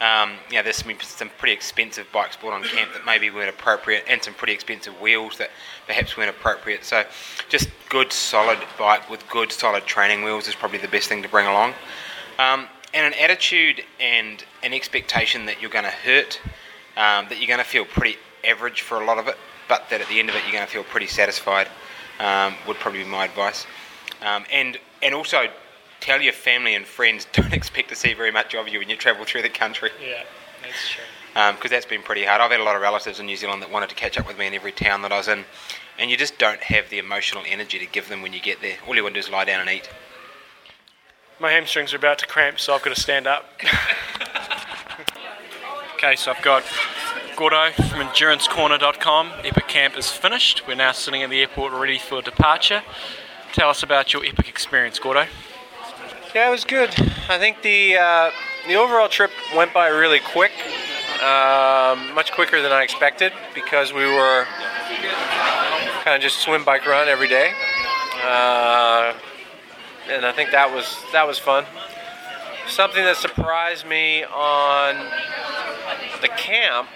[0.00, 4.04] Um, yeah, there's some, some pretty expensive bikes bought on camp that maybe weren't appropriate,
[4.08, 5.50] and some pretty expensive wheels that
[5.86, 6.84] perhaps weren't appropriate.
[6.84, 7.04] So,
[7.48, 11.28] just good, solid bike with good, solid training wheels is probably the best thing to
[11.28, 11.74] bring along.
[12.38, 16.40] Um, and an attitude and an expectation that you're going to hurt,
[16.96, 19.36] um, that you're going to feel pretty average for a lot of it,
[19.68, 21.68] but that at the end of it you're going to feel pretty satisfied,
[22.20, 23.66] um, would probably be my advice.
[24.22, 25.48] Um, and and also
[26.00, 28.96] tell your family and friends don't expect to see very much of you when you
[28.96, 29.90] travel through the country.
[30.00, 30.22] Yeah,
[30.62, 31.04] that's true.
[31.34, 32.40] Because that's been pretty hard.
[32.40, 34.38] I've had a lot of relatives in New Zealand that wanted to catch up with
[34.38, 35.44] me in every town that I was in,
[35.98, 38.76] and you just don't have the emotional energy to give them when you get there.
[38.86, 39.90] All you want to do is lie down and eat.
[41.40, 43.50] My hamstrings are about to cramp, so I've got to stand up.
[45.96, 46.62] okay, so I've got
[47.36, 49.32] Gordo from EnduranceCorner.com.
[49.42, 50.66] Epic Camp is finished.
[50.68, 52.82] We're now sitting at the airport ready for departure.
[53.52, 55.26] Tell us about your epic experience, Gordo.
[56.34, 56.90] Yeah, it was good.
[57.28, 58.30] I think the uh,
[58.68, 60.52] the overall trip went by really quick,
[61.22, 64.46] um, much quicker than I expected because we were
[66.04, 67.52] kind of just swim, bike, run every day,
[68.24, 69.12] uh,
[70.08, 71.64] and I think that was that was fun.
[72.68, 74.96] Something that surprised me on
[76.20, 76.88] the camp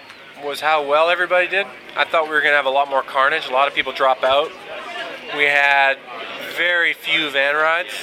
[0.43, 1.67] was how well everybody did.
[1.95, 3.47] I thought we were going to have a lot more carnage.
[3.47, 4.51] A lot of people drop out.
[5.35, 5.97] We had
[6.55, 7.93] very few van rides.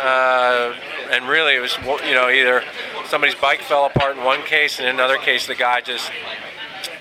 [0.00, 0.74] Uh,
[1.10, 2.62] and really, it was you know either
[3.06, 6.10] somebody's bike fell apart in one case, and in another case, the guy just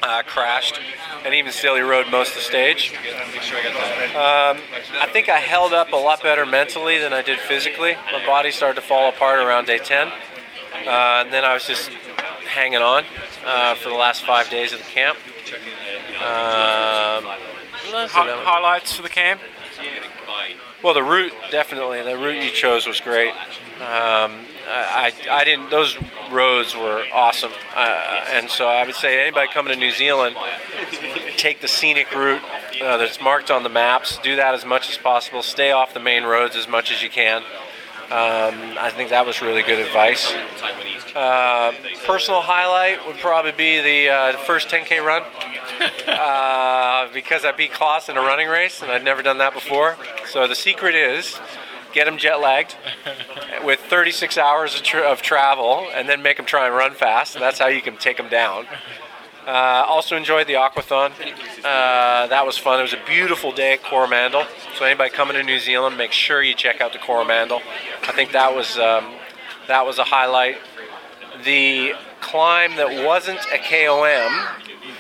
[0.04, 0.80] uh, crashed,
[1.26, 2.94] and even still, he rode most of the stage.
[4.14, 4.60] Um,
[5.02, 7.96] I think I held up a lot better mentally than I did physically.
[8.12, 10.12] My body started to fall apart around day 10, uh,
[10.86, 11.90] and then I was just
[12.48, 13.04] hanging on
[13.46, 15.18] uh, for the last five days of the camp.
[16.18, 17.26] Um,
[18.10, 19.42] Hi- highlights for the camp?
[20.84, 22.02] Well, the route definitely.
[22.02, 23.32] The route you chose was great.
[23.80, 25.70] Um, I, I didn't.
[25.70, 25.98] Those
[26.32, 30.36] roads were awesome, uh, and so I would say anybody coming to New Zealand,
[31.38, 32.42] take the scenic route
[32.82, 34.18] uh, that's marked on the maps.
[34.24, 35.42] Do that as much as possible.
[35.42, 37.44] Stay off the main roads as much as you can.
[38.12, 40.32] Um, I think that was really good advice.
[41.16, 41.74] Uh,
[42.06, 45.24] personal highlight would probably be the uh, first 10k run
[46.08, 49.98] uh, because I beat Klaus in a running race, and I'd never done that before.
[50.28, 51.40] So the secret is
[51.94, 52.76] get him jet lagged
[53.64, 57.36] with 36 hours of, tra- of travel, and then make him try and run fast.
[57.36, 58.66] And that's how you can take him down.
[59.46, 61.12] Uh, also enjoyed the aquathon.
[61.64, 62.80] Uh, that was fun.
[62.80, 64.46] It was a beautiful day at Coromandel.
[64.78, 67.62] So anybody coming to New Zealand, make sure you check out the Coromandel.
[68.04, 69.12] I think that was um,
[69.68, 70.58] that was a highlight.
[71.44, 74.48] The climb that wasn't a KOM,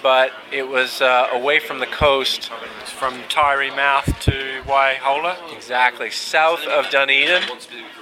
[0.02, 2.52] but it was uh, away from the coast.
[2.86, 5.36] From Taieri Mouth to Waihola?
[5.54, 6.10] Exactly.
[6.10, 7.44] South of Dunedin.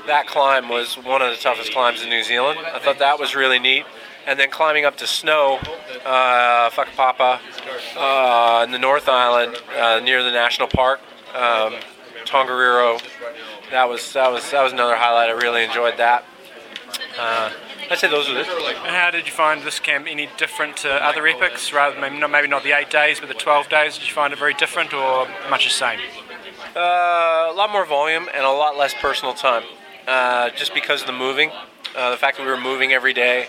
[0.08, 2.60] That climb was one of the toughest climbs in New Zealand.
[2.60, 3.86] I thought that was really neat.
[4.28, 5.60] And then climbing up to Snow,
[6.06, 7.40] uh, Whakapapa,
[7.98, 11.00] uh, in the North Island, uh, near the national park,
[11.34, 11.76] um,
[12.26, 13.02] Tongariro.
[13.72, 15.30] That was that was that was another highlight.
[15.30, 16.24] I really enjoyed that.
[17.92, 18.48] I'd say those were it.
[18.48, 21.74] And how did you find this camp any different to other epics?
[21.74, 23.98] Rather maybe not, maybe not the eight days, but the 12 days.
[23.98, 26.00] Did you find it very different or much the same?
[26.74, 29.64] Uh, a lot more volume and a lot less personal time.
[30.08, 31.52] Uh, just because of the moving,
[31.94, 33.48] uh, the fact that we were moving every day.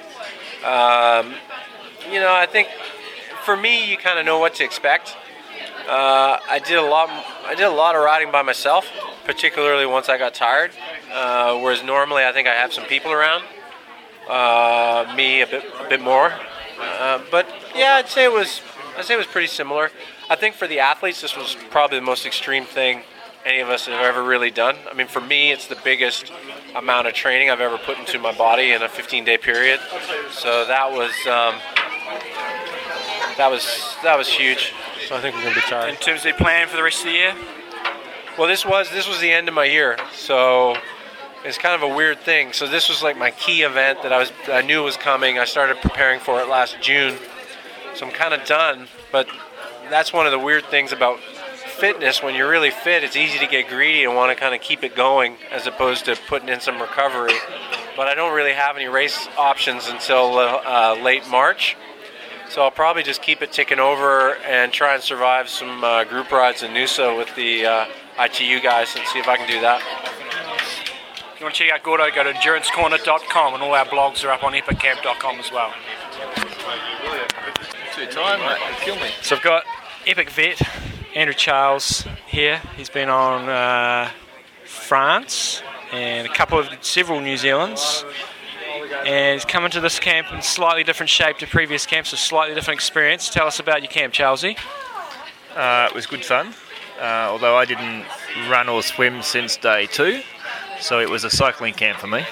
[0.65, 1.35] Um,
[2.11, 2.67] you know, I think
[3.45, 5.17] for me, you kind of know what to expect.
[5.89, 7.09] Uh, I did a lot.
[7.47, 8.91] I did a lot of riding by myself,
[9.25, 10.73] particularly once I got tired.
[11.13, 13.45] Uh, whereas normally, I think I have some people around.
[14.29, 16.33] Uh, me a bit, a bit more.
[16.81, 18.61] Uh, but yeah, I'd say it was.
[18.97, 19.91] I'd say it was pretty similar.
[20.29, 23.03] I think for the athletes, this was probably the most extreme thing
[23.45, 24.77] any of us have ever really done.
[24.91, 26.31] I mean, for me, it's the biggest
[26.75, 29.81] amount of training I've ever put into my body in a 15-day period.
[30.31, 31.61] So that was um,
[33.37, 34.73] that was that was huge.
[35.09, 35.91] So I think we're gonna be tired.
[35.91, 37.35] In terms of your plan for the rest of the year?
[38.39, 40.77] Well, this was this was the end of my year, so
[41.45, 42.53] it's kind of a weird thing.
[42.53, 45.39] So this was like my key event that I was I knew was coming.
[45.39, 47.17] I started preparing for it last June,
[47.95, 48.89] so I'm kind of done.
[49.11, 49.29] But
[49.91, 52.23] that's one of the weird things about fitness.
[52.23, 54.85] When you're really fit, it's easy to get greedy and want to kind of keep
[54.85, 57.35] it going as opposed to putting in some recovery.
[57.97, 61.77] But I don't really have any race options until uh, uh, late March.
[62.49, 66.31] So I'll probably just keep it ticking over and try and survive some uh, group
[66.31, 67.87] rides in Noosa with the uh,
[68.21, 69.83] ITU guys and see if I can do that.
[71.43, 74.31] If you want to check out Gordo, go to endurancecorner.com and all our blogs are
[74.31, 75.75] up on epiccamp.com as well.
[77.97, 78.59] Too time, mate.
[78.83, 79.09] Kill me.
[79.23, 79.65] So I've got
[80.07, 80.63] Epic Vet,
[81.17, 82.63] Andrew Charles here.
[82.77, 84.13] He's been on uh,
[84.67, 88.05] France and a couple of several New Zealands.
[89.05, 92.55] And he's coming to this camp in slightly different shape to previous camps, a slightly
[92.55, 93.29] different experience.
[93.29, 94.57] Tell us about your camp, Charlesy.
[95.57, 96.55] Uh, it was good fun,
[97.01, 98.05] uh, although I didn't
[98.49, 100.23] run or swim since day two,
[100.83, 102.25] so it was a cycling camp for me.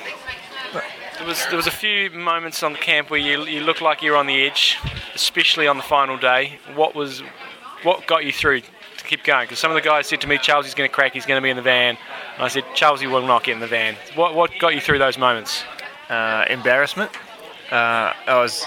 [1.18, 4.02] There was there was a few moments on the camp where you you looked like
[4.02, 4.78] you were on the edge,
[5.14, 6.58] especially on the final day.
[6.74, 7.22] What was
[7.82, 9.44] what got you through to keep going?
[9.44, 11.12] Because some of the guys said to me, Charles, "Charlesy's going to crack.
[11.12, 11.96] He's going to be in the van."
[12.34, 14.80] And I said, Charles, "Charlesy will not get in the van." What what got you
[14.80, 15.62] through those moments?
[16.08, 17.10] Uh, embarrassment.
[17.70, 18.66] Uh, I was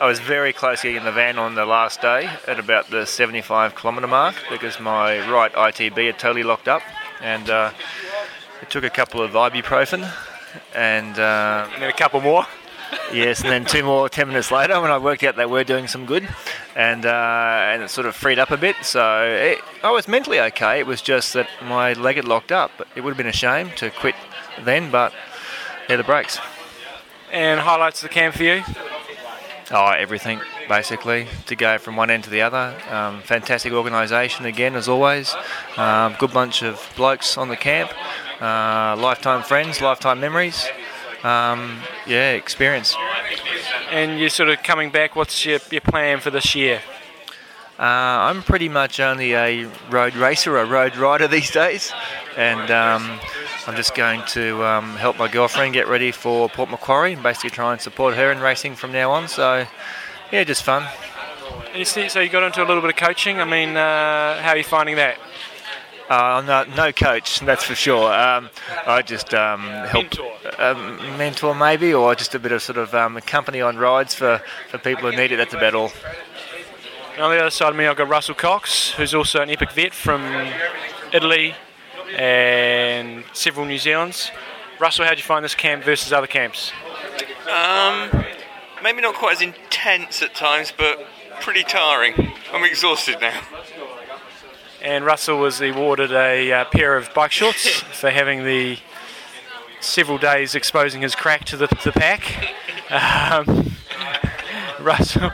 [0.00, 2.90] I was very close to getting in the van on the last day at about
[2.90, 6.82] the 75 kilometre mark because my right ITB had totally locked up,
[7.20, 7.70] and uh,
[8.62, 10.10] it took a couple of ibuprofen
[10.74, 12.46] and, uh, and then a couple more.
[13.12, 15.88] yes, and then two more ten minutes later when I worked out they were doing
[15.88, 16.28] some good,
[16.76, 18.76] and uh, and it sort of freed up a bit.
[18.82, 20.80] So it, I was mentally okay.
[20.80, 22.70] It was just that my leg had locked up.
[22.94, 24.14] It would have been a shame to quit
[24.62, 25.12] then, but
[25.88, 26.38] yeah, the brakes.
[27.32, 28.62] And highlights of the camp for you?
[29.70, 32.76] Oh, everything basically to go from one end to the other.
[32.90, 35.34] Um, fantastic organisation again, as always.
[35.76, 37.90] Um, good bunch of blokes on the camp.
[38.40, 40.66] Uh, lifetime friends, lifetime memories.
[41.22, 42.94] Um, yeah, experience.
[43.90, 45.16] And you're sort of coming back.
[45.16, 46.82] What's your, your plan for this year?
[47.78, 51.92] Uh, I'm pretty much only a road racer, a road rider these days,
[52.36, 53.18] and um,
[53.66, 57.50] I'm just going to um, help my girlfriend get ready for Port Macquarie and basically
[57.50, 59.26] try and support her in racing from now on.
[59.26, 59.66] So,
[60.30, 60.86] yeah, just fun.
[61.68, 63.40] And you see, so you got into a little bit of coaching.
[63.40, 65.18] I mean, uh, how are you finding that?
[66.10, 68.12] Uh, I'm no coach, that's for sure.
[68.12, 68.50] Um,
[68.86, 70.06] I just um, help
[70.58, 74.42] um, mentor maybe, or just a bit of sort of um, company on rides for,
[74.68, 75.36] for people who need it.
[75.36, 75.92] That's about all.
[77.14, 79.70] And on the other side of me, I've got Russell Cox, who's also an epic
[79.72, 80.22] vet from
[81.12, 81.54] Italy
[82.18, 84.30] and several New Zealands.
[84.78, 86.72] Russell, how did you find this camp versus other camps?
[87.48, 88.24] Um,
[88.82, 91.06] maybe not quite as intense at times, but
[91.40, 92.32] pretty tiring.
[92.52, 93.40] I'm exhausted now.
[94.84, 97.66] And Russell was awarded a uh, pair of bike shorts
[98.00, 98.78] for having the
[99.80, 102.52] several days exposing his crack to the, the pack.
[102.90, 103.72] Um,
[104.84, 105.30] Russell,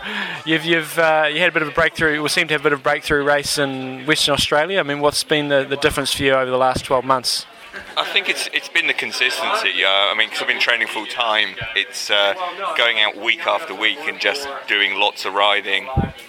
[0.47, 2.23] you've you've uh, you had a bit of a breakthrough.
[2.23, 4.79] We seem to have a bit of a breakthrough race in Western Australia.
[4.79, 7.45] I mean, what's been the, the difference for you over the last 12 months?
[7.97, 9.85] I think it's it's been the consistency.
[9.85, 11.57] Uh, I mean, because I've been training full time.
[11.75, 12.35] It's uh,
[12.77, 15.89] going out week after week and just doing lots of riding,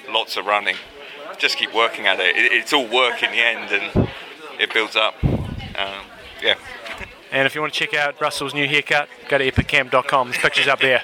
[0.10, 0.77] lots of running.
[1.41, 2.35] Just keep working at it.
[2.35, 4.07] it it's all work in the end, and
[4.59, 5.15] it builds up.
[5.23, 6.05] Um,
[6.43, 6.53] yeah.
[7.31, 10.27] And if you want to check out Russell's new haircut, go to epiccamp.com.
[10.30, 11.01] There's pictures up there.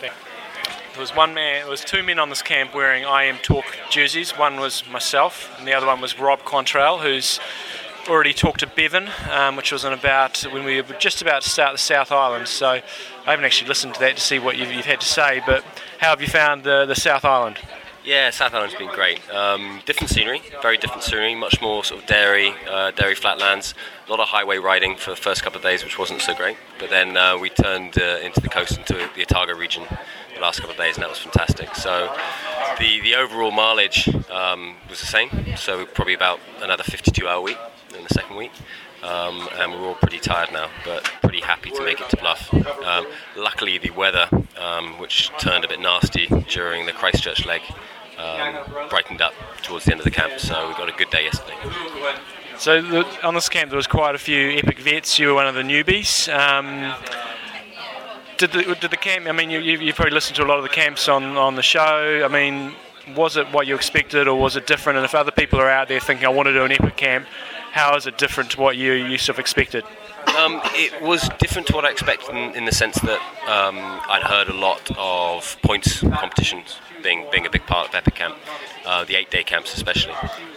[0.00, 4.32] There was one man, there was two men on this camp wearing IMTalk jerseys.
[4.32, 7.38] One was myself, and the other one was Rob Quantrell, who's
[8.08, 11.48] already talked to Bevan, um, which was on about when we were just about to
[11.48, 12.48] start the South Island.
[12.48, 12.82] So I
[13.24, 15.40] haven't actually listened to that to see what you've, you've had to say.
[15.46, 15.62] But
[16.00, 17.58] how have you found the, the South Island?
[18.02, 19.20] Yeah, South Island's been great.
[19.30, 23.74] Um, different scenery, very different scenery, much more sort of dairy, uh, dairy flatlands.
[24.06, 26.56] A lot of highway riding for the first couple of days, which wasn't so great.
[26.78, 29.84] But then uh, we turned uh, into the coast, into the Otago region,
[30.34, 31.74] the last couple of days, and that was fantastic.
[31.74, 32.10] So
[32.78, 35.28] the the overall mileage um, was the same.
[35.56, 37.58] So probably about another 52 hour week
[37.94, 38.52] in the second week.
[39.02, 42.52] Um, and we're all pretty tired now, but pretty happy to make it to Bluff.
[42.52, 43.06] Um,
[43.36, 44.28] luckily, the weather,
[44.58, 47.62] um, which turned a bit nasty during the Christchurch leg,
[48.18, 49.32] um, brightened up
[49.62, 51.56] towards the end of the camp, so we got a good day yesterday.
[52.58, 55.18] So the, on this camp, there was quite a few epic vets.
[55.18, 56.28] You were one of the newbies.
[56.28, 56.94] Um,
[58.36, 59.26] did the, did the camp?
[59.26, 61.62] I mean, you, you, probably listened to a lot of the camps on, on the
[61.62, 62.22] show.
[62.22, 62.74] I mean,
[63.16, 64.98] was it what you expected, or was it different?
[64.98, 67.26] And if other people are out there thinking, "I want to do an epic camp,"
[67.72, 69.84] how is it different to what you, you sort of expected?
[70.36, 74.22] Um, it was different to what I expected in, in the sense that um, I'd
[74.22, 78.36] heard a lot of points competitions being being a big part of Epic Camp,
[78.84, 80.14] uh, the eight day camps especially.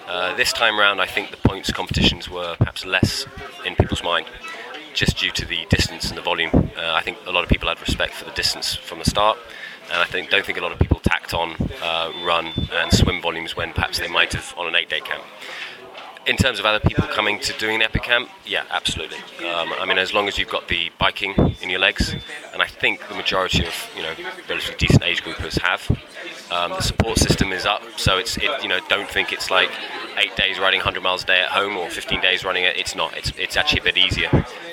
[0.08, 3.26] Uh, this time round, I think the points competitions were perhaps less
[3.66, 4.26] in people's mind,
[4.94, 6.52] just due to the distance and the volume.
[6.54, 9.38] Uh, I think a lot of people had respect for the distance from the start,
[9.92, 13.22] and I think don't think a lot of people tacked on uh, run and swim
[13.22, 15.24] volumes when perhaps they might have on an eight-day camp.
[16.26, 19.18] In terms of other people coming to doing an epic camp, yeah, absolutely.
[19.46, 22.16] Um, I mean, as long as you've got the biking in your legs,
[22.54, 24.14] and I think the majority of you know
[24.48, 25.86] relatively decent age groupers have.
[26.50, 29.70] Um, the support system is up, so it's it, you know don't think it's like
[30.18, 32.78] eight days riding 100 miles a day at home or 15 days running it.
[32.78, 33.18] It's not.
[33.18, 34.30] It's it's actually a bit easier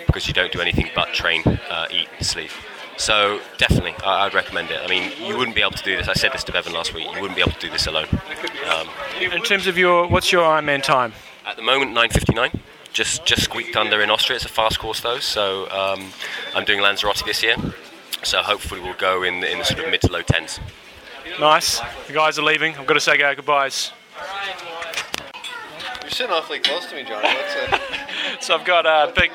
[0.06, 2.50] because you don't do anything but train, uh, eat, sleep.
[2.96, 4.80] So definitely, I, I'd recommend it.
[4.84, 6.06] I mean, you wouldn't be able to do this.
[6.06, 7.06] I said this to Bevan last week.
[7.14, 8.08] You wouldn't be able to do this alone.
[8.68, 8.88] Um,
[9.20, 11.14] In terms of your, what's your Ironman time?
[11.50, 12.60] At the moment, 9:59.
[12.92, 14.36] Just just squeaked under in Austria.
[14.36, 16.12] It's a fast course though, so um,
[16.54, 17.56] I'm doing Lanzarote this year.
[18.22, 20.60] So hopefully we'll go in in the sort of mid to low tens.
[21.38, 21.80] Nice.
[22.06, 22.76] The guys are leaving.
[22.76, 23.92] I've got to say our goodbyes.
[26.02, 27.28] You're sitting awfully close to me, Johnny.
[27.28, 29.30] That's a, So I've got uh, Big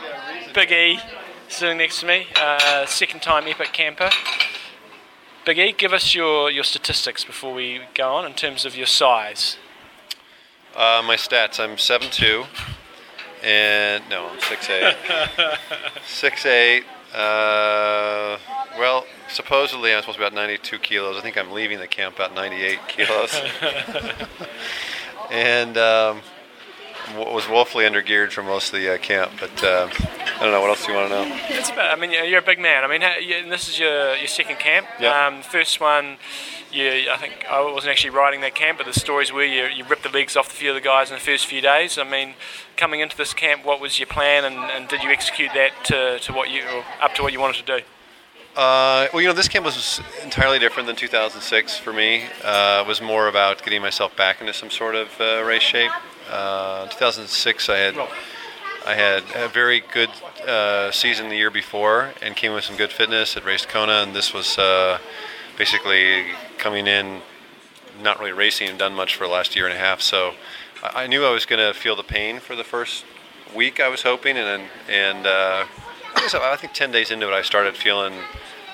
[0.54, 1.00] Big E
[1.48, 4.10] sitting next to me, uh, second time Epic camper.
[5.46, 8.88] Big E, give us your, your statistics before we go on in terms of your
[8.88, 9.58] size.
[10.76, 11.60] Uh, my stats.
[11.60, 12.46] I'm seven two,
[13.44, 14.96] and no, I'm 6'8".
[16.06, 16.84] 6'8".
[17.16, 18.38] Uh,
[18.78, 21.16] well, supposedly I'm supposed to be about 92 kilos.
[21.16, 23.42] I think I'm leaving the camp about 98 kilos.
[25.32, 26.22] and um,
[27.16, 29.32] was woefully undergeared for most of the uh, camp.
[29.40, 30.62] But uh, I don't know.
[30.62, 31.40] What else do you want to know?
[31.50, 32.84] It's about, I mean, you're a big man.
[32.84, 34.88] I mean, and this is your, your second camp.
[35.00, 35.28] Yeah.
[35.28, 36.18] Um, first one,
[36.72, 39.86] you, I think I wasn't actually riding that camp, but the stories were you, you
[39.86, 41.98] ripped the legs off a few of the guys in the first few days.
[41.98, 42.34] I mean,
[42.76, 46.20] coming into this camp, what was your plan, and, and did you execute that to,
[46.20, 47.86] to what you or up to what you wanted to do?
[48.56, 52.24] Uh, well, you know, this camp was entirely different than 2006 for me.
[52.42, 55.92] Uh, it was more about getting myself back into some sort of uh, race shape.
[56.30, 57.96] Uh, 2006, I had
[58.86, 60.10] I had a very good
[60.48, 63.34] uh, season the year before and came with some good fitness.
[63.34, 65.00] Had raced Kona, and this was uh,
[65.58, 66.26] basically
[66.58, 67.22] coming in,
[68.02, 70.02] not really racing and done much for the last year and a half.
[70.02, 70.34] So
[70.84, 73.06] I, I knew I was going to feel the pain for the first
[73.56, 73.80] week.
[73.80, 75.66] I was hoping, and and uh,
[76.16, 78.14] I, I think 10 days into it, I started feeling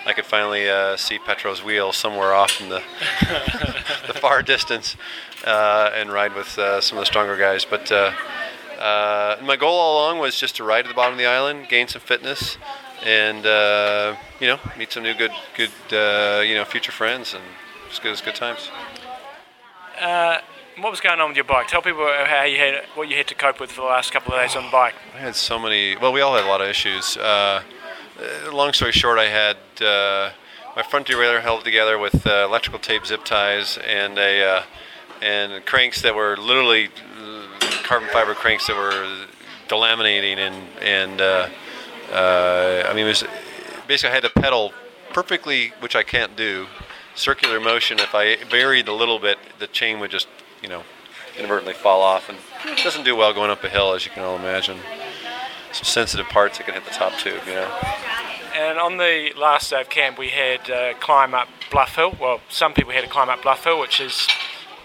[0.06, 2.82] I could finally uh, see Petro's wheel somewhere off in the
[4.08, 4.96] the far distance
[5.46, 7.66] and ride with uh, some of the stronger guys.
[7.66, 8.12] But uh,
[8.80, 11.68] uh, my goal all along was just to ride at the bottom of the island,
[11.70, 12.58] gain some fitness,
[13.04, 17.44] and uh, you know meet some new good good uh, you know future friends and
[17.90, 18.70] just good as good times.
[20.00, 20.40] Uh,
[20.80, 21.68] what was going on with your bike?
[21.68, 24.34] Tell people how you had what you had to cope with for the last couple
[24.34, 24.96] of days on the bike.
[25.14, 25.96] I had so many.
[25.96, 27.18] Well, we all had a lot of issues.
[27.18, 27.62] Uh,
[28.20, 30.32] uh, long story short, I had uh,
[30.76, 34.64] my front derailleur held together with uh, electrical tape zip ties and a uh,
[35.22, 36.90] and cranks that were literally
[37.20, 37.48] uh,
[37.84, 39.28] carbon fiber cranks that were
[39.68, 41.48] delaminating and and uh,
[42.12, 43.24] uh, I mean it was
[43.88, 44.74] basically I had to pedal
[45.14, 46.68] perfectly, which I can't do,
[47.16, 48.00] circular motion.
[48.00, 50.28] If I varied a little bit, the chain would just
[50.62, 50.84] you know
[51.38, 54.24] inadvertently fall off and it doesn't do well going up a hill as you can
[54.24, 54.78] all imagine.
[55.72, 57.72] Some sensitive parts that can hit the top tube, you know.
[58.54, 62.16] And on the last day of camp, we had uh, climb up Bluff Hill.
[62.20, 64.28] Well, some people had to climb up Bluff Hill, which is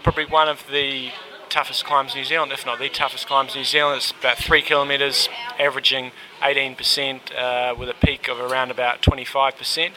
[0.06, 1.10] probably one of the
[1.48, 3.96] toughest climbs in New Zealand, if not the toughest climbs in New Zealand.
[3.96, 5.28] It's about three kilometres,
[5.58, 6.12] averaging
[6.42, 9.90] 18%, uh, with a peak of around about 25%.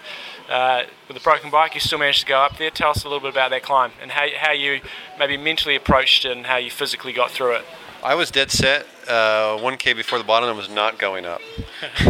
[0.50, 2.72] Uh, with a broken bike, you still managed to go up there.
[2.72, 4.82] Tell us a little bit about that climb and how, how you
[5.20, 7.66] maybe mentally approached it and how you physically got through it.
[8.02, 8.88] I was dead set.
[9.08, 11.42] Uh, 1K before the bottom, I was not going up.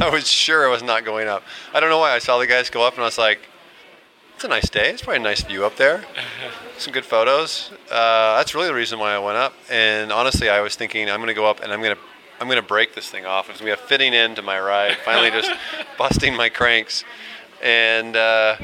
[0.00, 1.44] I was sure I was not going up.
[1.72, 2.10] I don't know why.
[2.10, 3.48] I saw the guys go up, and I was like,
[4.44, 4.90] "It's a nice day.
[4.90, 6.04] It's probably a nice view up there.
[6.76, 9.54] Some good photos." Uh, that's really the reason why I went up.
[9.70, 12.02] And honestly, I was thinking I'm going to go up, and I'm going to
[12.38, 13.48] I'm going to break this thing off.
[13.48, 14.98] It's going to be a fitting end to my ride.
[15.02, 15.50] Finally, just
[15.98, 17.04] busting my cranks.
[17.62, 18.56] And uh,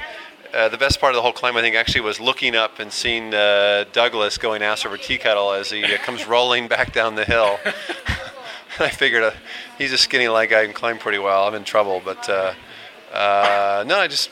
[0.52, 2.92] uh, the best part of the whole climb, I think, actually was looking up and
[2.92, 7.14] seeing uh, Douglas going ass over tea kettle as he uh, comes rolling back down
[7.14, 7.58] the hill.
[8.78, 9.30] I figured uh,
[9.78, 11.48] he's a skinny light guy and climb pretty well.
[11.48, 12.52] I'm in trouble, but uh,
[13.14, 14.28] uh, no, I just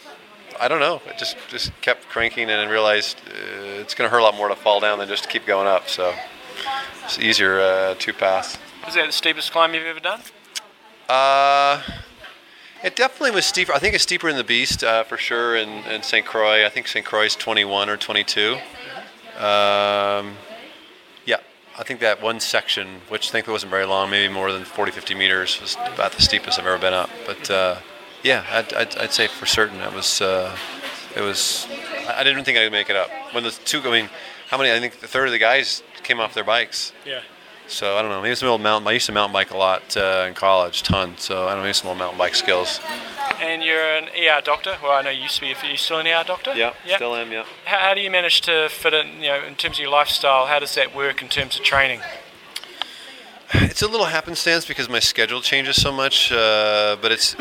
[0.60, 1.01] I don't know.
[1.09, 4.48] I just just kept cranking and realized uh, it's going to hurt a lot more
[4.48, 5.89] to fall down than just to keep going up.
[5.89, 6.14] So
[7.05, 8.59] it's easier uh, to pass.
[8.85, 10.20] Was that the steepest climb you've ever done?
[11.09, 11.82] Uh,
[12.82, 13.72] it definitely was steeper.
[13.72, 16.24] I think it's steeper in the Beast uh, for sure, in, in St.
[16.24, 16.64] Croix.
[16.64, 17.05] I think St.
[17.05, 18.55] Croix is 21 or 22.
[19.36, 20.36] Um,
[21.26, 21.39] yeah,
[21.78, 24.93] I think that one section, which I think wasn't very long, maybe more than 40,
[24.93, 27.10] 50 meters, was about the steepest I've ever been up.
[27.26, 27.76] But uh,
[28.28, 30.20] yeah, I'd, I'd, I'd say for certain it was.
[30.20, 30.55] Uh,
[31.16, 31.66] it was.
[32.09, 33.10] I I didn't think I could make it up.
[33.32, 34.09] When the two, I mean,
[34.50, 34.70] how many?
[34.70, 36.92] I think the third of the guys came off their bikes.
[37.06, 37.22] Yeah.
[37.66, 38.22] So I don't know.
[38.22, 38.88] Maybe some old mountain.
[38.88, 41.16] I used to mountain bike a lot uh, in college, ton.
[41.18, 41.62] So I don't know.
[41.64, 42.80] Maybe some old mountain bike skills.
[43.40, 44.76] And you're an ER doctor.
[44.82, 45.52] Well, I know you used to be.
[45.55, 46.55] Are you still an ER doctor?
[46.55, 46.96] Yeah, Yep.
[46.96, 47.30] still am.
[47.30, 47.44] Yeah.
[47.66, 50.46] How, how do you manage to fit in, you know, in terms of your lifestyle?
[50.46, 52.00] How does that work in terms of training?
[53.55, 56.32] It's a little happenstance because my schedule changes so much.
[56.32, 57.34] Uh, but it's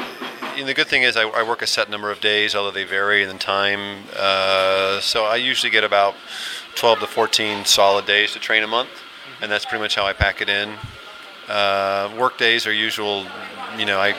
[0.61, 2.83] know, the good thing is I, I work a set number of days, although they
[2.83, 4.03] vary in time.
[4.15, 6.15] Uh, so I usually get about
[6.75, 8.89] 12 to 14 solid days to train a month,
[9.41, 10.73] and that's pretty much how I pack it in.
[11.47, 13.25] Uh, work days are usual.
[13.77, 14.15] You know, I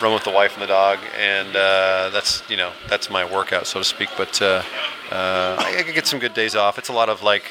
[0.00, 3.66] run with the wife and the dog, and uh, that's you know that's my workout,
[3.66, 4.10] so to speak.
[4.16, 4.62] But uh,
[5.10, 6.78] uh, I, I get some good days off.
[6.78, 7.44] It's a lot of like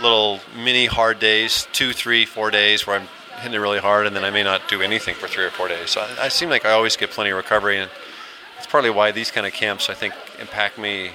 [0.00, 4.14] little mini hard days, two, three, four days where I'm hitting it really hard, and
[4.14, 5.90] then I may not do anything for three or four days.
[5.90, 7.90] So I, I seem like I always get plenty of recovery, and
[8.58, 11.10] it's partly why these kind of camps I think impact me.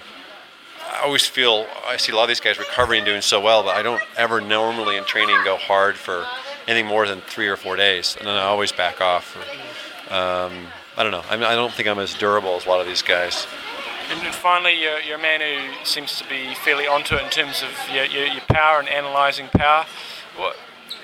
[0.91, 3.63] I always feel I see a lot of these guys recovering and doing so well,
[3.63, 6.25] but I don't ever normally in training go hard for
[6.67, 9.37] anything more than three or four days, and then I always back off.
[10.11, 10.67] Um,
[10.97, 11.23] I don't know.
[11.29, 13.45] I, mean, I don't think I'm as durable as a lot of these guys.
[14.09, 17.61] And finally, you're, you're a man who seems to be fairly onto it in terms
[17.61, 19.85] of your, your, your power and analysing power.
[20.37, 20.55] What,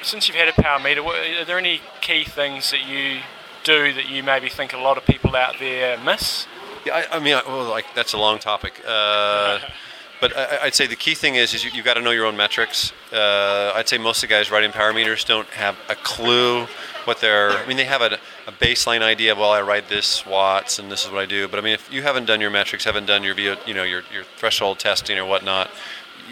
[0.04, 3.22] since you've had a power meter, are there any key things that you
[3.64, 6.48] do that you maybe think a lot of people out there miss?
[6.86, 8.82] Yeah, I, I mean, I- well, like that's a long topic.
[8.88, 9.60] Uh,
[10.22, 12.26] but I, I'd say the key thing is, is you, you've got to know your
[12.26, 12.92] own metrics.
[13.12, 16.68] Uh, I'd say most of the guys riding power meters don't have a clue
[17.06, 17.52] what they're.
[17.52, 18.18] I mean, they have a,
[18.48, 21.48] a baseline idea of well, I ride this watts and this is what I do.
[21.48, 24.04] But I mean, if you haven't done your metrics, haven't done your you know your
[24.14, 25.70] your threshold testing or whatnot,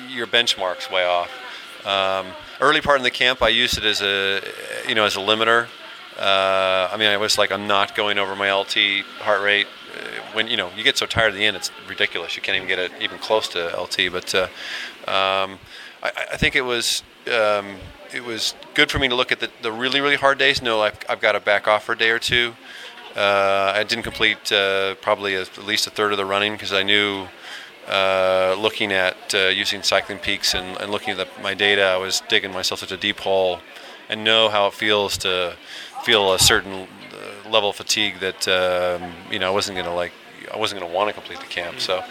[0.10, 1.30] your benchmark's way off.
[1.86, 2.28] Um,
[2.62, 4.42] early part in the camp, I used it as a
[4.88, 5.68] you know as a limiter.
[6.18, 9.68] Uh, I mean, I was like, I'm not going over my LT heart rate.
[9.94, 12.36] Uh, when you know you get so tired at the end, it's ridiculous.
[12.36, 14.12] You can't even get it even close to LT.
[14.12, 14.44] But uh,
[15.08, 15.60] um,
[16.04, 17.78] I, I think it was um,
[18.14, 20.62] it was good for me to look at the, the really really hard days.
[20.62, 22.54] No, I've, I've got to back off for a day or two.
[23.16, 26.72] Uh, I didn't complete uh, probably a, at least a third of the running because
[26.72, 27.28] I knew
[27.92, 31.98] uh, looking at uh, using cycling peaks and, and looking at the, my data, I
[31.98, 33.60] was digging myself such a deep hole
[34.10, 35.56] and know how it feels to
[36.04, 40.14] feel a certain uh, level of fatigue that um, you know I wasn't gonna like
[40.54, 41.80] I wasn't gonna want to complete the camp.
[41.80, 42.04] So.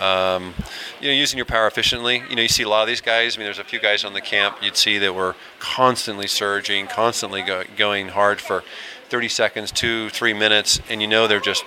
[0.00, 0.54] Um,
[1.00, 2.22] you know, using your power efficiently.
[2.30, 3.34] You know, you see a lot of these guys.
[3.34, 6.86] I mean, there's a few guys on the camp you'd see that were constantly surging,
[6.86, 8.62] constantly go, going hard for
[9.08, 11.64] 30 seconds, two, three minutes, and you know they're just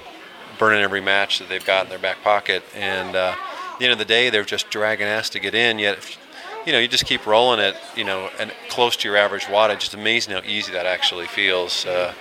[0.57, 2.63] burning every match that they've got in their back pocket.
[2.73, 3.35] And uh,
[3.81, 5.79] the end of the day, they're just dragging ass to get in.
[5.79, 6.17] Yet, if,
[6.65, 9.85] you know, you just keep rolling it, you know, and close to your average wattage.
[9.85, 11.85] It's amazing how easy that actually feels.
[11.85, 12.13] Uh,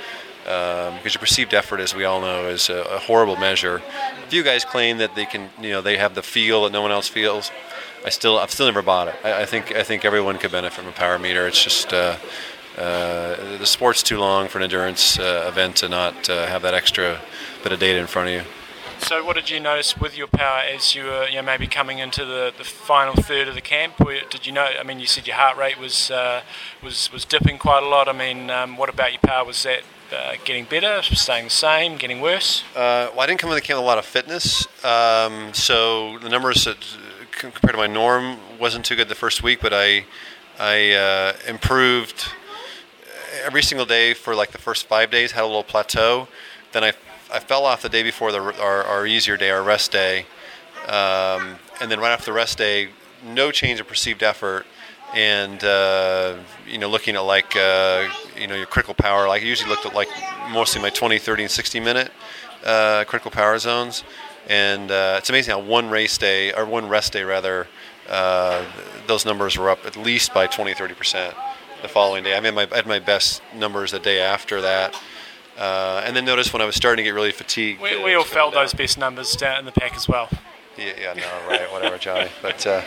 [0.46, 3.82] um, because your perceived effort, as we all know, is a, a horrible measure.
[4.24, 6.80] A few guys claim that they can, you know, they have the feel that no
[6.80, 7.50] one else feels.
[8.06, 9.14] I still, I've still never bought it.
[9.22, 11.46] I, I think, I think everyone could benefit from a power meter.
[11.46, 12.16] It's just uh,
[12.78, 16.72] uh, the sport's too long for an endurance uh, event to not uh, have that
[16.72, 17.20] extra
[17.62, 18.59] bit of data in front of you.
[19.00, 21.98] So, what did you notice with your power as you were, you know, maybe coming
[21.98, 23.94] into the, the final third of the camp?
[24.30, 24.68] Did you know?
[24.78, 26.42] I mean, you said your heart rate was uh,
[26.82, 28.08] was was dipping quite a lot.
[28.08, 29.44] I mean, um, what about your power?
[29.44, 29.80] Was that
[30.12, 32.62] uh, getting better, staying the same, getting worse?
[32.76, 36.18] Uh, well, I didn't come into the camp with a lot of fitness, um, so
[36.18, 36.76] the numbers that,
[37.32, 39.60] compared to my norm wasn't too good the first week.
[39.60, 40.04] But I,
[40.58, 42.32] I uh, improved
[43.44, 45.32] every single day for like the first five days.
[45.32, 46.28] Had a little plateau.
[46.72, 46.92] Then I,
[47.32, 50.26] I fell off the day before the, our, our easier day, our rest day,
[50.88, 52.88] um, and then right after the rest day,
[53.24, 54.66] no change of perceived effort.
[55.14, 56.36] And uh,
[56.68, 58.08] you know, looking at like uh,
[58.38, 60.08] you know your critical power, like I usually looked at like
[60.50, 62.12] mostly my 20, 30, and 60 minute
[62.64, 64.04] uh, critical power zones.
[64.48, 67.68] And uh, it's amazing how one race day or one rest day rather,
[68.08, 68.64] uh,
[69.06, 71.34] those numbers were up at least by 20, 30 percent
[71.82, 72.36] the following day.
[72.36, 74.94] I mean, my, I had my best numbers the day after that.
[75.60, 77.82] Uh, and then notice when I was starting to get really fatigued.
[77.82, 80.30] We, uh, we all felt going those best numbers down in the pack as well.
[80.78, 82.30] yeah, yeah, no, right, whatever, Johnny.
[82.42, 82.82] But uh,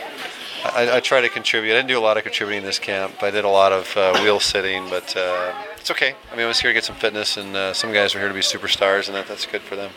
[0.64, 1.72] I, I try to contribute.
[1.72, 3.22] I didn't do a lot of contributing in this camp.
[3.22, 6.14] I did a lot of uh, wheel sitting, but uh, it's okay.
[6.32, 8.28] I mean, I was here to get some fitness, and uh, some guys are here
[8.28, 9.92] to be superstars, and that, that's good for them.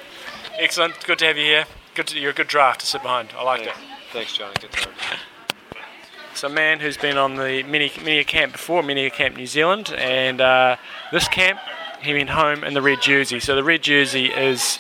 [0.60, 1.04] Excellent.
[1.04, 1.66] Good to have you here.
[1.95, 2.08] Good.
[2.08, 3.30] To, you're a good draft to sit behind.
[3.36, 3.74] I liked it.
[4.14, 4.54] Thanks, Johnny.
[4.62, 4.94] Good time.
[6.32, 9.91] It's a man who's been on the mini mini camp before, mini camp New Zealand,
[9.98, 10.76] and uh,
[11.12, 11.60] this camp
[12.02, 13.40] he went home in the red jersey.
[13.40, 14.80] So the red jersey is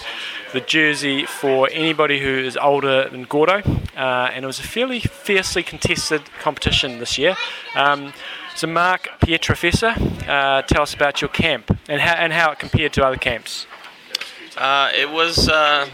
[0.53, 3.61] the jersey for anybody who is older than Gordo,
[3.95, 7.35] uh, and it was a fairly fiercely contested competition this year.
[7.75, 8.13] Um,
[8.55, 12.93] so Mark Pietrafessa, uh, tell us about your camp and how and how it compared
[12.93, 13.67] to other camps.
[14.57, 15.87] Uh, it was uh,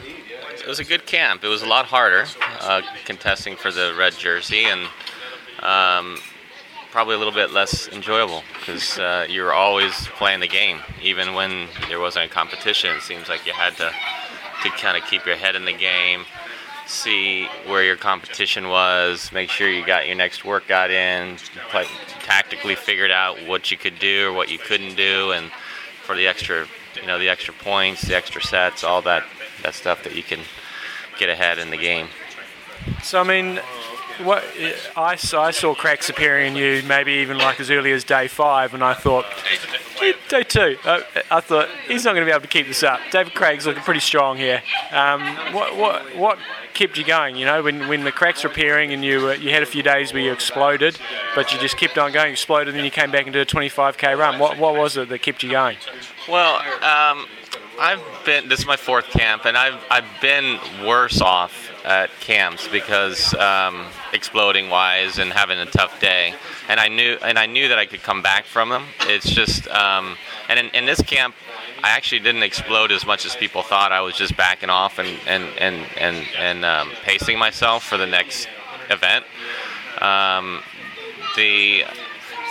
[0.53, 1.43] it was a good camp.
[1.43, 2.25] It was a lot harder
[2.61, 4.87] uh, contesting for the red jersey, and
[5.61, 6.17] um,
[6.93, 11.33] probably a little bit less enjoyable because uh, you were always playing the game, even
[11.33, 12.95] when there wasn't a competition.
[12.95, 13.91] It seems like you had to
[14.61, 16.23] to kind of keep your head in the game,
[16.85, 21.37] see where your competition was, make sure you got your next workout in,
[21.69, 21.85] play,
[22.21, 25.51] tactically figured out what you could do or what you couldn't do, and
[26.03, 29.23] for the extra, you know, the extra points, the extra sets, all that
[29.63, 30.41] that stuff that you can
[31.17, 32.07] get ahead in the game.
[33.01, 33.59] So I mean,
[34.21, 34.43] what
[34.95, 38.73] I I saw cracks appearing in you, maybe even like as early as day five,
[38.73, 39.25] and I thought,
[40.29, 42.99] day two, uh, I thought he's not going to be able to keep this up.
[43.11, 44.61] David Craig's looking pretty strong here.
[44.91, 45.21] Um,
[45.53, 46.39] what what what
[46.73, 47.35] kept you going?
[47.35, 50.13] You know, when when the cracks were appearing and you you had a few days
[50.13, 50.99] where you exploded,
[51.35, 53.51] but you just kept on going, exploded, and then you came back and did a
[53.51, 54.39] 25k run.
[54.39, 55.77] What what was it that kept you going?
[56.27, 57.27] Well, um,
[57.79, 58.49] I've been.
[58.49, 63.85] This is my fourth camp, and I've I've been worse off at camps because um,
[64.13, 66.33] exploding wise and having a tough day,
[66.69, 68.85] and I knew and I knew that I could come back from them.
[69.01, 70.17] It's just, um,
[70.49, 71.35] and in, in this camp,
[71.83, 73.91] I actually didn't explode as much as people thought.
[73.91, 78.07] I was just backing off and and and and, and um, pacing myself for the
[78.07, 78.47] next
[78.89, 79.25] event.
[80.01, 80.61] Um,
[81.35, 81.83] the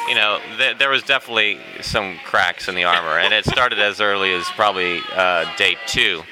[0.08, 4.00] you know, th- there was definitely some cracks in the armor, and it started as
[4.00, 6.22] early as probably uh, day two,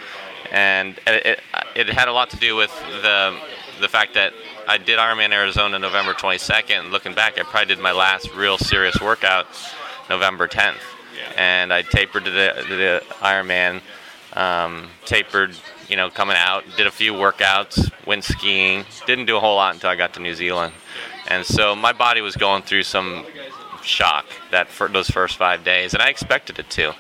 [0.51, 1.40] and it, it,
[1.74, 2.70] it had a lot to do with
[3.02, 3.39] the
[3.81, 4.32] the fact that
[4.68, 6.90] I did Ironman Arizona November 22nd.
[6.90, 9.47] Looking back, I probably did my last real serious workout
[10.09, 10.81] November 10th,
[11.36, 13.81] and I tapered to the, to the Ironman,
[14.35, 15.56] um, tapered,
[15.89, 19.74] you know, coming out, did a few workouts, went skiing, didn't do a whole lot
[19.74, 20.74] until I got to New Zealand,
[21.28, 23.24] and so my body was going through some
[23.82, 26.94] shock that for those first five days, and I expected it to.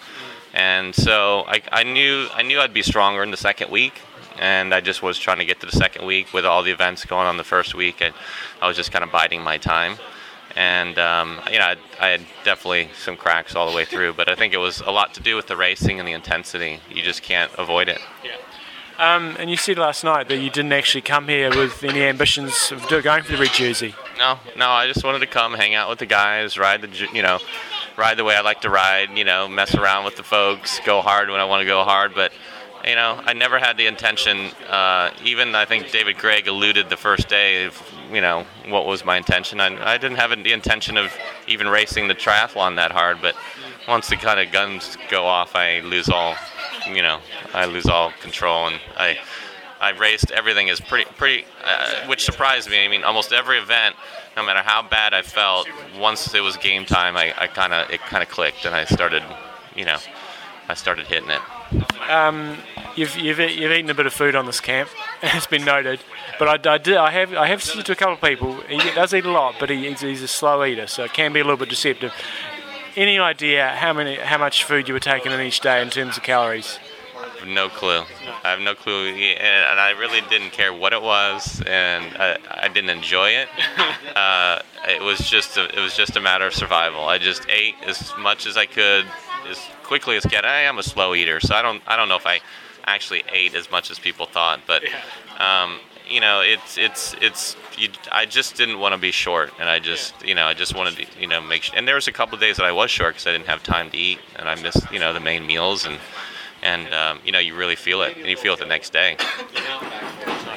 [0.52, 4.00] And so I, I knew I knew I'd be stronger in the second week,
[4.38, 7.04] and I just was trying to get to the second week with all the events
[7.04, 8.00] going on the first week.
[8.00, 8.14] And
[8.60, 9.96] I was just kind of biding my time,
[10.56, 14.28] and um, you know I, I had definitely some cracks all the way through, but
[14.28, 16.80] I think it was a lot to do with the racing and the intensity.
[16.90, 18.00] You just can't avoid it.
[18.98, 22.70] Um, and you said last night that you didn't actually come here with any ambitions
[22.70, 23.94] of going for the red jersey.
[24.20, 27.22] No, no, I just wanted to come, hang out with the guys, ride the, you
[27.22, 27.38] know,
[27.96, 31.00] ride the way I like to ride, you know, mess around with the folks, go
[31.00, 32.14] hard when I want to go hard.
[32.14, 32.30] But,
[32.86, 34.50] you know, I never had the intention.
[34.68, 37.82] Uh, even I think David Gregg alluded the first day of,
[38.12, 39.58] you know, what was my intention.
[39.58, 41.16] I, I didn't have the intention of
[41.48, 43.22] even racing the triathlon that hard.
[43.22, 43.36] But
[43.88, 46.36] once the kind of guns go off, I lose all,
[46.86, 47.20] you know,
[47.54, 49.18] I lose all control, and I.
[49.80, 52.84] I raced everything is pretty pretty, uh, which surprised me.
[52.84, 53.96] I mean, almost every event,
[54.36, 55.66] no matter how bad I felt,
[55.98, 58.84] once it was game time, I, I kind of it kind of clicked, and I
[58.84, 59.22] started,
[59.74, 59.96] you know,
[60.68, 61.40] I started hitting it.
[62.10, 62.58] Um,
[62.96, 64.90] you've, you've, you've eaten a bit of food on this camp,
[65.22, 66.00] it's been noted.
[66.38, 68.78] But I, I, did, I have I have said to a couple of people, he
[68.78, 71.40] does eat a lot, but he, he's, he's a slow eater, so it can be
[71.40, 72.12] a little bit deceptive.
[72.96, 76.16] Any idea how many how much food you were taking in each day in terms
[76.16, 76.78] of calories?
[77.40, 78.02] I have no clue.
[78.44, 82.68] I have no clue, and, I really didn't care what it was, and I, I
[82.68, 83.48] didn't enjoy it.
[84.16, 87.08] Uh, it was just a, it was just a matter of survival.
[87.08, 89.06] I just ate as much as I could,
[89.48, 90.44] as quickly as get.
[90.44, 92.40] I am a slow eater, so I don't I don't know if I
[92.84, 94.82] actually ate as much as people thought, but
[95.38, 95.78] um,
[96.10, 97.56] you know, it's it's it's.
[97.78, 100.74] You, I just didn't want to be short, and I just you know I just
[100.74, 101.62] wanted to you know make.
[101.62, 103.46] Sure, and there was a couple of days that I was short because I didn't
[103.46, 105.98] have time to eat, and I missed you know the main meals and
[106.62, 109.16] and um, you know you really feel it, and you feel it the next day.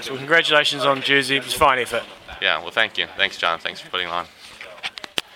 [0.01, 2.03] So congratulations on Jersey, it was a fine effort.
[2.41, 4.25] Yeah, well, thank you, thanks, John, thanks for putting on.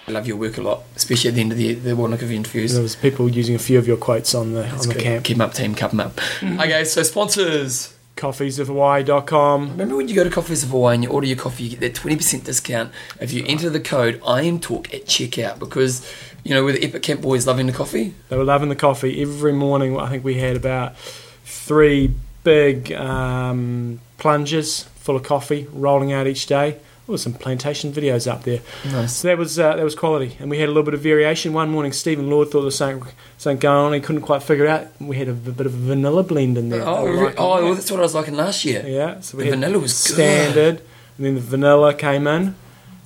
[0.08, 2.74] I love your work a lot, especially at the end of the the Wanaka interviews.
[2.74, 5.04] There was people using a few of your quotes on the on the good.
[5.04, 5.26] camp.
[5.26, 5.76] Keep 'em up, team.
[5.76, 6.20] Keep 'em up.
[6.44, 7.94] Okay, so sponsors.
[8.18, 9.70] Coffeesofhawaii.com.
[9.72, 11.80] Remember when you go to Coffees of Hawaii and you order your coffee, you get
[11.80, 12.92] that 20% discount
[13.22, 16.06] if you enter the code IMTalk at checkout because,
[16.44, 18.14] you know, with the Epic Camp boys loving the coffee.
[18.30, 19.98] They were loving the coffee every morning.
[19.98, 20.98] I think we had about
[21.46, 22.14] three
[22.44, 26.78] big um, plungers full of coffee rolling out each day.
[27.08, 28.60] There was some plantation videos up there.
[28.84, 29.16] Nice.
[29.16, 31.54] So that was uh, that was quality, and we had a little bit of variation.
[31.54, 33.94] One morning, Stephen Lord thought there was something, something going on.
[33.94, 34.88] He couldn't quite figure it out.
[35.00, 36.86] We had a, bit of a vanilla blend in there.
[36.86, 38.84] Oh, like oh, well, that's what I was liking last year.
[38.86, 40.82] Yeah, so we the vanilla was standard,
[41.16, 42.56] and then the vanilla came in,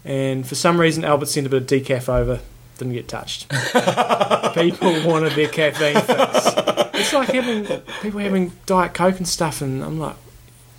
[0.04, 2.40] and for some reason Albert sent a bit of decaf over.
[2.80, 3.50] Didn't get touched.
[4.56, 6.48] people wanted their caffeine fix.
[6.96, 10.16] It's like having people having diet coke and stuff, and I'm like,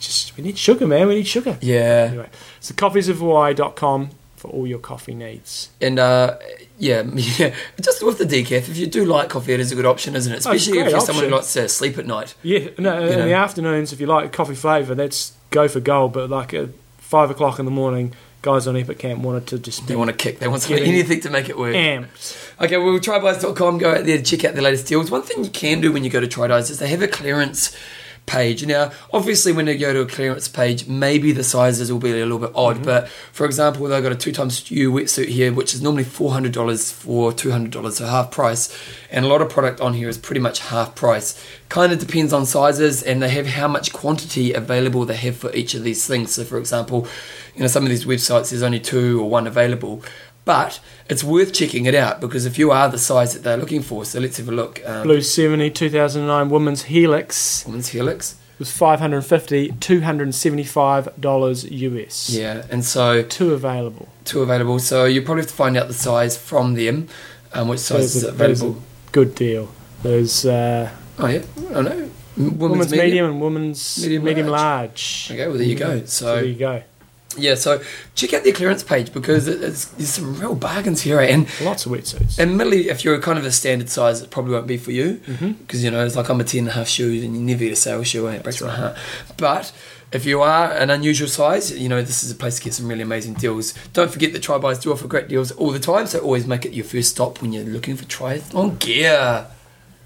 [0.03, 1.09] just we need sugar, man.
[1.09, 1.59] We need sugar.
[1.61, 2.09] Yeah.
[2.11, 2.29] Anyway,
[2.61, 5.71] so coffeesofhawaii.com for all your coffee needs.
[5.81, 6.37] And uh,
[6.79, 9.87] yeah, yeah, just with the decaf, if you do like coffee, it is a good
[9.87, 10.37] option, isn't it?
[10.47, 11.37] Oh, Especially if you're someone who option.
[11.37, 12.35] likes to sleep at night.
[12.43, 13.25] Yeah, no, in know.
[13.27, 16.13] the afternoons, if you like coffee flavour, that's go for gold.
[16.13, 19.87] But like at five o'clock in the morning, guys on Epic Camp wanted to just
[19.87, 20.41] They want to kick.
[20.41, 21.75] They want something, anything to make it work.
[21.77, 22.61] amped.
[22.61, 25.11] Okay, well, trybuys.com, go out there to check out the latest deals.
[25.11, 27.77] One thing you can do when you go to Trybuys is they have a clearance
[28.27, 28.65] page.
[28.67, 32.15] Now, obviously, when they go to a clearance page, maybe the sizes will be a
[32.15, 32.77] little bit odd.
[32.77, 32.85] Mm-hmm.
[32.85, 37.93] But for example, they've got a 2XU wetsuit here, which is normally $400 for $200,
[37.93, 38.77] so half price.
[39.11, 41.45] And a lot of product on here is pretty much half price.
[41.69, 45.55] Kind of depends on sizes, and they have how much quantity available they have for
[45.55, 46.33] each of these things.
[46.33, 47.07] So, for example,
[47.55, 50.03] you know, some of these websites, there's only two or one available.
[50.45, 53.81] But it's worth checking it out because if you are the size that they're looking
[53.83, 54.81] for, so let's have a look.
[54.85, 57.65] Um, Blue 70 2009 Women's Helix.
[57.65, 58.35] Women's Helix.
[58.59, 62.31] was 550 $275 US.
[62.31, 64.09] Yeah, and so two available.
[64.25, 64.79] Two available.
[64.79, 67.09] So you probably have to find out the size from them,
[67.53, 68.83] um, which size is is a, that is a available.
[69.13, 69.69] good deal.
[70.03, 71.43] There's uh, Oh yeah,
[71.75, 72.11] I know.
[72.39, 75.29] M- women's, medium, and women's medium, Medium large.
[75.31, 76.05] Okay, well there you go.
[76.07, 76.83] So, there you go.
[77.39, 77.81] Yeah, so
[78.15, 82.39] check out their clearance page because there's some real bargains here, and lots of wetsuits.
[82.39, 85.59] Admittedly, if you're kind of a standard size, it probably won't be for you Mhm.
[85.59, 87.61] because you know it's like I'm a ten and a half shoe, and you never
[87.65, 88.97] get a sale shoe, and it breaks my heart.
[89.37, 89.73] But
[90.13, 92.87] if you are an unusual size, you know this is a place to get some
[92.89, 93.73] really amazing deals.
[93.93, 96.73] Don't forget that Trybuys do offer great deals all the time, so always make it
[96.73, 99.47] your first stop when you're looking for triathlon gear.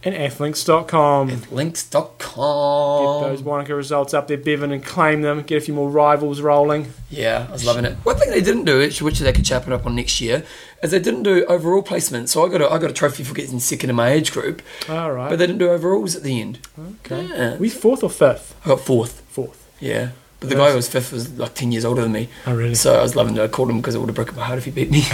[0.07, 1.31] And athlinks.com.
[1.31, 3.23] Athlinks.com.
[3.24, 5.43] Get those Wanaka results up there, Bevan, and claim them.
[5.43, 6.93] Get a few more rivals rolling.
[7.11, 7.95] Yeah, I was loving it.
[8.05, 10.45] One thing they didn't do, which which they could chap it up on next year,
[10.81, 12.28] is they didn't do overall placement.
[12.28, 14.62] So I got a, I got a trophy for getting second in my age group,
[14.89, 15.28] All right.
[15.28, 16.61] but they didn't do overalls at the end.
[17.05, 17.27] Okay.
[17.27, 17.57] Yeah.
[17.57, 18.55] We fourth or fifth?
[18.65, 19.23] I got fourth.
[19.28, 19.69] Fourth.
[19.81, 20.11] Yeah.
[20.39, 22.28] But the guy who was fifth was like 10 years older than me.
[22.47, 22.77] Oh, really?
[22.77, 23.41] So I was loving it.
[23.41, 25.01] I called him because it would have broken my heart if he beat me.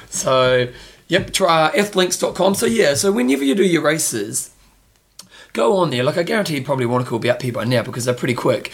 [0.10, 0.68] so,
[1.10, 2.54] yep, try uh, flinks.com.
[2.54, 4.50] So, yeah, so whenever you do your races,
[5.52, 6.02] go on there.
[6.02, 8.34] Like, I guarantee you probably Wanaka will be up here by now because they're pretty
[8.34, 8.72] quick.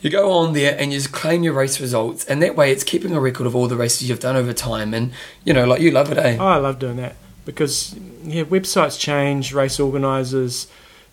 [0.00, 2.84] You go on there and you just claim your race results, and that way it's
[2.84, 4.94] keeping a record of all the races you've done over time.
[4.94, 5.12] And,
[5.44, 6.36] you know, like you love it, eh?
[6.38, 10.66] Oh, I love doing that because yeah, websites change, race organisers,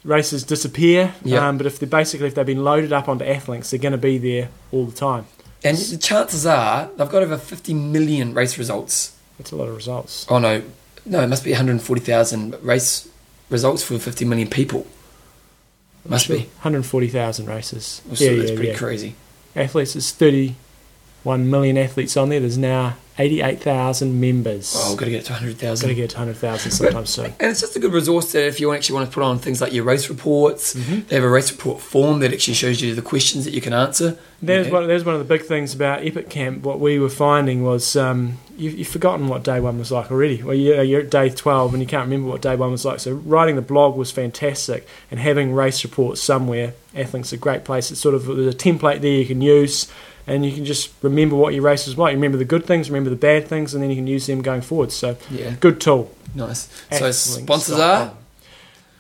[0.04, 1.14] races disappear.
[1.24, 1.48] Yeah.
[1.48, 3.98] Um, but if they're basically if they've been loaded up onto Athlinks, they're going to
[3.98, 5.26] be there all the time.
[5.64, 9.16] And the chances are they've got over 50 million race results.
[9.38, 10.26] That's a lot of results.
[10.30, 10.62] Oh no,
[11.06, 13.10] no, it must be 140,000 race
[13.50, 14.88] results for 50 million people.
[16.08, 18.02] Must be 140,000 races.
[18.08, 18.78] Well, so yeah, that's yeah, pretty yeah.
[18.78, 19.16] crazy.
[19.56, 20.56] Athletes is 30
[21.24, 22.40] 1 million athletes on there.
[22.40, 24.74] There's now 88,000 members.
[24.76, 25.86] Oh, we've got to get to 100,000.
[25.86, 27.26] Got to get to 100,000 sometime soon.
[27.26, 29.62] And it's just a good resource that if you actually want to put on things
[29.62, 31.08] like your race reports, mm-hmm.
[31.08, 33.74] they have a race report form that actually shows you the questions that you can
[33.74, 34.18] answer.
[34.42, 34.74] There's, yeah.
[34.74, 36.64] one, there's one of the big things about Epic Camp.
[36.64, 40.42] What we were finding was um, you, have forgotten what day one was like already.
[40.42, 43.02] Well, you're, you're at day 12 and you can't remember what day one was like.
[43.02, 47.92] So writing the blog was fantastic and having race reports somewhere, Athlink's a great place.
[47.92, 49.92] It's sort of there's a template there you can use
[50.28, 52.12] and you can just remember what your race was like.
[52.12, 54.42] You remember the good things, remember the bad things, and then you can use them
[54.42, 54.92] going forward.
[54.92, 55.56] So Yeah.
[55.60, 56.12] good tool.
[56.36, 56.68] Nice.
[56.92, 58.14] So sponsors are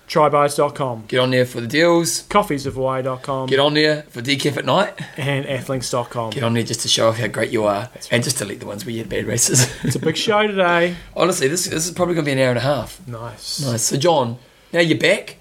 [0.07, 4.93] Trybuys.com, get on there for the deals, coffeesofhawaii.com, get on there for decaf at night,
[5.15, 6.31] and athlinks.com.
[6.31, 8.65] get on there just to show off how great you are, and just delete the
[8.65, 9.71] ones where you had bad races.
[9.85, 10.95] It's a big show today.
[11.15, 12.99] Honestly, this this is probably going to be an hour and a half.
[13.07, 13.61] Nice.
[13.61, 13.83] Nice.
[13.83, 14.37] So John,
[14.73, 15.37] now you're back.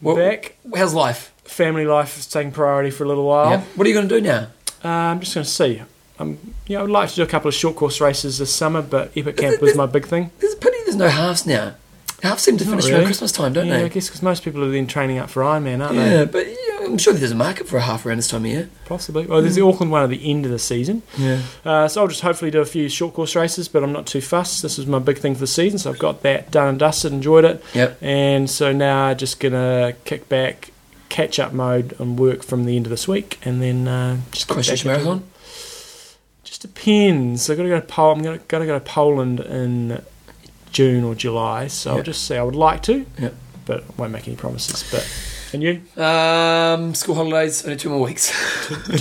[0.00, 0.56] What, Back.
[0.74, 1.32] How's life?
[1.44, 3.50] Family life is taking priority for a little while.
[3.50, 3.64] Yep.
[3.76, 4.48] What are you going to do now?
[4.84, 5.82] Uh, I'm just going to see.
[6.18, 8.82] Um, yeah, I would like to do a couple of short course races this summer,
[8.82, 10.30] but Epic Camp was my big thing.
[10.38, 11.74] There's a pity there's no halves now.
[12.22, 12.96] Halves seem to Not finish really.
[12.98, 13.84] around Christmas time, don't yeah, they?
[13.84, 16.16] I guess because most people are then training up for Ironman, aren't Yeah, they?
[16.18, 18.50] Yeah, but yeah, I'm sure there's a market for a half around this time of
[18.50, 18.70] year.
[18.84, 19.26] Possibly.
[19.26, 21.02] Well, there's the Auckland one at the end of the season.
[21.18, 21.40] Yeah.
[21.64, 24.20] Uh, so I'll just hopefully do a few short course races, but I'm not too
[24.20, 24.62] fussed.
[24.62, 27.12] This is my big thing for the season, so I've got that done and dusted,
[27.12, 27.64] enjoyed it.
[27.74, 27.98] Yep.
[28.00, 30.70] And so now I'm just going to kick back,
[31.12, 34.48] catch up mode and work from the end of this week, and then uh, just
[34.48, 35.22] Christchurch Marathon?
[36.42, 37.48] Just depends.
[37.50, 40.02] I've got to go to Pol- I'm going to, got to go to Poland in
[40.72, 43.34] June or July, so I'll just say I would like to, Yep.
[43.66, 44.84] but I won't make any promises.
[44.90, 45.06] But
[45.52, 45.82] and you?
[46.02, 48.32] Um, school holidays, only two more weeks.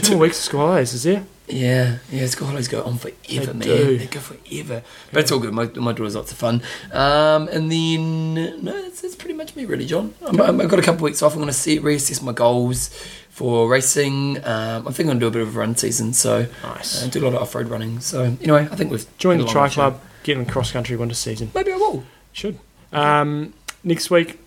[0.02, 1.24] Two more weeks of school holidays, is there?
[1.48, 3.60] Yeah, yeah, school holidays go on forever, They man.
[3.60, 3.98] do.
[3.98, 4.84] They go forever.
[5.12, 5.54] But it's all good.
[5.54, 6.62] My, my daughter's lots of fun.
[6.94, 10.14] Um, and then, no, that's, that's pretty much me, really, John.
[10.26, 11.34] I'm, I'm, I've got a couple of weeks off.
[11.34, 12.88] I'm going to reassess my goals
[13.32, 14.38] for racing.
[14.46, 16.14] Um, I think I'm going to do a bit of a run season.
[16.14, 17.04] So, Nice.
[17.04, 18.00] uh, do a lot of off road running.
[18.00, 19.68] So, anyway, I think we've Join the Tri.
[19.68, 21.52] Club, get in the cross country winter season.
[21.54, 22.04] Maybe I will.
[22.32, 22.60] Should.
[22.94, 23.54] Um,
[23.84, 24.40] next week,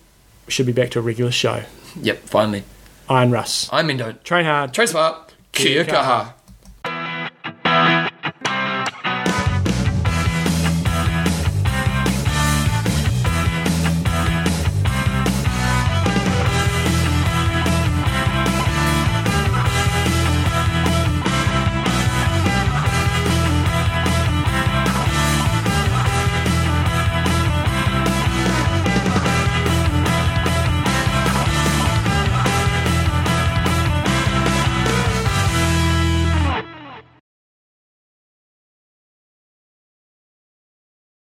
[0.47, 1.63] should be back to a regular show.
[2.01, 2.63] Yep, finally.
[3.09, 3.69] Iron Russ.
[3.71, 4.23] I'm in, don't.
[4.23, 4.73] Train hard.
[4.73, 5.33] Train smart.
[5.51, 6.33] Kia kaha.